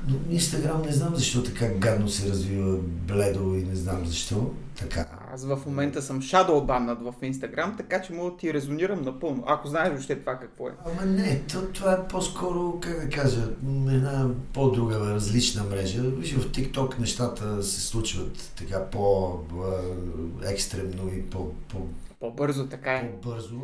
Но 0.06 0.14
Instagram 0.38 0.86
не 0.86 0.92
знам 0.92 1.16
защо 1.16 1.42
така 1.42 1.68
гадно 1.68 2.08
се 2.08 2.30
развива 2.30 2.78
бледо 2.82 3.54
и 3.54 3.64
не 3.64 3.74
знам 3.74 4.06
защо. 4.06 4.50
Така. 4.78 5.06
Аз 5.34 5.44
в 5.44 5.58
момента 5.66 6.02
съм 6.02 6.22
shadowbannат 6.22 7.02
в 7.02 7.14
Инстаграм, 7.22 7.76
така 7.76 8.02
че 8.02 8.12
мога 8.12 8.30
да 8.30 8.36
ти 8.36 8.54
резонирам 8.54 9.02
напълно. 9.02 9.44
Ако 9.46 9.68
знаеш 9.68 9.88
въобще 9.88 10.20
това 10.20 10.38
какво 10.38 10.68
е. 10.68 10.72
Ама 10.86 11.04
не, 11.10 11.42
то, 11.52 11.62
това 11.62 11.92
е 11.92 12.08
по-скоро, 12.08 12.80
как 12.80 13.00
да 13.00 13.08
кажа, 13.08 13.48
една 13.66 14.28
по-друга, 14.52 15.00
различна 15.00 15.64
мрежа. 15.64 16.02
Виж, 16.02 16.34
в 16.34 16.50
TikTok 16.50 16.98
нещата 16.98 17.62
се 17.62 17.80
случват 17.80 18.52
така 18.56 18.84
по-екстремно 18.90 21.10
и 21.14 21.22
по, 21.22 21.52
по, 21.68 21.78
По-бързо 22.20 22.66
така 22.66 22.92
е. 22.92 23.10
по-бързо. 23.10 23.60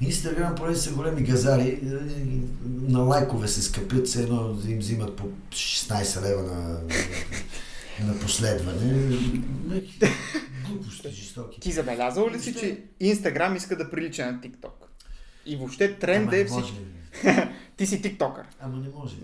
Инстаграм, 0.00 0.54
понеже 0.54 0.78
са 0.78 0.92
големи 0.92 1.22
газари, 1.22 1.80
на 2.64 2.98
лайкове 2.98 3.48
се 3.48 3.62
скъпят, 3.62 4.06
все 4.06 4.22
едно 4.22 4.58
им 4.68 4.78
взимат 4.78 5.16
по 5.16 5.24
16 5.50 6.22
лева 6.22 6.42
на, 6.42 6.80
на 8.06 8.20
последване. 8.20 9.16
Глупости, 10.68 11.10
жестоки. 11.10 11.60
Ти 11.60 11.72
забелязал 11.72 12.30
ли 12.30 12.40
си, 12.40 12.54
че 12.54 12.80
Инстаграм 13.00 13.56
иска 13.56 13.76
да 13.76 13.90
прилича 13.90 14.26
на 14.26 14.40
TikTok? 14.40 14.86
И 15.46 15.56
въобще 15.56 15.98
тренд 15.98 16.32
е 16.32 16.44
всички. 16.44 16.80
Ти 17.76 17.86
си 17.86 18.02
тиктокър. 18.02 18.44
Ама 18.60 18.76
не 18.76 18.88
може. 18.88 19.16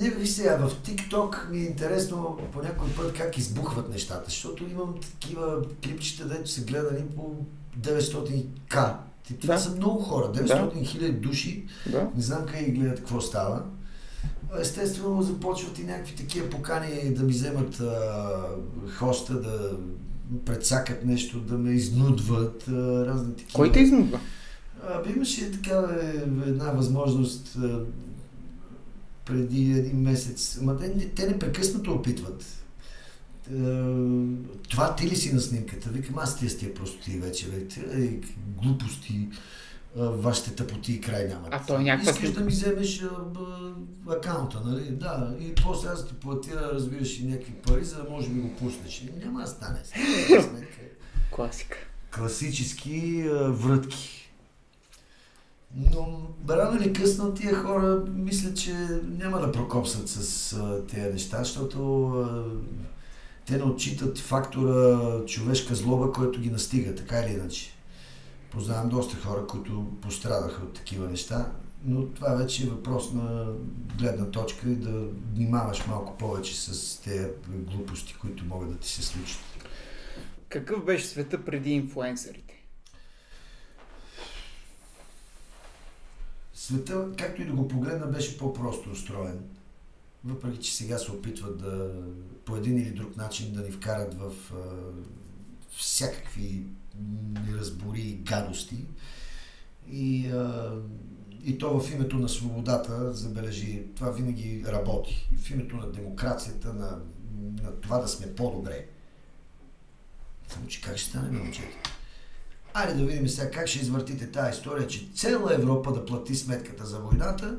не, 0.00 0.10
виж 0.10 0.28
сега, 0.28 0.56
в 0.56 0.74
TikTok 0.74 1.50
ми 1.50 1.58
е 1.58 1.64
интересно 1.64 2.38
по 2.52 2.62
някой 2.62 2.88
път 2.88 3.16
как 3.16 3.38
избухват 3.38 3.90
нещата, 3.90 4.24
защото 4.24 4.64
имам 4.64 4.94
такива 5.00 5.62
клипчета, 5.84 6.28
дето 6.28 6.50
са 6.50 6.64
гледани 6.64 7.06
по 7.16 7.36
900к. 7.80 8.94
Ти- 9.24 9.34
Това 9.34 9.54
Да. 9.54 9.60
са 9.60 9.70
много 9.70 10.00
хора, 10.00 10.32
900 10.34 10.84
хиляди 10.84 11.12
души, 11.12 11.64
Да. 11.86 12.08
не 12.16 12.22
знам 12.22 12.46
къде 12.46 12.64
гледат 12.64 12.98
какво 12.98 13.20
става. 13.20 13.62
Естествено 14.60 15.22
започват 15.22 15.78
и 15.78 15.84
някакви 15.84 16.16
такива 16.16 16.50
покани 16.50 17.14
да 17.14 17.22
ми 17.22 17.32
вземат 17.32 17.80
а, 17.80 18.42
хоста, 18.88 19.34
да 19.34 19.76
предсакат 20.44 21.04
нещо, 21.04 21.40
да 21.40 21.58
ме 21.58 21.70
изнудват, 21.70 22.68
а, 22.68 22.72
разни 23.06 23.32
такива. 23.32 23.52
Кой 23.54 23.72
те 23.72 23.80
изнудва? 23.80 24.20
Абе, 24.84 25.10
имаше 25.10 25.52
такава 25.52 26.04
е, 26.04 26.16
една 26.46 26.64
възможност 26.66 27.56
а, 27.56 27.80
преди 29.24 29.72
един 29.72 29.96
месец. 29.96 30.58
Ма 30.62 30.76
те, 30.76 31.08
те 31.08 31.26
непрекъснато 31.26 31.92
опитват. 31.92 32.44
А, 33.52 33.94
това 34.68 34.96
ти 34.96 35.10
ли 35.10 35.16
си 35.16 35.34
на 35.34 35.40
снимката? 35.40 35.88
Викам, 35.88 36.18
аз 36.18 36.38
тия 36.38 36.50
с 36.50 36.58
тия 36.58 36.74
простоти 36.74 37.18
вече. 37.18 37.48
Бе. 37.48 37.66
Е, 38.04 38.20
глупости, 38.62 39.28
а, 39.98 40.04
вашите 40.04 40.54
тъпоти 40.54 40.92
и 40.92 41.00
край 41.00 41.28
нямат. 41.28 41.48
А 41.50 41.66
той 41.66 41.84
някаква 41.84 42.12
Искаш 42.12 42.32
да 42.32 42.40
ми 42.40 42.50
вземеш 42.50 43.02
а, 43.02 43.22
б, 43.22 43.40
акаунта, 44.08 44.62
нали? 44.64 44.90
Да. 44.90 45.36
И 45.40 45.54
после 45.54 45.88
аз 45.88 46.08
ти 46.08 46.14
платя, 46.14 46.70
разбираш, 46.74 47.18
и 47.18 47.26
някакви 47.26 47.52
пари, 47.52 47.84
за 47.84 47.96
да 47.96 48.10
може 48.10 48.28
да 48.28 48.34
ми 48.34 48.42
го 48.42 48.56
пуснеш. 48.56 49.04
Няма 49.24 49.40
да 49.40 49.46
стане. 49.46 49.78
Класика. 51.30 51.76
класически 52.14 53.24
а, 53.28 53.50
врътки. 53.50 54.20
Но 55.76 56.28
рано 56.48 56.80
или 56.80 56.92
късно 56.92 57.34
тия 57.34 57.54
хора 57.54 58.04
мисля, 58.14 58.54
че 58.54 58.72
няма 59.18 59.40
да 59.40 59.52
прокопсат 59.52 60.08
с 60.08 60.52
а, 60.52 60.86
тези 60.86 61.12
неща, 61.12 61.38
защото 61.38 62.08
а, 62.08 62.44
те 63.46 63.56
не 63.56 63.62
отчитат 63.62 64.18
фактора 64.18 64.98
човешка 65.26 65.74
злоба, 65.74 66.12
който 66.12 66.40
ги 66.40 66.50
настига, 66.50 66.94
така 66.94 67.20
или 67.20 67.32
иначе. 67.32 67.70
Познавам 68.50 68.88
доста 68.88 69.16
хора, 69.16 69.46
които 69.46 69.86
пострадаха 70.02 70.62
от 70.62 70.74
такива 70.74 71.08
неща, 71.08 71.52
но 71.84 72.06
това 72.06 72.34
вече 72.34 72.62
е 72.62 72.70
въпрос 72.70 73.12
на 73.12 73.46
гледна 73.98 74.30
точка 74.30 74.70
и 74.70 74.74
да 74.74 75.06
внимаваш 75.34 75.86
малко 75.86 76.18
повече 76.18 76.56
с 76.56 77.00
тези 77.00 77.28
глупости, 77.46 78.14
които 78.20 78.44
могат 78.44 78.72
да 78.72 78.78
ти 78.78 78.88
се 78.88 79.02
случат. 79.02 79.40
Какъв 80.48 80.84
беше 80.84 81.06
света 81.06 81.44
преди 81.44 81.70
инфуенсърите? 81.70 82.54
Света, 86.54 87.08
както 87.18 87.42
и 87.42 87.44
да 87.44 87.52
го 87.52 87.68
погледна, 87.68 88.06
беше 88.06 88.38
по-просто 88.38 88.90
устроен. 88.90 89.40
Въпреки, 90.24 90.58
че 90.58 90.74
сега 90.74 90.98
се 90.98 91.12
опитват 91.12 91.58
да 91.58 91.90
по 92.44 92.56
един 92.56 92.78
или 92.78 92.90
друг 92.90 93.16
начин 93.16 93.52
да 93.52 93.62
ни 93.62 93.70
вкарат 93.70 94.14
в 94.14 94.32
а, 94.52 94.56
всякакви 95.76 96.66
неразбори 97.46 98.00
и 98.00 98.14
гадости. 98.14 98.76
И, 99.90 100.28
а, 100.28 100.72
и 101.44 101.58
то 101.58 101.80
в 101.80 101.92
името 101.92 102.16
на 102.16 102.28
свободата, 102.28 103.12
забележи, 103.12 103.82
това 103.96 104.10
винаги 104.10 104.64
работи. 104.66 105.28
И 105.32 105.36
в 105.36 105.50
името 105.50 105.76
на 105.76 105.92
демокрацията, 105.92 106.72
на, 106.72 107.00
на 107.62 107.80
това 107.80 107.98
да 107.98 108.08
сме 108.08 108.34
по-добре. 108.34 108.86
Само, 110.48 110.66
че 110.66 110.80
как 110.80 110.96
ще 110.96 111.10
стане, 111.10 111.38
момчета? 111.38 111.90
Айде 112.74 112.94
да 112.94 113.06
видим 113.06 113.28
сега 113.28 113.50
как 113.50 113.66
ще 113.66 113.78
извъртите 113.78 114.30
тази 114.30 114.58
история, 114.58 114.86
че 114.86 115.08
цяла 115.14 115.54
Европа 115.54 115.92
да 115.92 116.04
плати 116.04 116.34
сметката 116.34 116.86
за 116.86 116.98
войната 116.98 117.58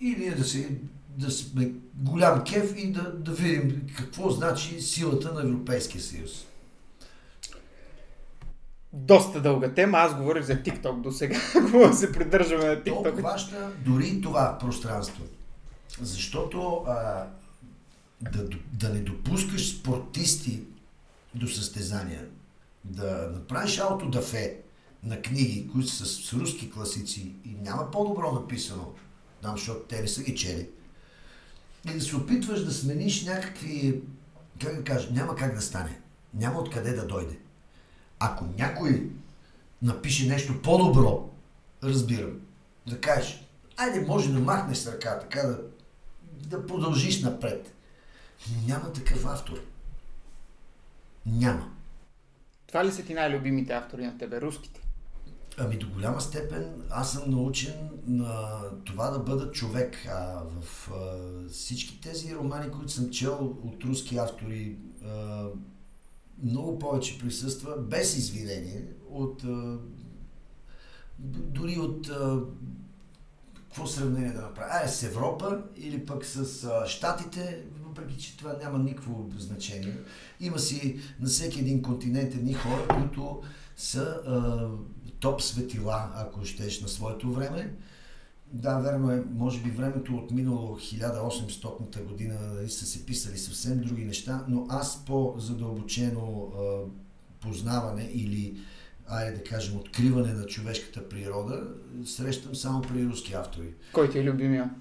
и 0.00 0.16
ние 0.18 0.34
да, 0.34 0.44
се, 0.44 0.78
да 1.18 1.30
сме 1.30 1.72
голям 1.94 2.44
кеф 2.44 2.74
и 2.76 2.92
да, 2.92 3.12
да 3.12 3.32
видим 3.32 3.86
какво 3.96 4.30
значи 4.30 4.80
силата 4.80 5.32
на 5.32 5.40
Европейския 5.40 6.00
съюз. 6.00 6.46
Доста 8.92 9.40
дълга 9.40 9.74
тема, 9.74 9.98
аз 9.98 10.16
говорих 10.16 10.44
за 10.44 10.54
TikTok 10.54 11.00
до 11.00 11.12
сега. 11.12 11.36
Ако 11.56 11.94
се 11.94 12.12
придържаме 12.12 12.64
на 12.64 12.84
То 12.84 12.90
TikTok. 12.90 13.12
обхваща 13.12 13.70
дори 13.84 14.20
това 14.20 14.58
пространство. 14.58 15.24
Защото 16.00 16.84
а, 16.86 17.26
да, 18.20 18.48
да 18.72 18.88
не 18.88 19.00
допускаш 19.00 19.78
спортисти 19.78 20.60
до 21.34 21.48
състезания, 21.48 22.26
да 22.84 23.30
направиш 23.32 23.78
аутодафе 23.78 24.56
на 25.02 25.22
книги, 25.22 25.68
които 25.72 25.88
са 25.88 26.06
с 26.06 26.32
руски 26.32 26.70
класици 26.70 27.32
и 27.44 27.56
няма 27.62 27.90
по-добро 27.90 28.32
написано, 28.32 28.92
там, 29.42 29.56
защото 29.56 29.80
те 29.80 30.00
не 30.00 30.08
са 30.08 30.22
ги 30.22 30.34
чели, 30.34 30.68
и 31.84 31.94
да 31.94 32.00
се 32.00 32.16
опитваш 32.16 32.64
да 32.64 32.72
смениш 32.72 33.24
някакви, 33.24 34.02
как 34.60 34.76
да 34.76 34.84
кажа, 34.84 35.12
няма 35.12 35.36
как 35.36 35.54
да 35.54 35.60
стане. 35.60 36.00
Няма 36.34 36.60
откъде 36.60 36.92
да 36.92 37.06
дойде. 37.06 37.38
Ако 38.18 38.44
някой 38.58 39.10
напише 39.82 40.28
нещо 40.28 40.62
по-добро, 40.62 41.30
разбирам, 41.82 42.40
да 42.86 43.00
кажеш, 43.00 43.46
айде 43.76 44.00
може 44.00 44.32
да 44.32 44.40
махнеш 44.40 44.86
ръка, 44.86 45.18
така 45.18 45.42
да, 45.42 45.58
да 46.32 46.66
продължиш 46.66 47.22
напред. 47.22 47.74
Няма 48.66 48.92
такъв 48.92 49.26
автор. 49.26 49.60
Няма. 51.26 51.70
Това 52.66 52.84
ли 52.84 52.92
са 52.92 53.02
ти 53.02 53.14
най-любимите 53.14 53.72
автори 53.72 54.06
на 54.06 54.18
тебе? 54.18 54.40
Руските? 54.40 54.80
Ами 55.58 55.78
до 55.78 55.88
голяма 55.88 56.20
степен 56.20 56.82
аз 56.90 57.12
съм 57.12 57.30
научен 57.30 57.90
на 58.06 58.60
това 58.84 59.10
да 59.10 59.18
бъда 59.18 59.50
човек. 59.50 59.96
А 60.08 60.42
в 60.60 60.90
а, 60.92 61.48
всички 61.48 62.00
тези 62.00 62.34
романи, 62.34 62.70
които 62.70 62.92
съм 62.92 63.10
чел 63.10 63.56
от 63.62 63.84
руски 63.84 64.16
автори, 64.16 64.76
а, 65.04 65.46
много 66.42 66.78
повече 66.78 67.18
присъства, 67.18 67.76
без 67.78 68.16
извинение, 68.16 68.86
от 69.10 69.44
а, 69.44 69.78
дори 71.18 71.78
от 71.78 72.08
а, 72.08 72.40
какво 73.54 73.86
сравнение 73.86 74.32
да 74.32 74.40
направя? 74.40 74.68
Ай, 74.70 74.88
с 74.88 75.02
Европа 75.02 75.62
или 75.76 76.06
пък 76.06 76.24
с 76.24 76.64
а, 76.64 76.86
Штатите, 76.86 77.62
въпреки 77.82 78.22
че 78.22 78.36
това 78.36 78.56
няма 78.62 78.78
никакво 78.78 79.26
значение. 79.38 79.96
Има 80.40 80.58
си 80.58 81.00
на 81.20 81.26
всеки 81.26 81.60
един 81.60 81.82
континент 81.82 82.34
едни 82.34 82.54
хора, 82.54 82.86
които 82.88 83.42
са 83.76 84.20
а, 84.26 84.68
топ 85.24 85.42
светила, 85.42 86.10
ако 86.14 86.44
щеш, 86.44 86.80
на 86.80 86.88
своето 86.88 87.32
време. 87.32 87.74
Да, 88.52 88.78
верно 88.78 89.10
е, 89.10 89.24
може 89.34 89.60
би 89.60 89.70
времето 89.70 90.14
от 90.14 90.30
минало 90.30 90.78
1800-та 90.78 92.02
година 92.02 92.34
нали, 92.54 92.70
са 92.70 92.86
се 92.86 93.06
писали 93.06 93.38
съвсем 93.38 93.80
други 93.80 94.04
неща, 94.04 94.44
но 94.48 94.66
аз 94.68 95.04
по-задълбочено 95.04 96.52
а, 96.56 96.60
познаване 97.40 98.10
или 98.14 98.60
айде 99.08 99.36
да 99.36 99.44
кажем, 99.44 99.76
откриване 99.76 100.32
на 100.32 100.46
човешката 100.46 101.08
природа, 101.08 101.62
срещам 102.06 102.54
само 102.54 102.82
при 102.82 103.06
руски 103.06 103.34
автори. 103.34 103.74
Кой 103.92 104.10
ти 104.10 104.18
е 104.18 104.24
любимия? 104.24 104.74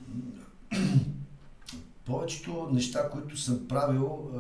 Повечето 2.05 2.69
неща, 2.71 3.09
които 3.09 3.37
съм 3.37 3.67
правил, 3.67 4.31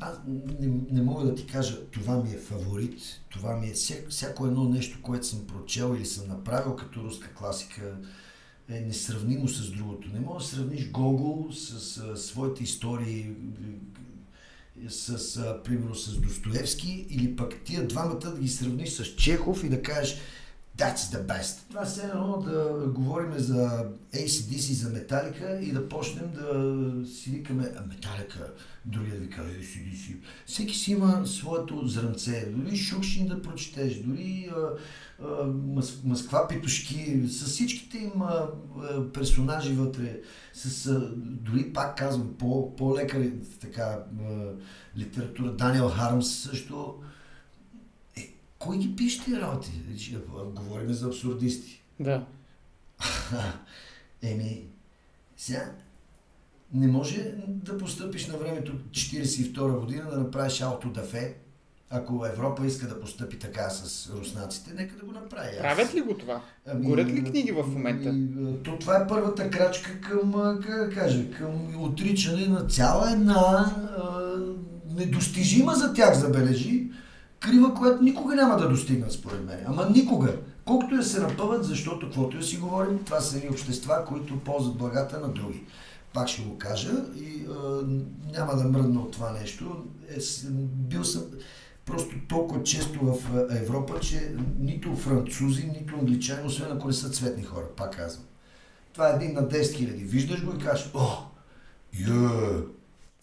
аз 0.00 0.16
не, 0.60 0.80
не 0.90 1.02
мога 1.02 1.24
да 1.24 1.34
ти 1.34 1.46
кажа, 1.46 1.90
това 1.90 2.22
ми 2.22 2.30
е 2.30 2.38
фаворит, 2.38 3.00
това 3.30 3.56
ми 3.56 3.68
е 3.68 3.72
всяко, 3.72 4.10
всяко 4.10 4.46
едно 4.46 4.68
нещо, 4.68 4.98
което 5.02 5.26
съм 5.26 5.46
прочел 5.46 5.94
или 5.96 6.06
съм 6.06 6.28
направил 6.28 6.76
като 6.76 7.04
руска 7.04 7.34
класика, 7.34 7.96
е 8.68 8.80
несравнимо 8.80 9.48
с 9.48 9.70
другото. 9.70 10.08
Не 10.08 10.20
мога 10.20 10.38
да 10.38 10.44
сравниш 10.44 10.90
Гогол 10.90 11.48
с, 11.52 11.80
с 11.80 12.16
своите 12.16 12.62
истории, 12.62 13.30
с, 14.88 15.36
а, 15.36 15.62
примерно, 15.62 15.94
с 15.94 16.20
Достоевски 16.20 17.06
или 17.10 17.36
пък 17.36 17.60
тия 17.64 17.86
двамата 17.86 18.18
да 18.18 18.38
ги 18.38 18.48
сравниш 18.48 18.90
с 18.90 19.04
Чехов 19.04 19.64
и 19.64 19.68
да 19.68 19.82
кажеш 19.82 20.16
That's 20.76 20.96
the 20.96 21.26
best. 21.26 21.58
Това 21.70 21.82
е 21.82 22.06
едно 22.06 22.36
да 22.36 22.86
говорим 22.88 23.32
за 23.38 23.86
ACDC, 24.14 24.72
за 24.72 24.90
Металика 24.90 25.58
и 25.62 25.72
да 25.72 25.88
почнем 25.88 26.32
да 26.32 27.06
си 27.06 27.30
викаме 27.30 27.72
Металика, 27.88 28.52
другия 28.84 29.14
да 29.14 29.20
вика 29.20 29.42
ACDC. 29.42 30.16
Всеки 30.46 30.74
си 30.74 30.92
има 30.92 31.26
своето 31.26 31.86
зранце. 31.86 32.50
Дори 32.50 32.76
Шукшин 32.76 33.28
да 33.28 33.42
прочетеш, 33.42 33.94
дори 33.94 34.50
а, 34.56 34.68
а, 35.24 35.44
Москва 36.04 36.48
Петушки, 36.48 37.22
с 37.28 37.46
всичките 37.46 37.98
им 37.98 38.22
персонажи 39.14 39.72
вътре, 39.72 40.20
с, 40.52 40.86
а, 40.86 41.12
дори 41.16 41.72
пак 41.72 41.98
казвам, 41.98 42.34
по, 42.38 42.76
по-лека 42.76 43.30
така, 43.60 43.98
а, 44.20 44.52
литература. 44.98 45.52
Даниел 45.52 45.88
Хармс 45.88 46.34
също 46.34 46.94
кой 48.64 48.78
ги 48.78 48.96
пише 48.96 49.24
тези 49.24 49.40
работи? 49.40 49.70
Говорим 50.54 50.92
за 50.92 51.06
абсурдисти. 51.06 51.82
Да. 52.00 52.26
Еми, 54.22 54.66
сега 55.36 55.72
не 56.72 56.86
може 56.86 57.34
да 57.48 57.78
постъпиш 57.78 58.26
на 58.26 58.36
времето 58.36 58.72
42 58.90 59.80
година 59.80 60.10
да 60.10 60.18
направиш 60.18 60.62
дафе, 60.94 61.34
ако 61.90 62.26
Европа 62.26 62.66
иска 62.66 62.88
да 62.88 63.00
постъпи 63.00 63.38
така 63.38 63.70
с 63.70 64.10
руснаците, 64.10 64.74
нека 64.74 64.96
да 64.96 65.04
го 65.04 65.12
направи. 65.12 65.58
Правят 65.58 65.94
ли 65.94 66.00
го 66.00 66.14
това? 66.14 66.42
Ами, 66.66 66.86
Горят 66.86 67.08
ли 67.08 67.24
книги 67.24 67.52
в 67.52 67.66
момента? 67.66 68.08
Ами, 68.08 68.62
то, 68.62 68.78
това 68.78 68.96
е 68.96 69.06
първата 69.06 69.50
крачка 69.50 70.00
към, 70.00 70.32
как 70.66 70.94
кажа, 70.94 71.30
към 71.30 71.82
отричане 71.82 72.46
на 72.46 72.66
цяла 72.66 73.12
една 73.12 73.74
а, 73.98 74.30
недостижима 74.94 75.74
за 75.74 75.94
тях, 75.94 76.14
забележи, 76.14 76.90
крива, 77.44 77.74
която 77.74 78.02
никога 78.02 78.34
няма 78.34 78.56
да 78.56 78.68
достигнат, 78.68 79.12
според 79.12 79.44
мен. 79.44 79.58
Ама 79.66 79.90
никога. 79.94 80.36
Колкото 80.64 80.94
я 80.94 81.02
се 81.02 81.20
напъват, 81.20 81.64
защото 81.64 82.06
каквото 82.06 82.36
я 82.36 82.42
си 82.42 82.56
говорим, 82.56 83.04
това 83.04 83.20
са 83.20 83.36
едни 83.36 83.50
общества, 83.50 84.04
които 84.08 84.40
ползват 84.40 84.76
благата 84.76 85.20
на 85.20 85.28
други. 85.28 85.64
Пак 86.14 86.28
ще 86.28 86.42
го 86.42 86.58
кажа 86.58 86.92
и 87.16 87.46
а, 87.50 87.82
няма 88.32 88.56
да 88.56 88.64
мръдна 88.64 89.00
от 89.00 89.12
това 89.12 89.32
нещо. 89.32 89.84
Е, 90.08 90.18
бил 90.64 91.04
съм 91.04 91.22
просто 91.86 92.16
толкова 92.28 92.62
често 92.62 93.00
в 93.02 93.18
Европа, 93.50 94.00
че 94.00 94.34
нито 94.58 94.96
французи, 94.96 95.66
нито 95.66 95.94
англичани, 95.94 96.46
освен 96.46 96.72
ако 96.72 96.88
не 96.88 96.94
са 96.94 97.10
цветни 97.10 97.42
хора, 97.42 97.64
пак 97.76 97.96
казвам. 97.96 98.24
Това 98.92 99.10
е 99.10 99.14
един 99.14 99.34
на 99.34 99.48
10 99.48 99.74
хиляди. 99.74 100.04
Виждаш 100.04 100.44
го 100.44 100.56
и 100.56 100.58
кажеш, 100.58 100.90
о, 100.94 101.08
yeah, 101.96 102.64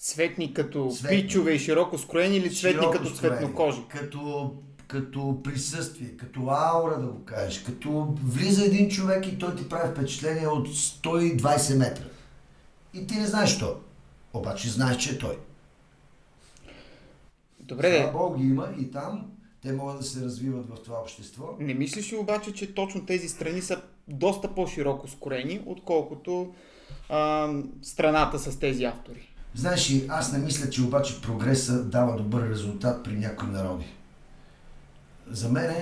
Цветни 0.01 0.53
като 0.53 0.91
цветни. 0.91 1.21
пичове 1.21 1.51
и 1.51 1.59
широко 1.59 1.97
скроени 1.97 2.37
или 2.37 2.55
цветни 2.55 2.81
широко 2.81 2.91
като 2.91 3.09
цветнокожи? 3.09 3.81
Като, 3.89 4.53
като 4.87 5.39
присъствие, 5.43 6.17
като 6.17 6.39
аура 6.49 6.99
да 6.99 7.07
го 7.07 7.25
кажеш, 7.25 7.59
като 7.63 8.15
влиза 8.23 8.65
един 8.65 8.89
човек 8.89 9.27
и 9.27 9.39
той 9.39 9.55
ти 9.55 9.69
прави 9.69 9.91
впечатление 9.91 10.47
от 10.47 10.67
120 10.67 11.77
метра. 11.77 12.03
И 12.93 13.07
ти 13.07 13.15
не 13.15 13.27
знаеш 13.27 13.59
то. 13.59 13.79
Обаче 14.33 14.69
знаеш, 14.69 14.97
че 14.97 15.09
е 15.15 15.17
той. 15.17 15.37
Добре, 17.59 17.89
де. 17.89 18.09
Бог 18.13 18.37
ги 18.37 18.43
има 18.43 18.69
и 18.79 18.91
там 18.91 19.31
те 19.61 19.73
могат 19.73 19.97
да 19.97 20.03
се 20.03 20.25
развиват 20.25 20.69
в 20.69 20.83
това 20.83 20.99
общество. 20.99 21.55
Не 21.59 21.73
мислиш 21.73 22.11
ли 22.13 22.17
обаче, 22.17 22.53
че 22.53 22.73
точно 22.73 23.05
тези 23.05 23.29
страни 23.29 23.61
са 23.61 23.81
доста 24.07 24.55
по-широко 24.55 25.07
скорени, 25.07 25.61
отколкото 25.65 26.53
а, 27.09 27.49
страната 27.81 28.39
с 28.39 28.59
тези 28.59 28.83
автори? 28.83 29.30
Знаеш 29.55 29.91
ли, 29.91 30.05
аз 30.09 30.31
не 30.31 30.39
мисля, 30.39 30.69
че 30.69 30.83
обаче 30.83 31.21
прогреса 31.21 31.83
дава 31.83 32.17
добър 32.17 32.49
резултат 32.49 33.03
при 33.03 33.15
някои 33.15 33.49
народи. 33.49 33.85
За 35.31 35.49
мен 35.49 35.75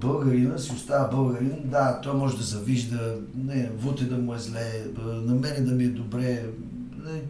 българина 0.00 0.58
си 0.58 0.72
остава 0.72 1.08
българин, 1.08 1.62
да, 1.64 2.00
той 2.00 2.14
може 2.14 2.36
да 2.36 2.42
завижда, 2.42 3.16
не, 3.34 3.70
вуте 3.76 4.04
да 4.04 4.18
му 4.18 4.34
е 4.34 4.38
зле, 4.38 4.84
на 5.04 5.34
мене 5.34 5.60
да 5.60 5.72
ми 5.72 5.84
е 5.84 5.88
добре, 5.88 6.44
не, 7.04 7.20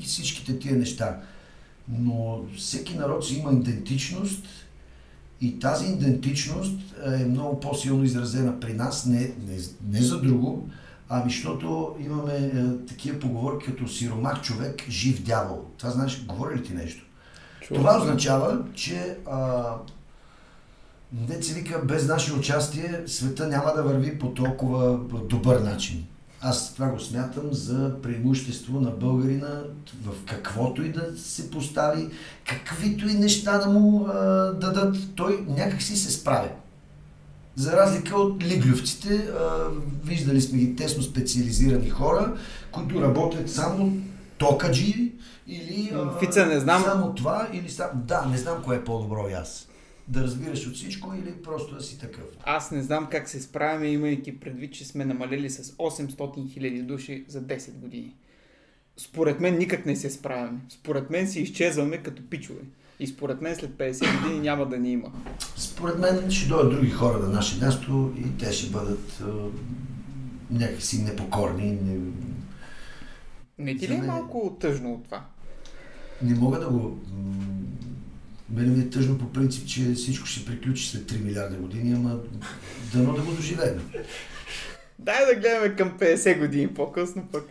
всичките 0.00 0.58
тия 0.58 0.76
неща. 0.76 1.20
Но 1.88 2.44
всеки 2.56 2.98
народ 2.98 3.26
си 3.26 3.34
има 3.34 3.52
идентичност 3.52 4.46
и 5.40 5.58
тази 5.58 5.92
идентичност 5.92 6.78
е 7.04 7.24
много 7.24 7.60
по-силно 7.60 8.04
изразена 8.04 8.60
при 8.60 8.74
нас, 8.74 9.06
не, 9.06 9.20
не, 9.20 9.58
не 9.90 10.02
за 10.02 10.20
друго, 10.20 10.68
Ами, 11.08 11.30
защото 11.30 11.96
имаме 12.00 12.34
е, 12.34 12.86
такива 12.86 13.18
поговорки 13.18 13.66
като 13.66 13.88
сиромах 13.88 14.42
човек, 14.42 14.84
жив 14.88 15.22
дявол. 15.22 15.64
Това 15.78 15.90
знаеш, 15.90 16.24
говори 16.24 16.56
ли 16.56 16.62
ти 16.62 16.74
нещо? 16.74 17.04
Чува. 17.60 17.80
Това 17.80 17.98
означава, 17.98 18.58
че 18.74 19.16
а, 19.30 19.62
не 21.28 21.42
се 21.42 21.54
вика, 21.54 21.82
без 21.84 22.06
наше 22.06 22.32
участие 22.32 23.02
света 23.06 23.48
няма 23.48 23.72
да 23.76 23.82
върви 23.82 24.18
по 24.18 24.34
толкова 24.34 24.98
добър 25.28 25.60
начин. 25.60 26.06
Аз 26.40 26.74
това 26.74 26.88
го 26.88 27.00
смятам 27.00 27.44
за 27.52 28.02
преимущество 28.02 28.80
на 28.80 28.90
българина 28.90 29.62
в 30.04 30.24
каквото 30.26 30.82
и 30.82 30.92
да 30.92 31.18
се 31.18 31.50
постави, 31.50 32.08
каквито 32.44 33.08
и 33.08 33.14
неща 33.14 33.58
да 33.58 33.68
му 33.68 34.06
а, 34.06 34.52
дадат, 34.52 34.96
той 35.16 35.44
някакси 35.48 35.96
се 35.96 36.10
справя. 36.10 36.48
За 37.56 37.72
разлика 37.72 38.16
от 38.16 38.44
лиглювците, 38.44 39.28
виждали 40.04 40.40
сме 40.40 40.58
ги 40.58 40.76
тесно 40.76 41.02
специализирани 41.02 41.90
хора, 41.90 42.36
които 42.72 43.02
работят 43.02 43.50
само 43.50 43.92
токаджи 44.38 45.12
или 45.46 45.92
Фица, 46.20 46.46
не 46.46 46.60
знам. 46.60 46.82
само 46.82 47.14
това 47.14 47.48
или 47.52 47.70
сам... 47.70 47.88
Да, 47.94 48.26
не 48.26 48.36
знам 48.38 48.62
кое 48.64 48.76
е 48.76 48.84
по-добро 48.84 49.28
и 49.30 49.32
аз. 49.32 49.68
Да 50.08 50.22
разбираш 50.22 50.66
от 50.66 50.74
всичко 50.74 51.14
или 51.14 51.42
просто 51.42 51.74
да 51.74 51.82
си 51.82 51.98
такъв. 51.98 52.24
Аз 52.44 52.70
не 52.70 52.82
знам 52.82 53.08
как 53.10 53.28
се 53.28 53.40
справяме, 53.40 53.86
имайки 53.86 54.40
предвид, 54.40 54.74
че 54.74 54.84
сме 54.84 55.04
намалили 55.04 55.50
с 55.50 55.62
800 55.62 56.52
хиляди 56.52 56.82
души 56.82 57.24
за 57.28 57.42
10 57.42 57.70
години. 57.72 58.14
Според 58.96 59.40
мен 59.40 59.58
никак 59.58 59.86
не 59.86 59.96
се 59.96 60.10
справяме. 60.10 60.58
Според 60.68 61.10
мен 61.10 61.28
си 61.28 61.40
изчезваме 61.40 61.98
като 61.98 62.22
пичове. 62.30 62.60
И 63.00 63.06
според 63.06 63.40
мен 63.40 63.56
след 63.56 63.70
50 63.70 64.22
години 64.22 64.40
няма 64.40 64.66
да 64.68 64.78
ни 64.78 64.92
има. 64.92 65.12
Според 65.56 65.98
мен 65.98 66.30
ще 66.30 66.48
дойдат 66.48 66.72
други 66.72 66.90
хора 66.90 67.18
на 67.18 67.28
наше 67.28 67.64
място 67.64 68.12
и 68.18 68.38
те 68.38 68.52
ще 68.52 68.70
бъдат 68.70 69.22
а, 69.22 69.32
някакси 70.50 71.02
непокорни. 71.02 71.70
Не, 71.70 71.98
не 73.58 73.76
ти 73.76 73.88
ли 73.88 73.94
е 73.94 74.02
малко 74.02 74.56
тъжно 74.60 74.94
от 74.94 75.04
това? 75.04 75.24
Не 76.22 76.34
мога 76.34 76.60
да 76.60 76.68
го... 76.68 76.98
Мене 78.50 78.68
ми 78.68 78.82
е 78.82 78.90
тъжно 78.90 79.18
по 79.18 79.32
принцип, 79.32 79.68
че 79.68 79.92
всичко 79.92 80.26
ще 80.26 80.44
приключи 80.44 80.88
след 80.88 81.12
3 81.12 81.24
милиарда 81.24 81.56
години, 81.56 81.92
ама 81.92 82.18
дано 82.92 83.12
да 83.12 83.22
го 83.22 83.32
доживеем. 83.32 83.90
Дай 84.98 85.26
да 85.26 85.40
гледаме 85.40 85.76
към 85.76 85.98
50 85.98 86.38
години 86.38 86.68
по-късно 86.68 87.28
пък. 87.32 87.44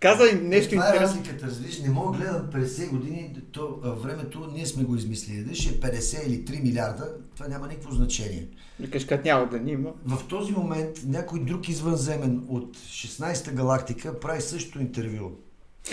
Каза 0.00 0.28
и 0.28 0.34
нещо 0.34 0.74
интересно. 0.74 0.94
Това 0.94 0.96
е 0.96 1.00
разликата, 1.00 1.46
разбираш, 1.46 1.78
не 1.78 1.90
мога 1.90 2.18
да 2.18 2.24
гледам 2.24 2.64
50 2.64 2.90
години, 2.90 3.36
то 3.52 3.78
времето 3.82 4.50
ние 4.54 4.66
сме 4.66 4.84
го 4.84 4.96
измислили. 4.96 5.44
Дали 5.44 5.54
ще 5.54 5.70
е 5.70 5.80
50 5.80 6.26
или 6.26 6.44
3 6.44 6.62
милиарда, 6.62 7.08
това 7.34 7.48
няма 7.48 7.68
никакво 7.68 7.90
значение. 7.90 8.48
Викаш, 8.80 9.04
като 9.04 9.24
няма 9.24 9.48
да 9.48 9.60
ни 9.60 9.72
има. 9.72 9.92
В 10.04 10.28
този 10.28 10.52
момент 10.52 10.96
някой 11.06 11.40
друг 11.44 11.68
извънземен 11.68 12.44
от 12.48 12.76
16-та 12.76 13.52
галактика 13.52 14.20
прави 14.20 14.40
също 14.40 14.80
интервю 14.80 15.30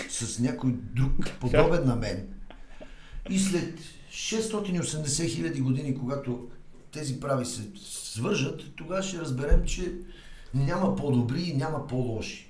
с 0.08 0.38
някой 0.38 0.70
друг 0.72 1.12
подобен 1.40 1.86
на 1.86 1.96
мен. 1.96 2.28
И 3.30 3.38
след 3.38 3.78
680 4.10 5.28
хиляди 5.28 5.60
години, 5.60 5.98
когато 5.98 6.48
тези 6.92 7.20
прави 7.20 7.44
се 7.44 7.62
свържат, 7.90 8.62
тогава 8.76 9.02
ще 9.02 9.18
разберем, 9.18 9.64
че 9.64 9.92
няма 10.54 10.96
по-добри 10.96 11.42
и 11.42 11.56
няма 11.56 11.86
по-лоши. 11.86 12.45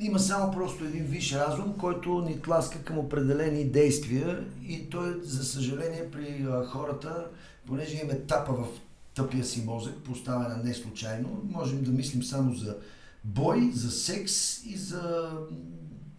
Има 0.00 0.18
само 0.18 0.52
просто 0.52 0.84
един 0.84 1.04
виш 1.04 1.32
разум, 1.32 1.74
който 1.78 2.20
ни 2.20 2.40
тласка 2.40 2.82
към 2.82 2.98
определени 2.98 3.64
действия 3.64 4.44
и 4.66 4.90
той, 4.90 5.20
за 5.22 5.44
съжаление, 5.44 6.10
при 6.10 6.46
хората, 6.66 7.26
понеже 7.66 7.96
имаме 7.96 8.20
тапа 8.20 8.52
в 8.52 8.66
тъпия 9.14 9.44
си 9.44 9.64
мозък, 9.64 9.94
поставена 10.04 10.56
не 10.64 10.74
случайно, 10.74 11.42
можем 11.50 11.84
да 11.84 11.90
мислим 11.90 12.22
само 12.22 12.54
за 12.54 12.76
бой, 13.24 13.70
за 13.74 13.90
секс 13.90 14.64
и 14.64 14.76
за 14.76 15.30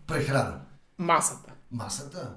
прехрана. 0.08 0.60
Масата. 0.98 1.54
Масата. 1.72 2.36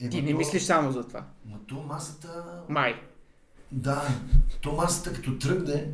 Е, 0.00 0.08
Ти 0.08 0.22
не 0.22 0.30
то... 0.30 0.36
мислиш 0.36 0.62
само 0.62 0.92
за 0.92 1.08
това. 1.08 1.24
Но 1.46 1.58
то 1.58 1.74
масата... 1.74 2.44
Май. 2.68 2.94
Да, 3.72 4.08
то 4.60 4.72
масата 4.72 5.12
като 5.12 5.38
тръгне 5.38 5.86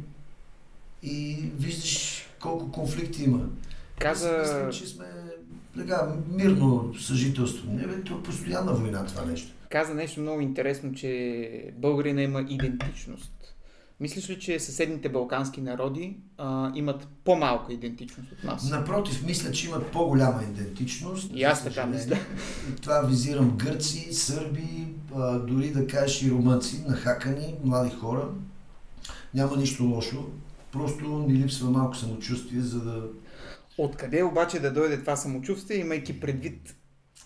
и 1.03 1.35
виждаш 1.55 2.25
колко 2.41 2.73
конфликти 2.73 3.25
има. 3.25 3.49
Каза... 3.99 4.39
Мисля, 4.39 4.71
че 4.87 4.87
сме 4.87 5.05
така, 5.77 6.13
мирно 6.31 6.95
съжителство. 7.01 7.73
Не 7.73 7.87
бе, 7.87 8.03
то 8.03 8.15
е 8.15 8.23
постоянна 8.23 8.73
война 8.73 9.07
това 9.07 9.25
нещо. 9.25 9.53
Каза 9.71 9.95
нещо 9.95 10.21
много 10.21 10.41
интересно, 10.41 10.95
че 10.95 11.73
българина 11.77 12.23
има 12.23 12.41
идентичност. 12.49 13.33
Мислиш 14.01 14.31
ли, 14.31 14.39
че 14.39 14.61
съседните 14.61 15.09
балкански 15.09 15.61
народи 15.61 16.17
а, 16.39 16.73
имат 16.75 17.09
по-малка 17.25 17.73
идентичност 17.73 18.33
от 18.33 18.45
нас? 18.45 18.71
Напротив, 18.71 19.27
мисля, 19.27 19.53
че 19.53 19.67
имат 19.67 19.87
по-голяма 19.87 20.43
идентичност. 20.43 21.31
И 21.35 21.43
аз 21.45 21.65
така 21.65 21.87
мисля. 21.87 22.17
И 22.73 22.81
това 22.81 23.01
визирам 23.01 23.57
гърци, 23.57 24.15
сърби, 24.15 24.87
а, 25.17 25.39
дори 25.39 25.71
да 25.71 25.87
кажеш 25.87 26.23
и 26.23 26.31
румънци, 26.31 26.85
нахакани, 26.89 27.55
млади 27.65 27.91
хора. 27.91 28.29
Няма 29.35 29.57
нищо 29.57 29.85
лошо. 29.85 30.27
Просто 30.73 31.05
ни 31.29 31.35
липсва 31.35 31.71
малко 31.71 31.97
самочувствие, 31.97 32.61
за 32.61 32.81
да... 32.81 33.03
Откъде 33.79 34.23
обаче 34.23 34.61
да 34.61 34.73
дойде 34.73 35.01
това 35.01 35.17
самочувствие, 35.17 35.77
имайки 35.77 36.21
предвид 36.21 36.75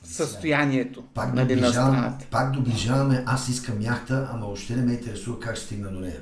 състоянието 0.05 1.03
пак 1.15 1.35
нали, 1.35 1.61
на 1.61 1.71
страната? 1.71 2.27
Пак 2.31 2.53
доближаваме, 2.53 3.23
аз 3.27 3.49
искам 3.49 3.81
яхта, 3.81 4.31
ама 4.33 4.47
още 4.47 4.77
не 4.77 4.83
ме 4.83 4.93
интересува 4.93 5.41
как 5.41 5.57
ще 5.57 5.65
стигна 5.67 5.91
до 5.91 6.01
нея. 6.01 6.21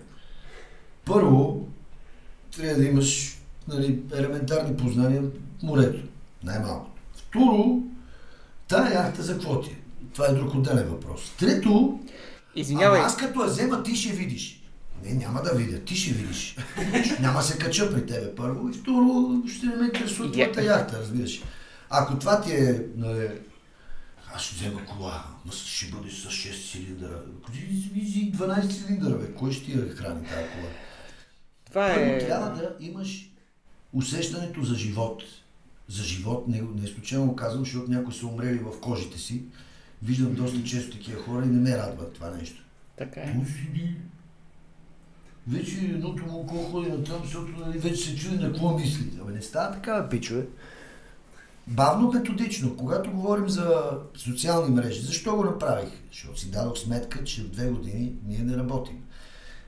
Първо, 1.04 1.68
трябва 2.56 2.74
да 2.74 2.84
имаш 2.84 3.38
нали, 3.68 4.02
елементарни 4.14 4.76
познания 4.76 5.22
в 5.22 5.62
морето, 5.62 6.08
най-малкото. 6.44 7.00
Второ, 7.16 7.82
тая 8.68 8.94
яхта 8.94 9.22
за 9.22 9.32
какво 9.32 9.60
ти 9.60 9.70
е? 9.70 9.78
Това 10.14 10.26
е 10.26 10.32
друг 10.32 10.54
отделен 10.54 10.88
въпрос. 10.88 11.32
Трето, 11.38 12.00
Извинявай. 12.54 13.00
аз 13.00 13.16
като 13.16 13.42
я 13.42 13.46
взема, 13.46 13.82
ти 13.82 13.96
ще 13.96 14.12
видиш. 14.12 14.59
Не, 15.04 15.14
няма 15.14 15.42
да 15.42 15.54
видя, 15.54 15.80
ти 15.80 15.96
ще 15.96 16.14
видиш. 16.14 16.56
няма 17.20 17.42
се 17.42 17.58
кача 17.58 17.92
при 17.92 18.06
тебе 18.06 18.34
първо 18.34 18.68
и 18.68 18.72
второ 18.72 19.42
ще 19.48 19.66
ме 19.66 19.86
интересува 19.86 20.32
твоята 20.32 20.64
яхта, 20.64 21.00
разбираш. 21.00 21.42
Ако 21.90 22.18
това 22.18 22.40
ти 22.40 22.52
е, 22.52 22.86
нали, 22.96 23.28
аз 24.34 24.42
ще 24.42 24.54
взема 24.54 24.84
кола, 24.84 25.24
но 25.46 25.52
ще 25.52 25.86
бъде 25.86 26.10
с 26.10 26.24
6 26.24 26.72
цилиндъра. 26.72 27.22
12 27.50 28.84
цилиндъра, 28.84 29.18
бе. 29.18 29.34
Кой 29.34 29.52
ще 29.52 29.64
ти 29.64 29.72
я 29.72 29.88
храни 29.88 30.24
тази 30.24 30.48
кола? 30.48 30.68
Това 31.66 31.92
е... 31.92 31.94
Първо 31.94 32.26
трябва 32.26 32.50
да 32.50 32.76
имаш 32.80 33.30
усещането 33.92 34.62
за 34.62 34.74
живот. 34.74 35.22
За 35.88 36.02
живот, 36.02 36.48
не, 36.48 36.62
не 36.82 36.86
случайно 36.86 37.36
казвам, 37.36 37.64
защото 37.64 37.90
някои 37.90 38.14
са 38.14 38.26
умрели 38.26 38.58
в 38.58 38.80
кожите 38.80 39.18
си. 39.18 39.42
Виждам 40.02 40.34
доста 40.34 40.64
често 40.64 40.96
такива 40.96 41.22
хора 41.22 41.44
и 41.44 41.48
не 41.48 41.70
ме 41.70 41.78
радва 41.78 42.12
това 42.12 42.30
нещо. 42.30 42.64
Така 42.96 43.20
е. 43.20 43.34
Пусти 43.34 43.94
вече 45.48 45.76
едното 45.76 46.26
му 46.26 46.40
око 46.40 46.56
ходи 46.56 46.90
на 46.90 47.04
там, 47.04 47.20
защото 47.24 47.52
нали, 47.66 47.78
вече 47.78 48.04
се 48.04 48.16
чуди 48.16 48.36
на 48.36 48.52
какво 48.52 48.78
мисли. 48.78 49.20
Абе 49.22 49.32
не 49.32 49.42
става 49.42 49.72
така, 49.72 50.08
пичове. 50.08 50.46
Бавно, 51.66 52.12
методично. 52.12 52.76
Когато 52.76 53.10
говорим 53.10 53.48
за 53.48 53.98
социални 54.16 54.74
мрежи, 54.74 55.00
защо 55.00 55.36
го 55.36 55.44
направих? 55.44 55.90
Защото 56.12 56.40
си 56.40 56.50
дадох 56.50 56.78
сметка, 56.78 57.24
че 57.24 57.42
в 57.42 57.50
две 57.50 57.70
години 57.70 58.12
ние 58.26 58.38
не 58.38 58.56
работим. 58.56 59.04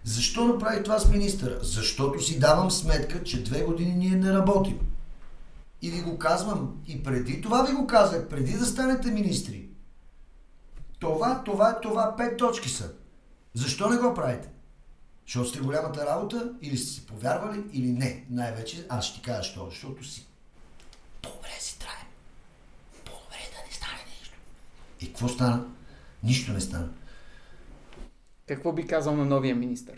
Защо 0.05 0.45
направи 0.45 0.83
това 0.83 0.99
с 0.99 1.09
министъра? 1.09 1.59
Защото 1.63 2.23
си 2.23 2.39
давам 2.39 2.71
сметка, 2.71 3.25
че 3.25 3.43
две 3.43 3.63
години 3.63 3.95
ние 3.95 4.17
не 4.17 4.33
работим. 4.33 4.79
И 5.83 5.91
ви 5.91 6.01
го 6.01 6.19
казвам, 6.19 6.77
и 6.87 7.03
преди 7.03 7.41
това 7.41 7.63
ви 7.63 7.73
го 7.73 7.87
казах, 7.87 8.29
преди 8.29 8.53
да 8.53 8.67
станете 8.67 9.11
министри. 9.11 9.69
Това, 10.99 11.43
това, 11.45 11.81
това, 11.81 12.15
пет 12.17 12.37
точки 12.37 12.69
са. 12.69 12.91
Защо 13.55 13.91
не 13.91 13.97
го 13.97 14.15
правите? 14.15 14.49
Защото 15.27 15.49
сте 15.49 15.61
голямата 15.61 16.07
работа, 16.07 16.53
или 16.63 16.77
сте 16.77 16.93
си 16.93 17.07
повярвали, 17.07 17.63
или 17.73 17.93
не. 17.93 18.27
Най-вече 18.31 18.87
аз 18.89 19.05
ще 19.05 19.21
ти 19.21 19.23
кажа, 19.23 19.43
що, 19.43 19.67
защото 19.71 20.05
си 20.05 20.27
по-добре 21.23 21.49
си 21.61 21.79
траем. 21.79 22.07
По-добре 23.05 23.37
да 23.53 23.67
не 23.69 23.75
стане 23.75 23.99
нещо. 24.21 24.37
И 25.01 25.07
какво 25.07 25.29
стана? 25.29 25.67
Нищо 26.23 26.53
не 26.53 26.61
стана. 26.61 26.89
Какво 28.47 28.73
би 28.73 28.87
казал 28.87 29.17
на 29.17 29.25
новия 29.25 29.57
министр? 29.57 29.93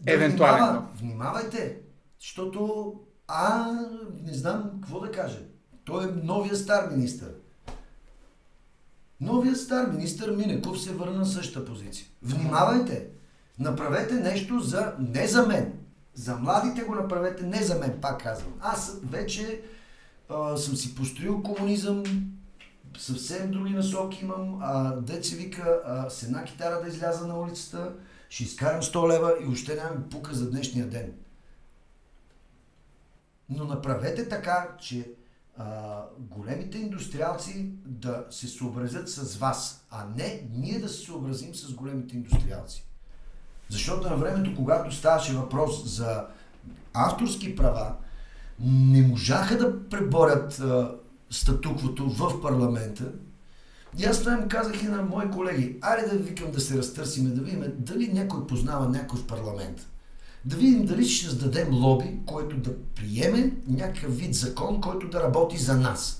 Да 0.00 0.12
Евентуално. 0.12 0.66
Внимава, 0.66 0.88
внимавайте, 0.94 1.78
защото 2.20 2.94
а, 3.28 3.72
не 4.22 4.32
знам 4.32 4.70
какво 4.80 5.00
да 5.00 5.12
кажа. 5.12 5.38
Той 5.84 6.04
е 6.04 6.12
новия 6.12 6.56
стар 6.56 6.90
министър. 6.90 7.34
Новия 9.20 9.56
стар 9.56 9.86
министър 9.86 10.36
Минеков 10.36 10.82
се 10.82 10.92
върна 10.92 11.18
на 11.18 11.26
същата 11.26 11.64
позиция. 11.64 12.06
Внимавайте! 12.22 13.06
Направете 13.60 14.14
нещо 14.14 14.60
за, 14.60 14.94
не 14.98 15.26
за 15.26 15.46
мен. 15.46 15.72
За 16.14 16.36
младите 16.36 16.82
го 16.82 16.94
направете, 16.94 17.46
не 17.46 17.62
за 17.62 17.78
мен, 17.78 17.98
пак 18.00 18.22
казвам. 18.22 18.52
Аз 18.60 18.96
вече 19.02 19.62
а, 20.28 20.56
съм 20.56 20.76
си 20.76 20.94
построил 20.94 21.42
комунизъм, 21.42 22.02
съвсем 22.98 23.50
други 23.50 23.74
насоки 23.74 24.24
имам. 24.24 24.58
А, 24.62 24.96
деца 24.96 25.36
вика, 25.36 25.80
а, 25.86 26.10
с 26.10 26.22
една 26.22 26.44
китара 26.44 26.82
да 26.82 26.88
изляза 26.88 27.26
на 27.26 27.40
улицата, 27.40 27.92
ще 28.28 28.44
изкарам 28.44 28.82
100 28.82 29.12
лева 29.12 29.34
и 29.42 29.52
още 29.52 29.74
нямам 29.74 30.08
пука 30.10 30.34
за 30.34 30.50
днешния 30.50 30.86
ден. 30.86 31.12
Но 33.48 33.64
направете 33.64 34.28
така, 34.28 34.68
че 34.80 35.12
а, 35.56 36.02
големите 36.18 36.78
индустриалци 36.78 37.72
да 37.86 38.26
се 38.30 38.48
съобразят 38.48 39.08
с 39.08 39.36
вас, 39.36 39.86
а 39.90 40.06
не 40.16 40.48
ние 40.52 40.78
да 40.78 40.88
се 40.88 41.04
съобразим 41.04 41.54
с 41.54 41.74
големите 41.74 42.16
индустриалци. 42.16 42.89
Защото 43.70 44.10
на 44.10 44.16
времето, 44.16 44.56
когато 44.56 44.94
ставаше 44.94 45.32
въпрос 45.32 45.84
за 45.84 46.24
авторски 46.94 47.56
права, 47.56 47.94
не 48.60 49.02
можаха 49.02 49.58
да 49.58 49.88
преборят 49.88 50.60
а, 50.60 50.94
статуквото 51.30 52.08
в 52.08 52.40
парламента. 52.42 53.04
И 53.98 54.04
аз 54.04 54.20
това 54.20 54.32
им 54.32 54.48
казах 54.48 54.82
и 54.82 54.86
на 54.86 55.02
мои 55.02 55.30
колеги, 55.30 55.76
аре 55.80 56.06
да 56.06 56.16
викам 56.16 56.50
да 56.50 56.60
се 56.60 56.78
разтърсиме, 56.78 57.30
да 57.30 57.42
видим 57.42 57.64
дали 57.78 58.12
някой 58.12 58.46
познава 58.46 58.88
някой 58.88 59.18
в 59.18 59.26
парламента. 59.26 59.82
Да 60.44 60.56
видим 60.56 60.86
дали 60.86 61.08
ще 61.08 61.26
създадем 61.26 61.74
лоби, 61.74 62.18
който 62.26 62.56
да 62.56 62.76
приеме 62.94 63.52
някакъв 63.68 64.18
вид 64.18 64.34
закон, 64.34 64.80
който 64.80 65.08
да 65.08 65.22
работи 65.22 65.58
за 65.58 65.76
нас. 65.76 66.19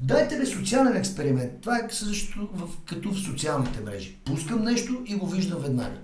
Дайте 0.00 0.40
ли 0.40 0.46
социален 0.46 0.96
експеримент. 0.96 1.60
Това 1.60 1.78
е 1.78 1.90
също 1.90 2.48
в, 2.52 2.68
като 2.84 3.12
в 3.12 3.18
социалните 3.18 3.80
мрежи. 3.80 4.16
Пускам 4.24 4.64
нещо 4.64 5.02
и 5.06 5.14
го 5.14 5.26
виждам 5.26 5.62
веднага. 5.62 5.98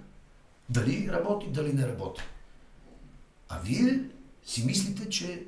Дали 0.68 1.08
работи, 1.12 1.46
дали 1.52 1.72
не 1.72 1.88
работи. 1.88 2.22
А 3.48 3.58
вие 3.58 4.00
си 4.44 4.66
мислите, 4.66 5.08
че 5.08 5.46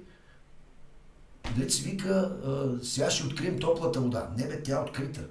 си 1.69 1.83
вика, 1.83 2.37
сега 2.83 3.11
ще 3.11 3.27
открием 3.27 3.59
топлата 3.59 4.01
вода. 4.01 4.31
Не 4.39 4.49
бе, 4.49 4.63
тя 4.63 4.77
е 4.77 4.83
открита. 4.83 5.25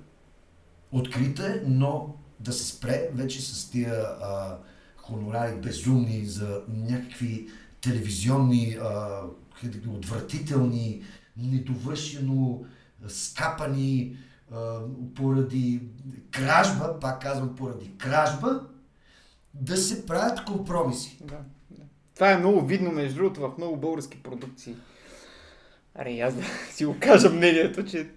Открита 0.92 1.48
е, 1.48 1.62
но 1.68 2.16
да 2.40 2.54
се 2.54 2.66
спре 2.66 3.10
вече 3.14 3.42
с 3.42 3.70
тия 3.70 3.94
а, 3.94 4.58
хонорари 4.98 5.56
безумни 5.56 6.26
за 6.26 6.62
някакви 6.68 7.48
телевизионни, 7.82 8.78
а, 8.82 9.22
отвратителни, 9.88 11.04
недовършено 11.38 12.66
скапани 13.08 14.18
поради 15.16 15.82
кражба, 16.32 17.00
пак 17.00 17.22
казвам 17.22 17.56
поради 17.56 17.92
кражба, 17.98 18.62
да 19.54 19.78
се 19.78 20.06
правят 20.06 20.46
компромиси. 20.46 21.18
Да, 21.22 21.38
да. 21.72 21.84
Това 22.16 22.32
е 22.32 22.38
много 22.38 22.66
видно, 22.66 22.92
между 22.92 23.16
другото, 23.16 23.42
в 23.42 23.58
много 23.58 23.78
български 23.78 24.24
продукции. 24.24 24.76
Аре, 25.96 26.20
аз 26.20 26.34
да 26.36 26.44
си 26.72 26.86
го 26.86 26.96
кажа 27.00 27.30
мнението, 27.30 27.86
че... 27.86 28.10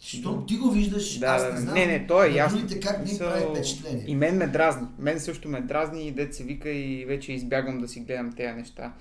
Що 0.00 0.44
ти 0.46 0.56
го 0.56 0.70
виждаш, 0.70 1.18
да, 1.18 1.26
аз 1.26 1.52
не 1.52 1.60
знам. 1.60 1.74
Не, 1.74 1.86
не, 1.86 2.06
то 2.06 2.24
е 2.24 2.28
ясно. 2.30 2.58
Другите 2.58 2.80
как 2.80 3.06
ни 3.06 3.18
прави 3.18 3.44
впечатление. 3.50 4.04
И 4.06 4.14
мен 4.14 4.36
ме 4.36 4.46
дразни. 4.46 4.86
Мен 4.98 5.20
също 5.20 5.48
ме 5.48 5.60
дразни 5.60 6.06
и 6.06 6.12
дет 6.12 6.34
се 6.34 6.44
вика 6.44 6.70
и 6.70 7.04
вече 7.04 7.32
избягвам 7.32 7.80
да 7.80 7.88
си 7.88 8.00
гледам 8.00 8.32
тези 8.32 8.52
неща 8.52 8.92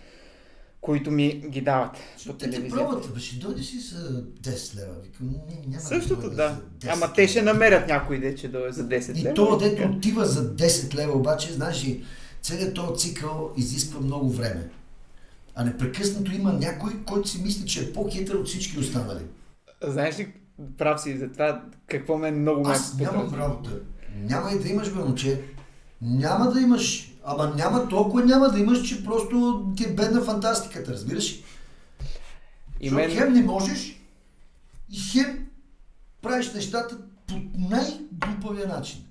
които 0.83 1.11
ми 1.11 1.33
ги 1.33 1.61
дават 1.61 1.91
по 2.27 2.33
телевизията. 2.33 2.75
Те 2.75 2.83
пробват, 2.83 3.21
ще 3.21 3.35
дойдеш 3.35 3.73
и 3.73 3.79
за 3.79 4.23
10 4.23 4.75
лева. 4.75 4.93
Викам, 5.03 5.27
не, 5.27 5.61
няма 5.67 5.81
Същото, 5.81 6.29
да. 6.29 6.61
Ама 6.87 7.13
те 7.13 7.27
ще 7.27 7.41
намерят 7.41 7.87
някой 7.87 8.19
де, 8.19 8.35
че 8.35 8.47
дойде 8.47 8.71
за 8.71 8.87
10 8.87 9.23
лева. 9.23 9.31
И 9.31 9.33
то, 9.33 9.57
дето 9.57 9.83
отива 9.83 10.25
за 10.25 10.55
10 10.55 10.95
лева, 10.95 11.17
обаче, 11.17 11.53
знаеш, 11.53 11.85
целият 12.41 12.73
този 12.73 12.99
цикъл 12.99 13.51
изисква 13.57 14.01
много 14.01 14.29
време. 14.29 14.69
А 15.55 15.63
непрекъснато 15.63 16.31
има 16.31 16.53
някой, 16.53 17.03
който 17.05 17.29
си 17.29 17.41
мисли, 17.41 17.67
че 17.67 17.83
е 17.83 17.93
по-хитър 17.93 18.35
от 18.35 18.47
всички 18.47 18.79
останали. 18.79 19.23
Знаеш 19.83 20.19
ли, 20.19 20.33
прав 20.77 21.01
си 21.01 21.17
за 21.17 21.31
това, 21.31 21.63
какво 21.87 22.17
ме 22.17 22.31
много 22.31 22.67
ме 22.67 22.73
Аз 22.73 22.97
нямам 22.99 23.33
работа. 23.33 23.69
Няма 24.15 24.51
и 24.51 24.59
да 24.59 24.69
имаш, 24.69 24.93
бе, 24.93 24.99
момче. 24.99 25.41
Няма 26.01 26.51
да 26.51 26.61
имаш. 26.61 27.12
Ама 27.25 27.53
няма 27.55 27.89
толкова 27.89 28.25
няма 28.25 28.49
да 28.49 28.59
имаш, 28.59 28.87
че 28.87 29.03
просто 29.03 29.65
ти 29.77 29.83
е 29.83 29.93
бедна 29.93 30.21
фантастиката, 30.21 30.91
разбираш? 30.91 31.39
И 32.79 32.91
мен- 32.91 33.17
хем 33.17 33.33
не 33.33 33.41
можеш 33.43 33.99
и 34.89 34.99
хем 35.11 35.47
правиш 36.21 36.53
нещата 36.53 36.97
по 37.27 37.33
най-глупавия 37.57 38.67
начин. 38.67 39.05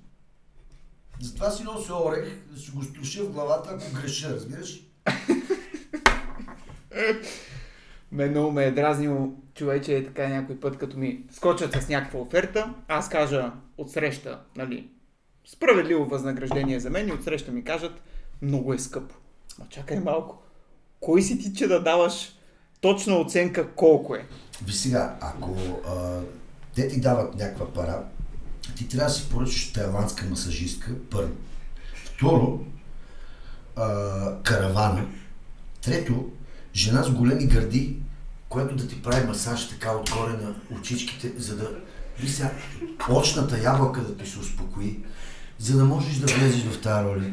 Затова 1.21 1.51
си 1.51 1.63
нося 1.63 1.93
орех, 1.95 2.37
да 2.51 2.59
си 2.59 2.71
го 2.71 2.83
струша 2.83 3.23
в 3.23 3.31
главата, 3.31 3.69
ако 3.73 4.01
греша, 4.01 4.35
разбираш? 4.35 4.81
Ме 8.11 8.29
много 8.29 8.51
ме 8.51 8.65
е 8.65 8.71
дразнило, 8.71 9.31
човече, 9.55 9.97
е 9.97 10.05
така 10.05 10.27
някой 10.27 10.59
път, 10.59 10.77
като 10.77 10.97
ми 10.97 11.23
скочат 11.31 11.73
с 11.73 11.89
някаква 11.89 12.19
оферта, 12.19 12.73
аз 12.87 13.09
кажа 13.09 13.51
отсреща, 13.77 14.39
нали, 14.55 14.89
справедливо 15.45 16.05
възнаграждение 16.05 16.79
за 16.79 16.89
мен 16.89 17.09
и 17.09 17.11
отсреща 17.11 17.51
ми 17.51 17.63
кажат, 17.63 18.01
много 18.41 18.73
е 18.73 18.79
скъпо. 18.79 19.15
Ма 19.59 19.65
чакай 19.69 19.99
малко. 19.99 20.41
Кой 20.99 21.21
си 21.21 21.39
ти, 21.39 21.53
че 21.53 21.67
да 21.67 21.83
даваш 21.83 22.35
точна 22.81 23.15
оценка 23.15 23.71
колко 23.75 24.15
е? 24.15 24.25
Ви 24.65 24.73
сега, 24.73 25.17
ако 25.21 25.55
а, 25.87 26.19
те 26.75 26.87
ти 26.87 27.01
дават 27.01 27.35
някаква 27.35 27.73
пара, 27.73 28.03
ти 28.75 28.87
трябва 28.87 29.07
да 29.07 29.13
си 29.13 29.29
поръчаш 29.29 29.73
тайландска 29.73 30.25
масажистка, 30.25 30.91
първо. 31.11 31.31
Второ, 31.95 32.59
а, 33.75 34.41
каравана. 34.43 35.07
Трето, 35.81 36.31
жена 36.75 37.03
с 37.03 37.11
големи 37.11 37.47
гърди, 37.47 37.97
която 38.49 38.75
да 38.75 38.87
ти 38.87 39.01
прави 39.01 39.27
масаж 39.27 39.69
така 39.69 39.95
отгоре 39.97 40.31
на 40.31 40.55
очичките, 40.77 41.31
за 41.37 41.57
да... 41.57 41.71
Ви 42.19 42.29
сега, 42.29 42.51
очната 43.09 43.59
ябълка 43.59 44.01
да 44.01 44.17
ти 44.17 44.29
се 44.29 44.39
успокои, 44.39 44.99
за 45.63 45.77
да 45.77 45.85
можеш 45.85 46.15
да 46.15 46.33
влезеш 46.33 46.63
в 46.63 46.81
тази 46.81 47.05
роля. 47.05 47.23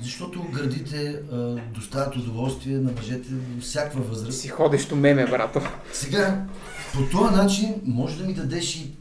Защото 0.00 0.46
гърдите 0.52 1.20
а, 1.32 1.36
доставят 1.74 2.16
удоволствие 2.16 2.78
на 2.78 2.92
мъжете 2.92 3.28
в 3.28 3.60
всякаква 3.60 4.00
възраст. 4.02 4.40
Си 4.40 4.48
ходещо 4.48 4.96
меме, 4.96 5.26
брато. 5.26 5.60
Сега, 5.92 6.46
по 6.92 7.02
този 7.18 7.34
начин 7.34 7.74
може 7.84 8.18
да 8.18 8.24
ми 8.24 8.34
дадеш 8.34 8.76
и 8.76 8.92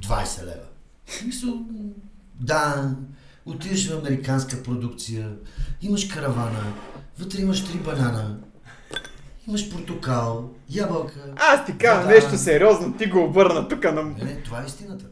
20 0.00 0.42
лева. 0.42 0.66
В 1.06 1.14
Смисъл, 1.14 1.54
да, 2.40 2.90
отиваш 3.46 3.90
в 3.90 3.98
американска 3.98 4.62
продукция, 4.62 5.28
имаш 5.82 6.04
каравана, 6.04 6.72
вътре 7.18 7.42
имаш 7.42 7.64
три 7.64 7.78
банана, 7.78 8.36
имаш 9.48 9.70
портокал, 9.70 10.50
ябълка. 10.70 11.20
Аз 11.36 11.66
ти 11.66 11.78
казвам 11.78 12.08
Да. 12.08 12.14
нещо 12.14 12.38
сериозно, 12.38 12.92
ти 12.92 13.06
го 13.06 13.24
обърна 13.24 13.68
тук 13.68 13.84
на... 13.84 14.02
Не, 14.02 14.24
не, 14.24 14.42
това 14.42 14.62
е 14.62 14.66
истината 14.66 15.04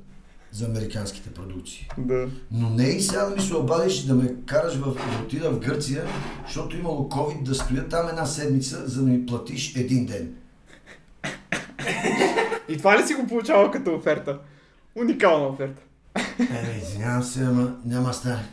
за 0.53 0.67
американските 0.67 1.31
продукции. 1.31 1.89
Да. 1.99 2.29
Но 2.51 2.71
не 2.71 2.85
и 2.85 3.01
сега 3.01 3.25
да 3.25 3.37
ми 3.37 3.43
се 3.43 3.57
обадиш 3.57 4.03
да 4.03 4.15
ме 4.15 4.35
караш 4.47 4.75
в, 4.75 4.95
да 4.95 5.23
отида 5.25 5.51
в 5.51 5.59
Гърция, 5.59 6.05
защото 6.47 6.77
имало 6.77 7.09
COVID 7.09 7.43
да 7.43 7.55
стоя 7.55 7.89
там 7.89 8.09
една 8.09 8.27
седмица, 8.27 8.89
за 8.89 9.03
да 9.03 9.11
ми 9.11 9.27
платиш 9.27 9.77
един 9.77 10.07
ден. 10.07 10.35
И 12.69 12.79
това 12.79 12.99
ли 12.99 13.07
си 13.07 13.15
го 13.15 13.27
получавал 13.27 13.71
като 13.71 13.95
оферта? 13.95 14.39
Уникална 14.95 15.47
оферта. 15.47 15.83
Е, 16.41 16.81
извинявам 16.83 17.23
се, 17.23 17.45
ама 17.45 17.77
няма 17.85 18.15
стане. 18.15 18.45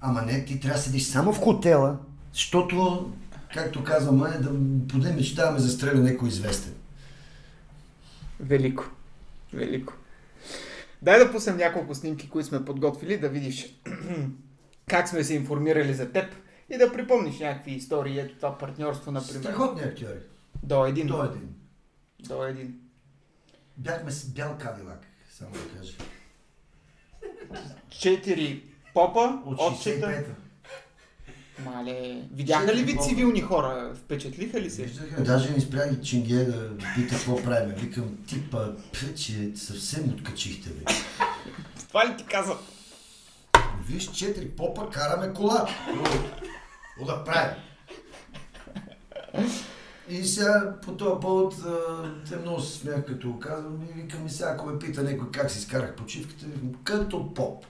Ама 0.00 0.22
не, 0.22 0.44
ти 0.44 0.60
трябва 0.60 0.76
да 0.76 0.82
седиш 0.82 1.02
само 1.02 1.32
в 1.32 1.40
хотела, 1.40 1.96
защото, 2.32 3.10
както 3.54 3.84
казва 3.84 4.12
Маня, 4.12 4.40
да 4.40 4.50
поне 4.88 5.12
мечтаваме 5.12 5.58
за 5.58 5.68
стреля 5.68 6.00
някой 6.00 6.28
известен. 6.28 6.72
Велико. 8.40 8.84
Велико. 9.52 9.92
Дай 11.02 11.18
да 11.18 11.32
пуснем 11.32 11.56
няколко 11.56 11.94
снимки, 11.94 12.30
които 12.30 12.48
сме 12.48 12.64
подготвили, 12.64 13.18
да 13.18 13.28
видиш 13.28 13.80
как 14.88 15.08
сме 15.08 15.24
се 15.24 15.34
информирали 15.34 15.94
за 15.94 16.12
теб 16.12 16.34
и 16.70 16.78
да 16.78 16.92
припомниш 16.92 17.38
някакви 17.38 17.70
истории. 17.72 18.20
Ето 18.20 18.36
това 18.36 18.58
партньорство, 18.58 19.12
например. 19.12 19.40
Страхотни 19.40 19.82
актьори. 19.82 20.20
До 20.62 20.86
един. 20.86 21.06
До 21.06 21.24
един. 21.24 21.54
До 22.20 22.44
един. 22.44 22.80
Бяхме 23.76 24.10
с 24.10 24.26
бял 24.26 24.58
кадилак, 24.58 25.06
само 25.30 25.52
да 25.52 25.78
кажа. 25.78 25.92
Четири 27.90 28.64
попа 28.94 29.42
От 29.44 29.60
от 29.60 29.82
чета. 29.82 30.06
65-та. 30.06 30.49
Мале, 31.64 32.22
видяха 32.32 32.74
ли 32.74 32.82
ви 32.82 32.98
цивилни 32.98 33.40
хора? 33.40 33.92
Впечатлиха 33.94 34.60
ли 34.60 34.70
се? 34.70 34.82
Виждаха, 34.82 35.22
даже 35.22 35.50
ми 35.50 35.60
спря 35.60 35.82
и 35.86 36.04
чинге 36.04 36.44
да 36.44 36.76
пита 36.94 37.14
какво 37.14 37.42
правим. 37.42 37.74
Викам, 37.74 38.18
типа, 38.26 38.58
че 39.16 39.50
съвсем 39.56 40.08
откачихте, 40.08 40.70
бе. 40.70 40.84
Това 41.88 42.08
ли 42.08 42.16
ти 42.16 42.24
каза? 42.24 42.54
Виж, 43.88 44.10
четири 44.10 44.48
попа, 44.48 44.90
караме 44.90 45.32
кола. 45.32 45.66
Какво 46.98 47.12
да 47.12 47.24
правим? 47.24 47.56
И 50.08 50.24
сега 50.24 50.74
по 50.82 50.92
този 50.92 51.20
повод 51.20 51.54
те 52.28 52.36
много 52.36 52.60
се 52.60 52.78
смях, 52.78 53.06
като 53.06 53.32
го 53.32 53.38
казвам 53.38 53.82
и 53.82 54.00
викам 54.02 54.26
и 54.26 54.30
сега, 54.30 54.50
ако 54.50 54.66
ме 54.66 54.78
пита 54.78 55.02
някой 55.02 55.30
как 55.30 55.50
си 55.50 55.58
изкарах 55.58 55.94
почивката, 55.96 56.46
викам, 56.46 56.74
като 56.84 57.34
поп. 57.34 57.66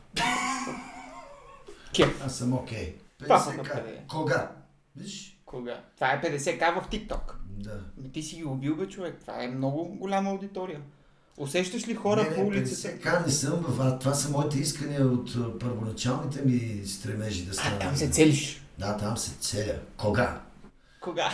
Кеф. 1.97 2.22
Аз 2.26 2.36
съм 2.36 2.53
окей. 2.53 2.95
Това 2.95 2.99
50 3.29 3.57
пък 3.57 3.66
к. 3.66 3.71
къде 3.73 3.91
е? 3.91 4.05
Кога? 4.09 4.51
Виж? 4.97 5.37
Кога? 5.45 5.81
Това 5.95 6.12
е 6.12 6.21
50к 6.21 6.83
в 6.83 6.89
TikTok. 6.91 7.33
Да. 7.59 7.81
Ами 7.99 8.12
ти 8.12 8.23
си 8.23 8.37
ги 8.37 8.45
убил, 8.45 8.77
бе, 8.77 8.89
човек. 8.89 9.16
Това 9.21 9.43
е 9.45 9.49
много 9.49 9.85
голяма 9.85 10.31
аудитория. 10.31 10.81
Усещаш 11.37 11.89
ли 11.89 11.95
хора 11.95 12.23
не, 12.23 12.35
по 12.35 12.41
не, 12.41 12.47
улицата? 12.47 12.89
50к 12.89 13.27
не 13.27 13.33
съм, 13.33 13.61
бе, 13.61 13.66
а 13.81 13.99
това 13.99 14.14
са 14.14 14.31
моите 14.31 14.59
искания 14.59 15.07
от 15.07 15.31
а, 15.37 15.59
първоначалните 15.59 16.43
ми 16.43 16.87
стремежи 16.87 17.45
да 17.45 17.51
А, 17.51 17.55
стана. 17.55 17.79
там 17.79 17.97
се 17.97 18.11
целиш. 18.11 18.62
Да, 18.79 18.97
там 18.97 19.16
се 19.16 19.31
целя. 19.41 19.79
Кога? 19.97 20.41
Кога? 21.01 21.31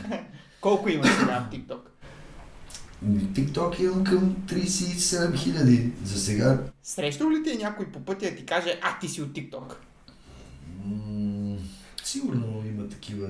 Колко 0.60 0.88
има 0.88 1.04
сега 1.04 1.48
в 1.50 1.54
TikTok? 1.54 1.80
TikTok 3.06 3.80
имам 3.80 4.04
към 4.04 4.36
37 4.46 5.36
хиляди 5.36 5.92
за 6.04 6.20
сега. 6.20 6.58
Срещал 6.82 7.30
ли 7.30 7.42
ти 7.42 7.58
някой 7.58 7.86
по 7.86 8.00
пътя 8.04 8.30
да 8.30 8.36
ти 8.36 8.46
каже, 8.46 8.80
а 8.82 8.98
ти 8.98 9.08
си 9.08 9.22
от 9.22 9.28
TikTok? 9.32 9.74
М, 10.84 11.56
Сигурно 12.04 12.62
има 12.66 12.88
такива. 12.88 13.28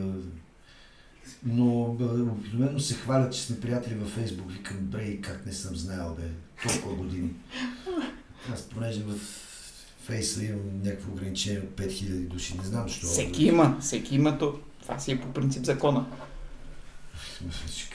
Но 1.44 1.82
обикновено 1.82 2.80
се 2.80 2.94
хвалят, 2.94 3.32
че 3.34 3.40
сме 3.42 3.60
приятели 3.60 3.94
във 3.94 4.08
Фейсбук. 4.10 4.52
Викам, 4.52 4.76
брей, 4.80 5.20
как 5.20 5.46
не 5.46 5.52
съм 5.52 5.76
знаел, 5.76 6.16
бе, 6.20 6.28
толкова 6.68 6.94
години. 6.96 7.30
Аз 8.52 8.62
понеже 8.62 9.02
в 9.02 9.14
Фейса 10.02 10.44
имам 10.44 10.82
някакво 10.82 11.12
ограничение 11.12 11.60
от 11.60 11.70
5000 11.70 12.26
души. 12.28 12.56
Не 12.58 12.64
знам 12.64 12.88
защо. 12.88 13.06
Всеки 13.06 13.44
има, 13.44 13.78
всеки 13.80 14.14
има 14.14 14.38
то. 14.38 14.60
Това 14.82 14.98
си 14.98 15.12
е 15.12 15.20
по 15.20 15.32
принцип 15.32 15.64
закона. 15.64 16.06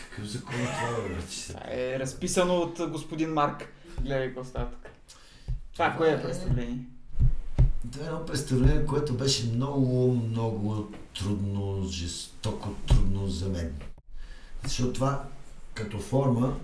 Какъв 0.09 0.25
закон 0.25 0.55
е 0.55 0.65
това, 0.65 1.07
бе? 1.07 1.21
Това 1.47 1.59
е 1.67 1.99
разписано 1.99 2.55
от 2.55 2.81
господин 2.91 3.33
Марк. 3.33 3.67
Гледай 4.01 4.27
какво 4.27 4.43
става 4.43 4.71
тук. 4.71 4.89
Това 5.73 5.93
кое 5.97 6.11
е 6.11 6.21
представление? 6.21 6.79
Е 7.86 8.05
едно 8.05 8.25
представление, 8.25 8.86
което 8.86 9.13
беше 9.13 9.51
много, 9.55 10.13
много 10.13 10.91
трудно, 11.19 11.88
жестоко 11.89 12.69
трудно 12.88 13.27
за 13.27 13.49
мен. 13.49 13.73
Защото 14.63 14.93
това 14.93 15.23
като 15.73 15.99
форма 15.99 16.57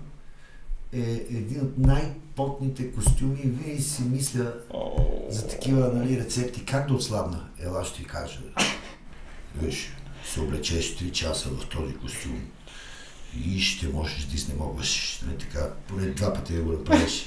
е 0.92 1.26
един 1.30 1.60
от 1.60 1.78
най-потните 1.78 2.92
костюми 2.92 3.40
и 3.44 3.48
винаги 3.48 3.82
си 3.82 4.02
мисля 4.02 4.52
за 5.28 5.48
такива 5.48 5.92
нали, 5.92 6.20
рецепти. 6.20 6.64
Как 6.64 6.88
да 6.88 6.94
отслабна? 6.94 7.48
Ела 7.58 7.84
ще 7.84 7.96
ти 7.98 8.04
кажа. 8.04 8.40
Виж, 9.56 9.92
се 10.24 10.40
облечеш 10.40 10.96
3 10.96 11.12
часа 11.12 11.48
в 11.48 11.68
този 11.68 11.94
костюм 11.96 12.40
и 13.46 13.60
ще 13.60 13.88
можеш 13.88 14.24
да 14.24 14.34
изнемогваш. 14.34 15.22
Нали, 15.26 15.38
така, 15.38 15.70
поне 15.88 16.06
два 16.06 16.34
пъти 16.34 16.54
да 16.54 16.62
го 16.62 16.72
направиш. 16.72 17.26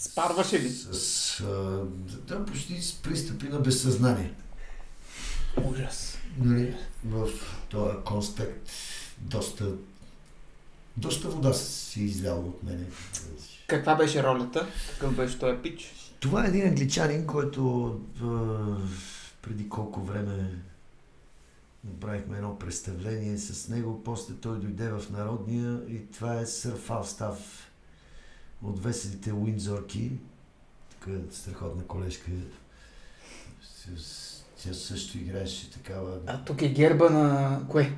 Спарваше 0.00 0.60
ли? 0.60 0.70
С, 0.70 1.40
а, 1.40 1.84
да, 2.26 2.44
почти 2.44 2.82
с 2.82 2.94
пристъпи 2.94 3.48
на 3.48 3.60
безсъзнание. 3.60 4.34
Ужас. 5.64 6.18
Нали, 6.38 6.76
в 7.04 7.28
този 7.68 7.96
конспект 8.04 8.70
доста, 9.18 9.72
доста 10.96 11.28
вода 11.28 11.52
си 11.52 12.02
изляла 12.02 12.40
от 12.40 12.62
мене. 12.62 12.86
Каква 13.66 13.94
беше 13.94 14.22
ролята? 14.22 14.68
Какъв 14.92 15.16
беше 15.16 15.38
този 15.38 15.58
пич? 15.62 15.92
Това 16.20 16.44
е 16.44 16.48
един 16.48 16.68
англичанин, 16.68 17.26
който 17.26 17.88
а, 18.22 18.26
преди 19.42 19.68
колко 19.68 20.00
време 20.00 20.58
направихме 21.84 22.36
едно 22.36 22.58
представление 22.58 23.38
с 23.38 23.68
него. 23.68 24.02
После 24.04 24.34
той 24.34 24.60
дойде 24.60 24.88
в 24.88 25.02
Народния 25.10 25.80
и 25.88 26.10
това 26.10 26.40
е 26.40 26.46
сър 26.46 26.76
Фалстав 26.76 27.69
от 28.62 28.82
веселите 28.82 29.32
Уиндзорки. 29.32 30.12
Така 30.90 31.16
страхотна 31.30 31.84
колежка. 31.84 32.30
Тя 34.62 34.74
също 34.74 35.18
играеше 35.18 35.70
такава... 35.70 36.20
А 36.26 36.44
тук 36.44 36.62
е 36.62 36.68
герба 36.68 37.10
на 37.10 37.60
кое? 37.68 37.96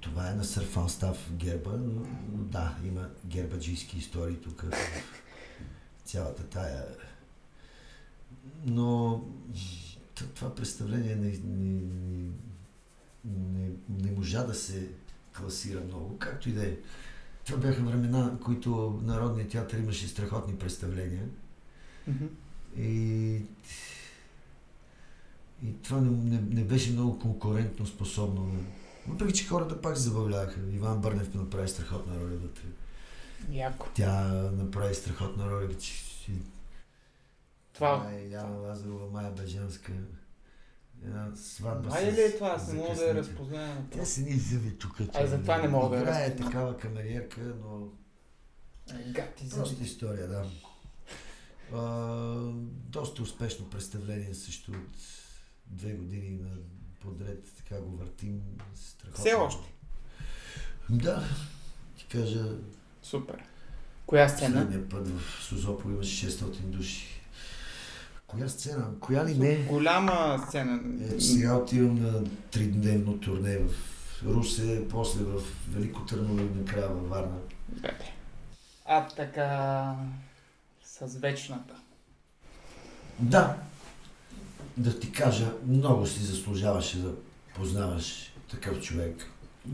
Това 0.00 0.30
е 0.30 0.34
на 0.34 0.44
Сър 0.44 0.64
Фалстав 0.64 1.32
герба, 1.32 1.70
но, 1.70 2.02
да, 2.32 2.76
има 2.84 3.08
гербаджийски 3.26 3.98
истории 3.98 4.36
тук 4.36 4.62
в 4.62 4.72
цялата 6.04 6.42
тая. 6.42 6.84
Но 8.64 9.22
това 10.34 10.54
представление 10.54 11.16
не, 11.16 11.38
не, 11.44 11.80
не, 13.24 13.70
не 13.88 14.10
можа 14.10 14.42
да 14.42 14.54
се 14.54 14.88
класира 15.36 15.80
много, 15.80 16.18
както 16.18 16.48
и 16.48 16.52
да 16.52 16.66
е. 16.66 16.76
Това 17.46 17.58
бяха 17.58 17.82
времена, 17.82 18.30
в 18.40 18.44
които 18.44 19.00
Народният 19.04 19.50
театър 19.50 19.78
имаше 19.78 20.08
страхотни 20.08 20.56
представления. 20.56 21.28
Мгм. 22.08 22.24
И, 22.76 23.34
и 25.64 25.82
това 25.82 26.00
не, 26.00 26.10
не, 26.10 26.40
не 26.40 26.64
беше 26.64 26.92
много 26.92 27.18
конкурентно 27.18 27.86
способно. 27.86 28.64
Въпреки, 29.08 29.32
че 29.32 29.46
хората 29.46 29.80
пак 29.80 29.96
се 29.96 30.02
забавляваха. 30.02 30.60
Иван 30.72 31.00
Бърнев 31.00 31.34
направи 31.34 31.68
страхотна 31.68 32.14
роля 32.14 32.36
вътре. 32.42 32.62
Яко. 33.50 33.88
Тя 33.94 34.24
направи 34.52 34.94
страхотна 34.94 35.50
роля, 35.50 35.78
че 35.78 35.92
Това. 37.72 38.10
е 38.12 38.28
Яна 38.28 38.56
Лазарова, 38.56 39.10
Майя 39.12 39.30
Бежанска. 39.30 39.92
Сватба 41.34 41.90
с- 41.90 42.02
ли 42.02 42.20
е 42.20 42.34
това? 42.34 42.48
Аз 42.48 42.68
не 42.68 42.74
мога 42.74 42.94
да 42.94 43.04
я 43.04 43.14
разпозная. 43.14 43.84
Тя 43.90 44.04
се 44.04 44.20
ни 44.20 44.32
зъби 44.32 44.78
тук. 44.78 45.00
Ай, 45.14 45.26
затова 45.26 45.58
не 45.58 45.68
мога 45.68 45.88
да 45.88 45.96
я 45.96 46.02
Играе 46.02 46.24
разпозная. 46.24 46.46
такава 46.46 46.78
камериерка, 46.78 47.40
но 47.40 47.88
Гати 49.06 49.46
за... 49.46 49.56
Проста 49.56 49.82
история, 49.84 50.28
да. 50.28 50.44
А, 51.72 51.82
доста 52.88 53.22
успешно 53.22 53.70
представление 53.70 54.34
също 54.34 54.70
от 54.72 54.96
две 55.66 55.92
години 55.92 56.30
на 56.30 56.50
подред, 57.00 57.52
така 57.56 57.80
го 57.80 57.96
въртим. 57.96 58.40
Страхотно. 58.74 59.24
Все 59.24 59.34
още. 59.34 59.72
Да, 60.90 61.24
ти 61.96 62.06
кажа, 62.06 62.56
Супер. 63.02 63.44
Коя 64.06 64.28
сцена? 64.28 64.50
следния 64.60 64.88
път 64.88 65.08
в 65.08 65.42
Созопо 65.42 65.88
имаше 65.90 66.30
600 66.30 66.60
души. 66.60 67.11
Коя 68.32 68.48
сцена? 68.48 68.84
Коя 69.00 69.24
ли 69.24 69.34
не? 69.34 69.56
Голяма 69.56 70.44
сцена. 70.48 70.80
Е, 71.16 71.20
сега 71.20 71.56
отивам 71.56 72.02
на 72.02 72.24
тридневно 72.50 73.20
турне 73.20 73.58
в 73.58 73.72
Русе, 74.26 74.88
после 74.90 75.24
в 75.24 75.42
Велико 75.68 76.06
Търново 76.06 76.40
и 76.40 76.58
накрая 76.58 76.88
във 76.88 77.08
Варна. 77.08 77.36
Бебе. 77.68 78.12
А 78.86 79.08
така... 79.08 79.94
С 80.84 81.18
вечната. 81.18 81.74
Да. 83.18 83.56
Да 84.76 85.00
ти 85.00 85.12
кажа, 85.12 85.52
много 85.66 86.06
си 86.06 86.22
заслужаваше 86.22 86.98
да 86.98 87.14
познаваш 87.54 88.32
такъв 88.50 88.80
човек. 88.80 89.16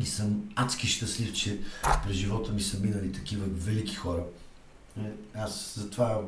И 0.01 0.07
съм 0.07 0.51
адски 0.57 0.87
щастлив, 0.87 1.33
че 1.35 1.61
през 2.05 2.17
живота 2.17 2.53
ми 2.53 2.61
са 2.61 2.81
минали 2.81 3.13
такива 3.13 3.47
велики 3.49 3.95
хора. 3.95 4.23
Е, 4.99 5.11
Аз 5.35 5.75
затова, 5.77 6.21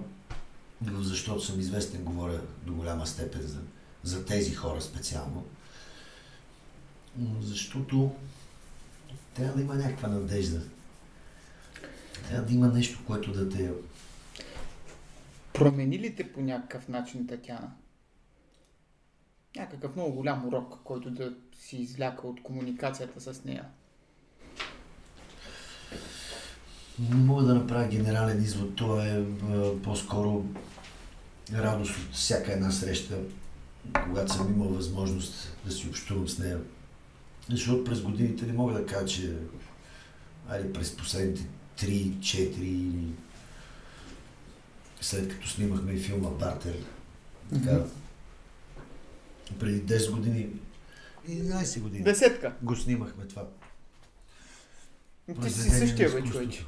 защото 0.89 1.41
съм 1.41 1.61
известен, 1.61 2.05
говоря 2.05 2.41
до 2.67 2.75
голяма 2.75 3.07
степен 3.07 3.43
за, 3.43 3.61
за 4.03 4.25
тези 4.25 4.55
хора 4.55 4.81
специално. 4.81 5.47
Защото 7.41 8.11
трябва 9.35 9.57
да 9.57 9.63
има 9.63 9.75
някаква 9.75 10.09
надежда. 10.09 10.61
Трябва 12.29 12.47
да 12.47 12.55
има 12.55 12.69
нещо, 12.69 12.99
което 13.07 13.33
да 13.33 13.49
те 13.49 13.71
Промени 15.55 15.99
ли 15.99 16.15
те 16.17 16.33
по 16.33 16.41
някакъв 16.41 16.89
начин, 16.89 17.27
Татяна? 17.27 17.73
Някакъв 19.57 19.97
много 19.97 20.13
голям 20.13 20.49
урок, 20.49 20.79
който 20.85 21.11
да 21.11 21.35
си 21.59 21.77
извляка 21.77 22.27
от 22.27 22.43
комуникацията 22.43 23.21
с 23.21 23.45
нея. 23.45 23.69
Не 26.99 27.15
мога 27.15 27.43
да 27.43 27.55
направя 27.55 27.89
генерален 27.89 28.43
извод. 28.43 28.77
То 28.77 29.01
е 29.01 29.25
а, 29.51 29.83
по-скоро 29.83 30.45
радост 31.55 31.97
от 31.99 32.15
всяка 32.15 32.53
една 32.53 32.71
среща, 32.71 33.19
когато 34.05 34.33
съм 34.33 34.53
имал 34.55 34.69
възможност 34.69 35.57
да 35.65 35.73
си 35.73 35.89
общувам 35.89 36.29
с 36.29 36.39
нея. 36.39 36.59
Защото 37.51 37.85
през 37.85 38.01
годините 38.01 38.47
не 38.47 38.53
мога 38.53 38.73
да 38.75 38.87
кажа, 38.87 39.07
че 39.07 39.37
айде 40.49 40.73
през 40.73 40.97
последните 40.97 41.43
3-4 41.79 42.37
или 42.59 43.07
след 45.01 45.29
като 45.29 45.49
снимахме 45.49 45.97
филма 45.97 46.29
Бартер, 46.31 46.77
така, 47.53 47.73
Мгм. 47.73 47.89
преди 49.59 49.83
10 49.83 50.11
години, 50.11 50.47
11 51.29 51.81
години 51.81 52.05
Десетка. 52.05 52.55
го 52.63 52.77
снимахме 52.77 53.25
това 53.25 53.45
Ти 55.43 55.51
си 55.51 55.71
същия, 55.71 56.11
бе, 56.11 56.23
човече. 56.23 56.65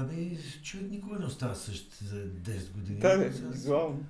Ами, 0.00 0.38
човек 0.62 0.90
никога 0.90 1.18
не 1.18 1.26
остава 1.26 1.54
същ 1.54 1.98
за 2.04 2.16
10 2.16 2.72
години. 2.72 2.98
Да, 2.98 3.18
бе, 3.18 3.28
визуално. 3.28 4.04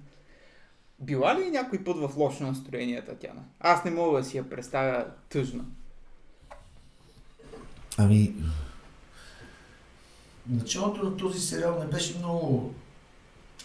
Била 1.00 1.40
ли 1.40 1.50
някой 1.50 1.84
път 1.84 1.96
в 1.96 2.16
лошо 2.16 2.46
настроение, 2.46 3.04
Татяна? 3.04 3.42
Аз 3.60 3.84
не 3.84 3.90
мога 3.90 4.18
да 4.18 4.24
си 4.24 4.36
я 4.36 4.50
представя 4.50 5.06
тъжна. 5.28 5.64
Ами, 7.98 8.34
началото 10.48 11.10
на 11.10 11.16
този 11.16 11.40
сериал 11.40 11.78
не 11.78 11.86
беше 11.86 12.18
много 12.18 12.74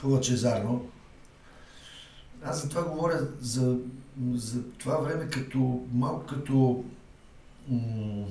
лъчезарно. 0.03 0.89
Аз 2.43 2.61
за 2.61 2.69
това 2.69 2.83
говоря 2.83 3.27
за, 3.39 3.77
за 4.33 4.63
това 4.63 4.97
време 4.97 5.29
като 5.29 5.85
малко 5.93 6.25
като 6.25 6.85
м- 7.69 8.27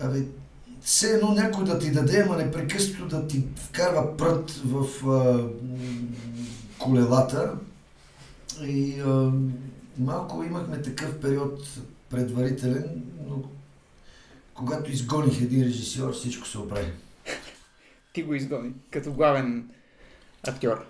Абе, 0.00 0.24
все 0.84 1.10
едно 1.10 1.32
някой 1.32 1.64
да 1.64 1.78
ти 1.78 1.92
даде, 1.92 2.22
ама 2.26 2.36
непрекъснато 2.36 3.08
да 3.08 3.26
ти 3.26 3.44
вкарва 3.56 4.16
прът 4.16 4.50
в 4.64 5.08
а, 5.08 5.48
колелата. 6.78 7.54
И 8.62 9.00
а, 9.00 9.32
малко 9.98 10.42
имахме 10.42 10.82
такъв 10.82 11.20
период 11.20 11.68
предварителен, 12.10 13.02
но 13.28 13.42
когато 14.54 14.90
изгоних 14.90 15.40
един 15.40 15.64
режисьор, 15.64 16.12
всичко 16.12 16.48
се 16.48 16.58
оправи. 16.58 16.92
Ти 18.12 18.22
го 18.22 18.34
изгони, 18.34 18.72
като 18.90 19.12
главен 19.12 19.70
актьор. 20.48 20.86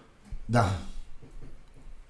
Да. 0.49 0.79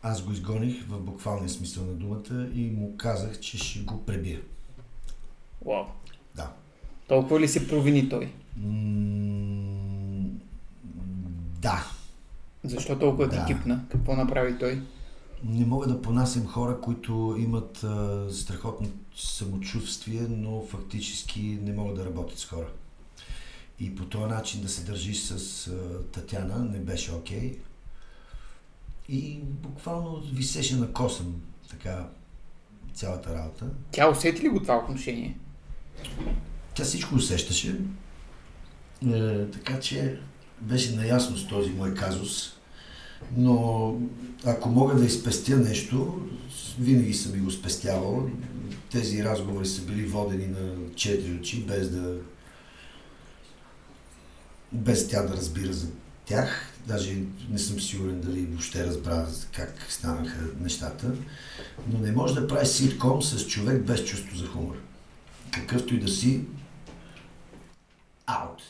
Аз 0.03 0.23
го 0.23 0.33
изгоних 0.33 0.87
в 0.89 1.01
буквалния 1.01 1.49
смисъл 1.49 1.85
на 1.85 1.93
думата 1.93 2.49
и 2.55 2.71
му 2.71 2.97
казах, 2.97 3.41
че 3.41 3.59
ще 3.59 3.79
го 3.79 4.05
пребия. 4.05 4.41
Вау. 5.67 5.85
Да. 6.35 6.53
Толкова 7.09 7.41
ли 7.41 7.49
се 7.49 7.69
провини 7.69 8.09
той? 8.09 8.33
М, 8.57 10.31
Да. 11.61 11.87
Защо 12.65 12.99
толкова 12.99 13.29
Да. 13.29 13.47
ти 13.47 13.55
кипна? 13.55 13.85
Какво 13.89 14.17
направи 14.17 14.59
той? 14.59 14.83
Не 15.45 15.67
мога 15.67 15.87
да 15.87 16.03
понасям 16.03 16.47
хора, 16.47 16.81
които 16.81 17.37
имат 17.39 17.85
а, 17.85 18.27
страхотно 18.33 18.89
самочувствие, 19.17 20.21
но 20.21 20.63
фактически 20.63 21.41
не 21.63 21.73
могат 21.73 21.97
да 21.97 22.05
работят 22.05 22.39
с 22.39 22.45
хора. 22.45 22.67
И 23.81 23.95
по 23.95 24.05
този 24.05 24.25
начин 24.25 24.63
да 24.63 24.69
се 24.69 24.85
държиш 24.85 25.21
с 25.21 25.67
а, 25.69 26.03
Татяна 26.13 26.59
не 26.59 26.79
беше 26.79 27.13
окей. 27.13 27.59
И 29.09 29.39
буквално 29.43 30.23
висеше 30.33 30.77
на 30.77 30.93
косъм 30.93 31.35
така 31.71 32.09
цялата 32.95 33.35
работа. 33.35 33.67
Тя 33.91 34.11
усети 34.11 34.43
ли 34.43 34.49
го 34.49 34.61
това 34.63 34.77
отношение? 34.77 35.39
Тя 36.75 36.85
всичко 36.85 37.15
усещаше, 37.15 37.81
е, 39.07 39.45
така 39.47 39.81
че 39.81 40.19
беше 40.61 40.97
наясно 40.97 41.37
с 41.37 41.49
този 41.49 41.71
мой 41.71 41.95
казус. 41.95 42.53
Но 43.37 43.97
ако 44.45 44.69
мога 44.69 44.95
да 44.95 45.05
изпестя 45.05 45.57
нещо, 45.57 46.21
винаги 46.79 47.15
съм 47.15 47.35
и 47.35 47.39
го 47.39 47.51
спестявал. 47.51 48.31
Тези 48.91 49.25
разговори 49.25 49.67
са 49.67 49.83
били 49.83 50.07
водени 50.07 50.47
на 50.47 50.95
четири 50.97 51.35
очи, 51.35 51.61
без 51.61 51.91
да 51.91 52.17
без 54.73 55.09
тя 55.09 55.23
да 55.23 55.37
разбира 55.37 55.73
за 55.73 55.87
тях. 56.25 56.71
Даже 56.87 57.17
не 57.51 57.59
съм 57.59 57.81
сигурен 57.81 58.21
дали 58.21 58.47
въобще 58.47 58.87
разбра 58.87 59.27
как 59.53 59.87
станаха 59.89 60.41
нещата. 60.61 61.13
Но 61.93 61.99
не 61.99 62.13
може 62.13 62.35
да 62.35 62.49
прави 62.49 62.67
ситком 62.67 63.23
с 63.23 63.47
човек 63.47 63.83
без 63.83 64.05
чувство 64.05 64.37
за 64.37 64.47
хумор. 64.47 64.77
Какъвто 65.51 65.95
и 65.95 66.01
да 66.01 66.09
си, 66.09 66.41
аут. 68.27 68.63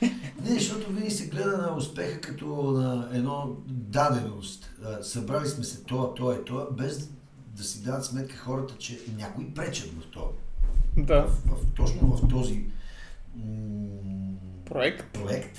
Не, 0.44 0.50
защото 0.50 0.88
винаги 0.90 1.10
се 1.10 1.26
гледа 1.28 1.58
на 1.58 1.76
успеха 1.76 2.20
като 2.20 2.46
на 2.72 3.08
едно 3.12 3.56
даденост. 3.66 4.70
Събрали 5.02 5.48
сме 5.48 5.64
се 5.64 5.82
това, 5.82 6.14
това 6.14 6.34
и 6.34 6.44
това, 6.44 6.66
без 6.70 7.08
да 7.46 7.62
си 7.64 7.82
дадат 7.82 8.04
сметка 8.04 8.36
хората, 8.36 8.74
че 8.78 9.00
някои 9.16 9.54
пречат 9.54 9.90
в 9.90 10.10
това. 10.10 10.26
Да. 10.96 11.22
В, 11.22 11.30
в, 11.46 11.74
точно 11.76 12.16
в 12.16 12.28
този 12.28 12.64
м- 13.36 14.36
Проект. 14.66 15.12
проект 15.12 15.58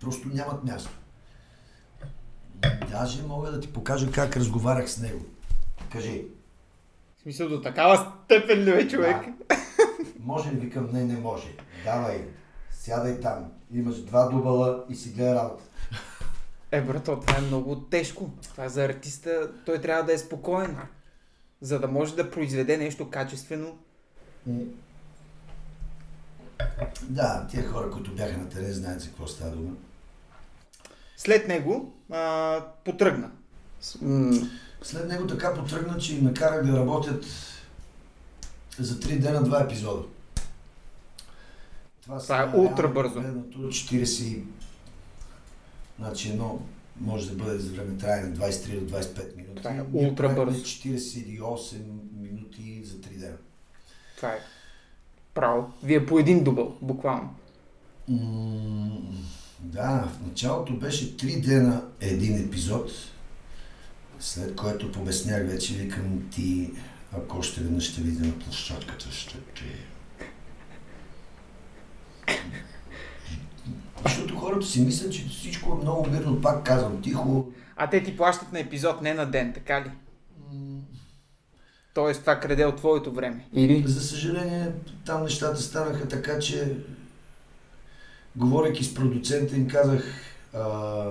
просто 0.00 0.28
нямат 0.28 0.64
място. 0.64 0.90
Даже 2.90 3.22
мога 3.22 3.50
да 3.50 3.60
ти 3.60 3.72
покажа 3.72 4.10
как 4.10 4.36
разговарях 4.36 4.90
с 4.90 4.98
него. 4.98 5.24
Кажи. 5.92 6.24
В 7.18 7.22
смисъл 7.22 7.48
до 7.48 7.62
такава 7.62 8.12
степен 8.24 8.64
ли 8.64 8.70
е 8.70 8.88
човек? 8.88 9.16
Да. 9.48 9.56
Може 10.20 10.50
ли? 10.50 10.56
Викам, 10.56 10.88
не, 10.92 11.04
не 11.04 11.20
може. 11.20 11.56
Давай, 11.84 12.24
сядай 12.70 13.20
там. 13.20 13.52
Имаш 13.74 13.96
два 13.96 14.28
дубала 14.28 14.84
и 14.88 14.94
си 14.94 15.10
гледай 15.10 15.34
работа. 15.34 15.64
Е, 16.70 16.80
брато, 16.80 17.20
това 17.20 17.38
е 17.38 17.40
много 17.40 17.80
тежко. 17.80 18.30
Това 18.42 18.64
е 18.64 18.68
за 18.68 18.84
артиста. 18.84 19.50
Той 19.66 19.80
трябва 19.80 20.04
да 20.04 20.12
е 20.12 20.18
спокоен. 20.18 20.76
За 21.60 21.80
да 21.80 21.88
може 21.88 22.16
да 22.16 22.30
произведе 22.30 22.76
нещо 22.76 23.10
качествено. 23.10 23.78
Да, 27.02 27.46
тия 27.50 27.68
хора, 27.68 27.90
които 27.90 28.14
бяха 28.14 28.38
на 28.38 28.48
терен, 28.48 28.72
знаят 28.72 29.00
за 29.00 29.08
какво 29.08 29.26
става 29.26 29.50
дума. 29.50 29.70
След 31.16 31.48
него 31.48 31.92
а, 32.10 32.64
потръгна. 32.84 33.30
След 34.82 35.08
него 35.08 35.26
така 35.26 35.54
потръгна, 35.54 35.98
че 35.98 36.14
им 36.16 36.24
накарах 36.24 36.66
да 36.66 36.78
работят 36.78 37.24
за 38.78 38.94
3 38.94 39.18
дена 39.18 39.42
два 39.42 39.62
епизода. 39.62 40.02
Това, 42.02 42.18
Това 42.18 42.42
е 42.42 42.56
ултра 42.56 42.88
бързо. 42.88 43.14
погледнато 43.14 43.58
40... 43.58 44.22
и- 44.24 44.42
Значи 45.98 46.28
едно 46.28 46.58
може 47.00 47.30
да 47.30 47.44
бъде 47.44 47.58
за 47.58 47.72
време 47.72 47.96
трае 47.96 48.20
на 48.20 48.36
23 48.38 48.80
до 48.80 48.96
25 48.96 49.36
минути. 49.36 49.54
Това 49.56 49.70
е 49.70 49.82
ултра 49.92 50.28
бързо. 50.28 50.60
48 50.60 51.76
минути 52.12 52.84
за 52.84 52.94
3 52.94 53.18
дена. 53.18 53.36
Това 54.16 54.28
е 54.28 54.38
право. 55.34 55.72
Вие 55.82 56.06
по 56.06 56.18
един 56.18 56.44
дубъл, 56.44 56.76
буквално. 56.82 57.34
М, 58.08 59.12
Да, 59.60 60.08
в 60.08 60.26
началото 60.26 60.72
беше 60.74 61.16
3 61.16 61.40
дена 61.40 61.84
един 62.00 62.46
епизод, 62.46 62.90
след 64.20 64.56
което 64.56 64.92
побеснях 64.92 65.46
вече, 65.46 65.74
викам 65.74 66.28
ти, 66.30 66.70
ако 67.12 67.38
още 67.38 67.60
веднъж 67.60 67.84
ще 67.84 68.00
видя 68.00 68.26
на 68.26 68.38
площадката, 68.38 69.10
ще 69.10 69.38
те... 69.38 69.64
Защото 74.04 74.36
хората 74.36 74.66
си 74.66 74.80
мислят, 74.80 75.12
че 75.12 75.28
всичко 75.28 75.72
е 75.72 75.82
много 75.82 76.10
мирно, 76.10 76.40
пак 76.40 76.64
казвам, 76.64 77.02
тихо. 77.02 77.52
А 77.76 77.90
те 77.90 78.02
ти 78.02 78.16
плащат 78.16 78.52
на 78.52 78.60
епизод, 78.60 79.02
не 79.02 79.14
на 79.14 79.30
ден, 79.30 79.52
така 79.52 79.80
ли? 79.80 79.90
Тоест 81.94 82.20
това 82.20 82.40
краде 82.40 82.64
от 82.64 82.76
твоето 82.76 83.12
време. 83.12 83.46
Или? 83.52 83.84
За 83.86 84.00
съжаление, 84.00 84.72
там 85.06 85.22
нещата 85.22 85.62
станаха 85.62 86.08
така, 86.08 86.38
че 86.38 86.76
говорейки 88.36 88.84
с 88.84 88.94
продуцента 88.94 89.56
им 89.56 89.68
казах, 89.68 90.04
а, 90.54 91.04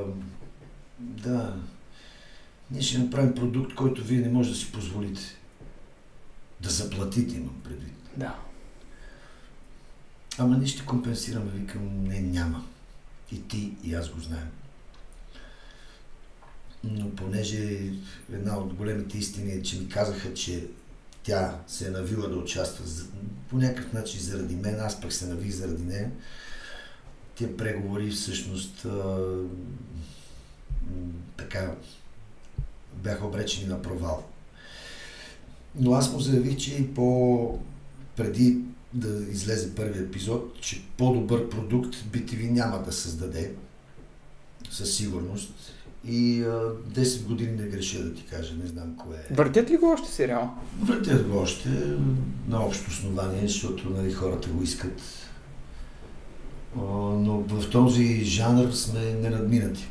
да, 1.00 1.54
ние 2.72 2.82
ще 2.82 2.98
направим 2.98 3.36
продукт, 3.36 3.76
който 3.76 4.04
вие 4.04 4.20
не 4.20 4.30
може 4.30 4.50
да 4.50 4.56
си 4.56 4.72
позволите. 4.72 5.22
Да 6.62 6.70
заплатите, 6.70 7.36
имам 7.36 7.62
предвид. 7.64 7.94
Да. 8.18 8.36
Ама 10.38 10.58
ние 10.58 10.68
ще 10.68 10.86
компенсираме, 10.86 11.52
викам, 11.52 12.04
не, 12.04 12.22
няма. 12.22 12.66
И 13.32 13.48
ти, 13.48 13.74
и 13.84 13.94
аз 13.94 14.10
го 14.10 14.20
знаем. 14.20 14.50
Но 16.84 17.16
понеже 17.16 17.92
една 18.34 18.58
от 18.58 18.74
големите 18.74 19.18
истини 19.18 19.52
е, 19.52 19.62
че 19.62 19.80
ми 19.80 19.90
казаха, 19.90 20.34
че 20.34 20.68
тя 21.24 21.60
се 21.68 21.88
е 21.88 21.92
навила 21.92 22.30
да 22.30 22.36
участва 22.36 22.86
по 23.50 23.58
някакъв 23.58 23.94
начин 23.94 24.20
заради 24.20 24.56
мен, 24.56 24.80
аз 24.80 25.02
пък 25.02 25.14
се 25.14 25.28
навих 25.28 25.52
заради 25.52 25.84
нея. 25.84 26.12
Тия 27.36 27.58
преговори 27.58 28.10
всъщност 28.10 28.86
а, 28.86 29.18
така 31.38 31.76
бяха 32.94 33.26
обречени 33.26 33.68
на 33.68 33.82
провал. 33.82 34.26
Но 35.76 35.94
аз 35.94 36.14
му 36.14 36.20
заявих, 36.20 36.58
че 36.58 36.76
и 36.76 36.94
по 36.94 37.60
преди 38.16 38.58
да 38.94 39.32
излезе 39.32 39.76
първи 39.76 40.00
епизод, 40.00 40.62
че 40.62 40.82
по-добър 40.98 41.50
продукт 41.50 41.96
BTV 41.96 42.50
няма 42.50 42.84
да 42.84 42.92
създаде 42.92 43.52
със 44.70 44.96
сигурност. 44.96 45.54
И 46.08 46.44
а, 46.44 46.48
10 46.48 47.28
години 47.28 47.52
не 47.52 47.68
греша 47.68 48.04
да 48.04 48.14
ти 48.14 48.26
кажа, 48.26 48.54
не 48.64 48.68
знам 48.68 48.96
кое 48.98 49.18
е. 49.18 49.34
Въртят 49.34 49.70
ли 49.70 49.78
го 49.78 49.90
още 49.90 50.12
сериал? 50.12 50.54
Въртят 50.82 51.28
го 51.28 51.38
още 51.38 51.70
на 52.48 52.66
общо 52.66 52.90
основание, 52.90 53.48
защото 53.48 53.90
нали, 53.90 54.14
хората 54.14 54.50
го 54.50 54.64
искат. 54.64 55.02
А, 56.78 56.82
но 56.82 57.40
в 57.40 57.70
този 57.70 58.24
жанр 58.24 58.72
сме 58.72 59.00
ненадминати. 59.00 59.88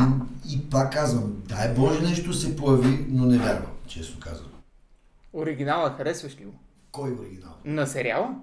И, 0.00 0.54
и 0.54 0.70
пак 0.70 0.92
казвам, 0.92 1.42
дай 1.48 1.74
Боже 1.74 2.00
нещо 2.00 2.32
се 2.32 2.56
появи, 2.56 3.06
но 3.08 3.26
не 3.26 3.38
вярвам, 3.38 3.72
честно 3.86 4.20
казвам. 4.20 4.50
Оригинала 5.32 5.94
харесваш 5.96 6.36
ли 6.40 6.44
го? 6.44 6.54
Кой 6.96 7.12
оригинал? 7.12 7.56
На 7.64 7.86
сериала? 7.86 8.34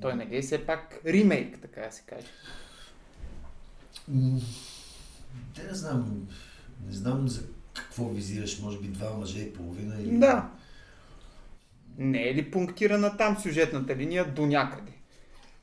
Той 0.00 0.14
нали 0.14 0.36
е 0.36 0.42
все 0.42 0.66
пак 0.66 1.00
ремейк, 1.06 1.58
така 1.62 1.80
да 1.80 1.92
се 1.92 2.02
каже. 2.02 2.26
М, 4.08 4.40
Те 5.54 5.62
не 5.62 5.74
знам, 5.74 6.28
не 6.86 6.92
знам 6.92 7.28
за 7.28 7.42
какво 7.74 8.08
визираш, 8.08 8.60
може 8.60 8.78
би 8.78 8.88
два 8.88 9.10
мъже 9.10 9.38
и 9.38 9.52
половина 9.52 9.94
или... 10.00 10.18
Да. 10.18 10.50
Не 11.98 12.28
е 12.28 12.34
ли 12.34 12.50
пунктирана 12.50 13.16
там 13.16 13.38
сюжетната 13.38 13.96
линия 13.96 14.32
до 14.32 14.46
някъде? 14.46 14.92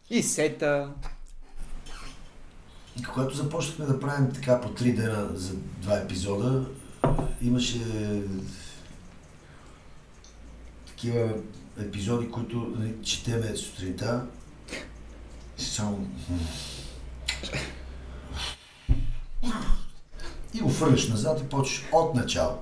И 0.10 0.24
сета. 0.24 0.94
И 3.00 3.04
когато 3.04 3.36
започнахме 3.36 3.86
да 3.86 4.00
правим 4.00 4.32
така 4.34 4.62
по 4.62 4.74
три 4.74 4.94
дена 4.94 5.30
за 5.34 5.56
два 5.56 5.98
епизода, 5.98 6.66
имаше 7.42 7.80
такива 11.00 11.34
епизоди, 11.82 12.32
които 12.32 12.76
нали, 12.78 12.96
четеме 13.04 13.56
сутринта. 13.56 14.26
Само... 15.58 16.08
И 20.54 20.60
го 20.60 20.70
фърляш 20.70 21.08
назад 21.08 21.42
и 21.42 21.50
почваш 21.50 21.84
от 21.92 22.16
начало. 22.16 22.62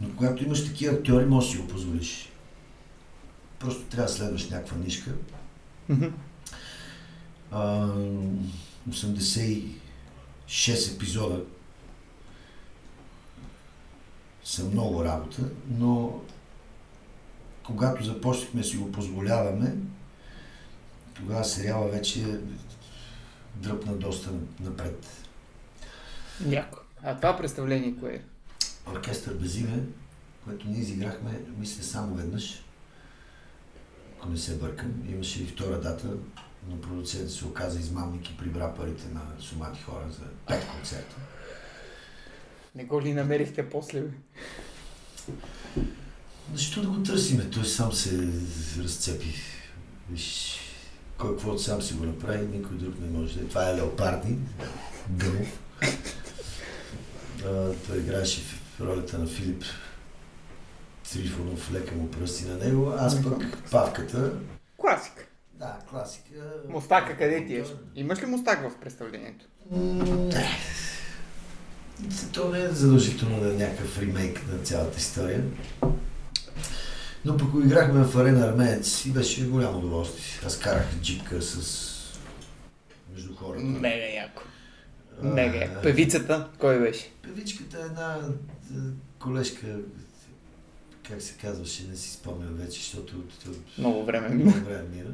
Но 0.00 0.08
когато 0.16 0.44
имаш 0.44 0.64
такива 0.64 0.94
актьори, 0.94 1.24
можеш 1.24 1.50
да 1.50 1.56
си 1.56 1.62
го 1.62 1.68
позволиш. 1.68 2.32
Просто 3.58 3.82
трябва 3.82 4.06
да 4.06 4.12
следваш 4.12 4.48
някаква 4.48 4.76
нишка. 4.76 5.10
Мгм. 5.88 6.06
А, 7.50 7.88
86 8.88 10.94
епизода 10.94 11.44
са 14.44 14.64
много 14.64 15.04
работа, 15.04 15.42
но 15.68 16.20
когато 17.66 18.04
започнахме 18.04 18.64
си 18.64 18.76
го 18.76 18.92
позволяваме, 18.92 19.76
тогава 21.14 21.44
сериала 21.44 21.88
вече 21.88 22.40
дръпна 23.54 23.96
доста 23.96 24.30
напред. 24.60 25.06
Яко. 26.48 26.78
А 27.02 27.16
това 27.16 27.36
представление 27.36 27.96
кое 28.00 28.12
е? 28.12 28.22
Оркестър 28.90 29.34
без 29.34 29.56
име, 29.56 29.82
което 30.44 30.68
ние 30.68 30.80
изиграхме, 30.80 31.40
мисля, 31.58 31.82
само 31.82 32.14
веднъж, 32.14 32.62
ако 34.18 34.28
не 34.28 34.38
се 34.38 34.58
бъркам. 34.58 34.92
Имаше 35.08 35.42
и 35.42 35.46
втора 35.46 35.80
дата, 35.80 36.08
но 36.68 36.80
продуцентът 36.80 37.30
се 37.30 37.46
оказа 37.46 37.80
измамник 37.80 38.30
и 38.30 38.36
прибра 38.36 38.74
парите 38.76 39.08
на 39.14 39.20
сумати 39.38 39.82
хора 39.82 40.04
за 40.10 40.24
пет 40.46 40.66
концерта. 40.76 41.16
Не 42.74 42.84
го 42.84 43.02
ли 43.02 43.12
намерихте 43.12 43.70
после? 43.70 44.02
Защо 46.54 46.82
да 46.82 46.88
го 46.88 47.02
търсиме? 47.02 47.50
Той 47.50 47.64
сам 47.64 47.92
се 47.92 48.28
разцепи. 48.82 49.34
Виж, 50.10 50.58
кой 51.18 51.30
каквото 51.30 51.62
сам 51.62 51.82
си 51.82 51.94
го 51.94 52.04
направи, 52.04 52.46
никой 52.46 52.76
друг 52.76 52.94
не 53.00 53.18
може. 53.18 53.48
Това 53.48 53.70
е 53.70 53.76
Леопарди, 53.76 54.36
Дъмов. 55.08 55.58
А, 57.44 57.72
той 57.86 57.98
играеше 57.98 58.40
в 58.40 58.80
ролята 58.80 59.18
на 59.18 59.26
Филип 59.26 59.64
Трифонов, 61.12 61.72
лека 61.72 61.94
му 61.94 62.10
пръсти 62.10 62.44
на 62.44 62.56
него. 62.56 62.92
Аз 62.98 63.22
пък 63.22 63.70
Павката. 63.70 64.32
Класика. 64.76 65.26
Да, 65.54 65.78
класика. 65.90 66.30
Мустака 66.68 67.16
къде 67.16 67.46
ти 67.46 67.56
е? 67.56 67.64
Имаш 67.94 68.22
ли 68.22 68.26
мустак 68.26 68.70
в 68.70 68.80
представлението? 68.80 69.44
Не. 69.70 70.58
То 72.32 72.48
не 72.48 72.60
е 72.60 72.68
задължително 72.68 73.40
да 73.40 73.50
е 73.50 73.56
някакъв 73.56 73.98
ремейк 73.98 74.46
на 74.52 74.58
цялата 74.58 74.98
история. 74.98 75.44
Но 77.24 77.36
пък 77.36 77.48
играхме 77.64 78.04
в 78.04 78.16
арена 78.16 78.46
Армеец 78.46 79.04
и 79.06 79.10
беше 79.12 79.46
голямо 79.46 79.78
удоволствие. 79.78 80.24
Аз 80.46 80.58
карах 80.58 80.86
джипка 81.02 81.42
с... 81.42 82.20
между 83.14 83.34
хората. 83.34 83.64
Мега 83.64 84.06
яко. 84.06 84.42
Мега 85.22 85.56
яко. 85.58 85.82
Певицата, 85.82 86.48
кой 86.58 86.80
беше? 86.80 87.10
Певичката 87.22 87.78
е 87.78 87.86
една 87.86 88.18
е, 88.74 88.76
колежка, 89.18 89.66
как 91.08 91.22
се 91.22 91.34
казваше, 91.34 91.82
не 91.90 91.96
си 91.96 92.10
спомням 92.10 92.54
вече, 92.54 92.80
защото 92.80 93.16
от, 93.16 93.46
от 93.46 93.78
Много 93.78 94.04
време 94.04 94.28
много 94.28 94.50
мина. 94.50 94.64
време 94.64 94.88
мина. 94.94 95.10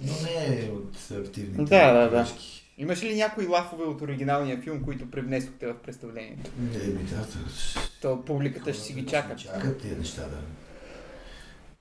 Но 0.00 0.12
не 0.22 0.60
е 0.60 0.70
от 0.70 1.10
активните 1.26 1.62
Да, 1.62 1.92
да, 1.92 2.02
да. 2.02 2.08
колежки. 2.10 2.62
Имаш 2.78 3.02
ли 3.02 3.16
някои 3.16 3.46
лафове 3.46 3.84
от 3.84 4.00
оригиналния 4.02 4.60
филм, 4.62 4.82
които 4.82 5.10
привнесохте 5.10 5.66
в 5.66 5.74
представлението? 5.84 6.50
Не, 6.58 6.78
ми 6.78 7.04
да, 7.04 7.26
То 8.02 8.24
публиката 8.24 8.74
ще 8.74 8.82
си 8.82 8.92
ги 8.92 9.06
чака. 9.06 9.36
Чакат 9.36 9.80
тия 9.80 9.98
неща, 9.98 10.22
да. 10.22 10.36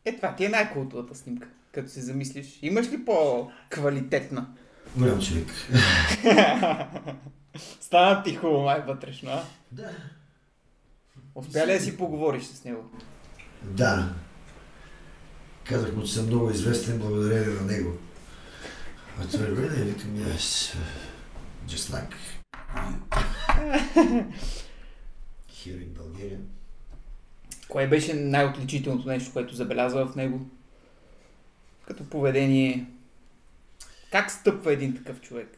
Е, 0.05 0.15
това 0.15 0.35
ти 0.35 0.45
е 0.45 0.49
най-култовата 0.49 1.15
снимка, 1.15 1.47
като 1.71 1.89
се 1.89 2.01
замислиш. 2.01 2.59
Имаш 2.61 2.91
ли 2.91 3.05
по-квалитетна? 3.05 4.47
Голям 4.97 5.21
човек. 5.21 5.47
Стана 7.81 8.23
ти 8.23 8.35
хубаво 8.35 8.63
май 8.63 8.81
вътрешно, 8.87 9.29
а? 9.31 9.43
Да. 9.71 9.89
Успя 11.35 11.67
ли 11.67 11.73
да 11.73 11.79
си 11.79 11.97
поговориш 11.97 12.43
с 12.43 12.63
него? 12.63 12.89
Да. 13.63 14.13
Казах 15.63 15.95
му, 15.95 16.03
че 16.03 16.13
съм 16.13 16.25
много 16.25 16.49
известен 16.49 16.99
благодарение 16.99 17.47
на 17.47 17.61
него. 17.61 17.91
А 19.19 19.27
той 19.27 19.39
really, 19.39 19.83
викам, 19.83 20.15
yes, 20.15 20.75
just 21.67 21.91
like 21.93 22.13
here 25.49 25.79
in 25.85 25.93
Bulgaria. 25.93 26.39
Кое 27.69 27.87
беше 27.87 28.13
най-отличителното 28.13 29.07
нещо, 29.07 29.33
което 29.33 29.55
забелязва 29.55 30.07
в 30.07 30.15
него? 30.15 30.49
Като 31.87 32.09
поведение. 32.09 32.85
Как 34.11 34.31
стъпва 34.31 34.73
един 34.73 34.95
такъв 34.95 35.21
човек? 35.21 35.57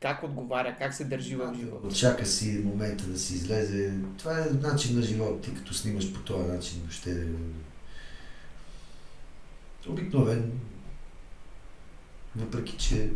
Как 0.00 0.22
отговаря? 0.22 0.76
Как 0.78 0.94
се 0.94 1.04
държи 1.04 1.36
в 1.36 1.54
живота? 1.58 1.94
Чака 1.94 2.26
си 2.26 2.62
момента 2.64 3.04
да 3.04 3.18
си 3.18 3.34
излезе. 3.34 3.94
Това 4.18 4.38
е 4.38 4.50
начин 4.50 4.96
на 4.96 5.02
живот. 5.02 5.42
Ти 5.42 5.54
като 5.54 5.74
снимаш 5.74 6.12
по 6.12 6.20
този 6.20 6.48
начин, 6.48 6.80
въобще 6.80 7.26
обикновен. 9.88 10.52
Въпреки, 12.36 12.76
че 12.76 13.10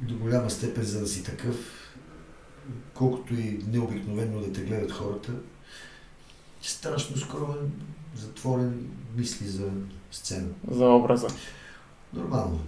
до 0.00 0.18
голяма 0.18 0.50
степен, 0.50 0.84
за 0.84 1.00
да 1.00 1.06
си 1.06 1.24
такъв, 1.24 1.56
колкото 2.94 3.34
и 3.34 3.64
необикновено 3.68 4.40
да 4.40 4.52
те 4.52 4.60
гледат 4.60 4.92
хората, 4.92 5.32
страшно 6.68 7.16
скромен, 7.16 7.72
затворен, 8.16 8.90
мисли 9.16 9.46
за 9.46 9.70
сцена. 10.10 10.48
За 10.70 10.86
образа. 10.86 11.28
Нормално. 12.12 12.64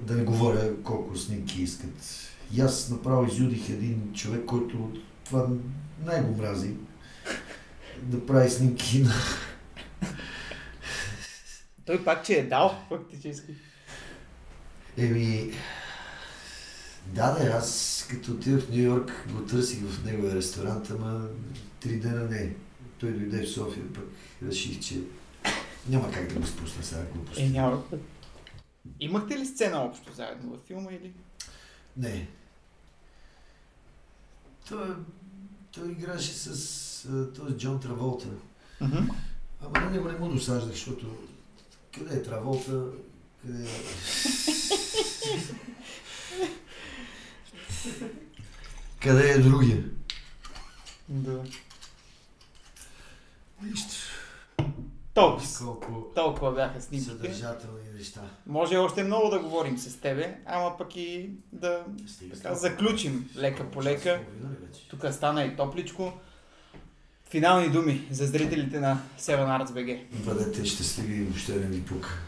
Да 0.00 0.14
не 0.14 0.24
говоря 0.24 0.82
колко 0.82 1.16
снимки 1.16 1.62
искат. 1.62 2.28
И 2.54 2.60
аз 2.60 2.90
направо 2.90 3.26
изюдих 3.26 3.68
един 3.68 4.12
човек, 4.14 4.44
който 4.44 4.92
това 5.24 5.48
най-го 6.04 6.36
мрази. 6.36 6.74
Да 8.02 8.26
прави 8.26 8.50
снимки 8.50 9.02
на... 9.02 9.12
Той 11.86 12.04
пак, 12.04 12.24
че 12.24 12.32
е 12.34 12.46
дал, 12.46 12.74
фактически. 12.88 13.52
Еми... 14.96 15.52
Да, 17.06 17.30
да, 17.32 17.48
аз 17.48 18.06
като 18.10 18.32
отидох 18.32 18.64
в 18.64 18.70
Нью 18.70 18.82
Йорк, 18.82 19.26
го 19.32 19.46
търсих 19.46 19.84
в 19.84 20.04
неговия 20.04 20.34
ресторант, 20.34 20.90
ама 20.90 21.28
три 21.80 21.96
дена 21.96 22.24
не. 22.24 22.54
Той 23.02 23.12
дойде 23.12 23.46
в 23.46 23.50
София, 23.50 23.92
пък 23.92 24.04
реших, 24.46 24.80
че 24.80 25.00
няма 25.88 26.12
как 26.12 26.32
да 26.32 26.40
го 26.40 26.46
спусна 26.46 26.82
сега 26.82 27.04
глупости. 27.14 27.42
Е, 27.42 27.48
няма. 27.48 27.82
Имахте 29.00 29.38
ли 29.38 29.46
сцена 29.46 29.84
общо 29.84 30.12
заедно 30.12 30.50
във 30.50 30.60
филма 30.60 30.92
или? 30.92 31.12
Не. 31.96 32.28
Той, 34.68 34.94
той 35.72 35.90
играше 35.90 36.32
с 36.32 37.08
този 37.36 37.56
Джон 37.56 37.80
Траволта. 37.80 38.28
Mm-hmm. 38.82 39.14
Ама 39.60 39.80
на 39.80 39.90
него 39.90 40.08
не 40.08 40.18
му 40.18 40.28
досаждах, 40.28 40.70
защото 40.70 41.16
къде 41.94 42.16
е 42.16 42.22
Траволта, 42.22 42.84
къде 43.42 43.62
е... 43.62 43.66
къде 49.02 49.30
е 49.30 49.38
другия? 49.38 49.84
Да. 51.08 51.44
Нищо. 53.64 53.94
Толкова. 55.14 56.14
Толкова 56.14 56.52
бяха 56.52 56.80
снимките. 56.80 57.10
съдържателни 57.10 57.80
неща. 57.98 58.20
Може 58.46 58.76
още 58.76 59.04
много 59.04 59.28
да 59.30 59.38
говорим 59.38 59.78
с 59.78 60.00
тебе, 60.00 60.38
ама 60.46 60.78
пък 60.78 60.96
и 60.96 61.30
да 61.52 61.84
така, 62.34 62.54
заключим 62.54 63.30
лека 63.36 63.70
по 63.70 63.82
лека. 63.82 64.20
Тук 64.90 65.04
стана 65.12 65.44
и 65.44 65.56
топличко. 65.56 66.12
Финални 67.30 67.68
думи 67.68 68.06
за 68.10 68.26
зрителите 68.26 68.80
на 68.80 68.98
Seven 69.18 69.62
Arts 69.62 69.68
BG. 69.68 70.00
Бъдете 70.12 70.64
щастливи 70.64 71.14
и 71.14 71.24
въобще 71.24 71.52
не 71.52 71.66
ви 71.66 71.84
пука. 71.84 72.18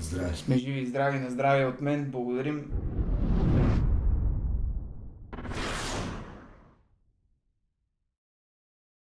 Здраве. 0.00 0.34
Сме 0.36 0.58
живи 0.58 0.80
и 0.80 0.86
здрави 0.86 1.18
на 1.18 1.30
здраве 1.30 1.64
от 1.64 1.80
мен. 1.80 2.10
Благодарим 2.10 2.70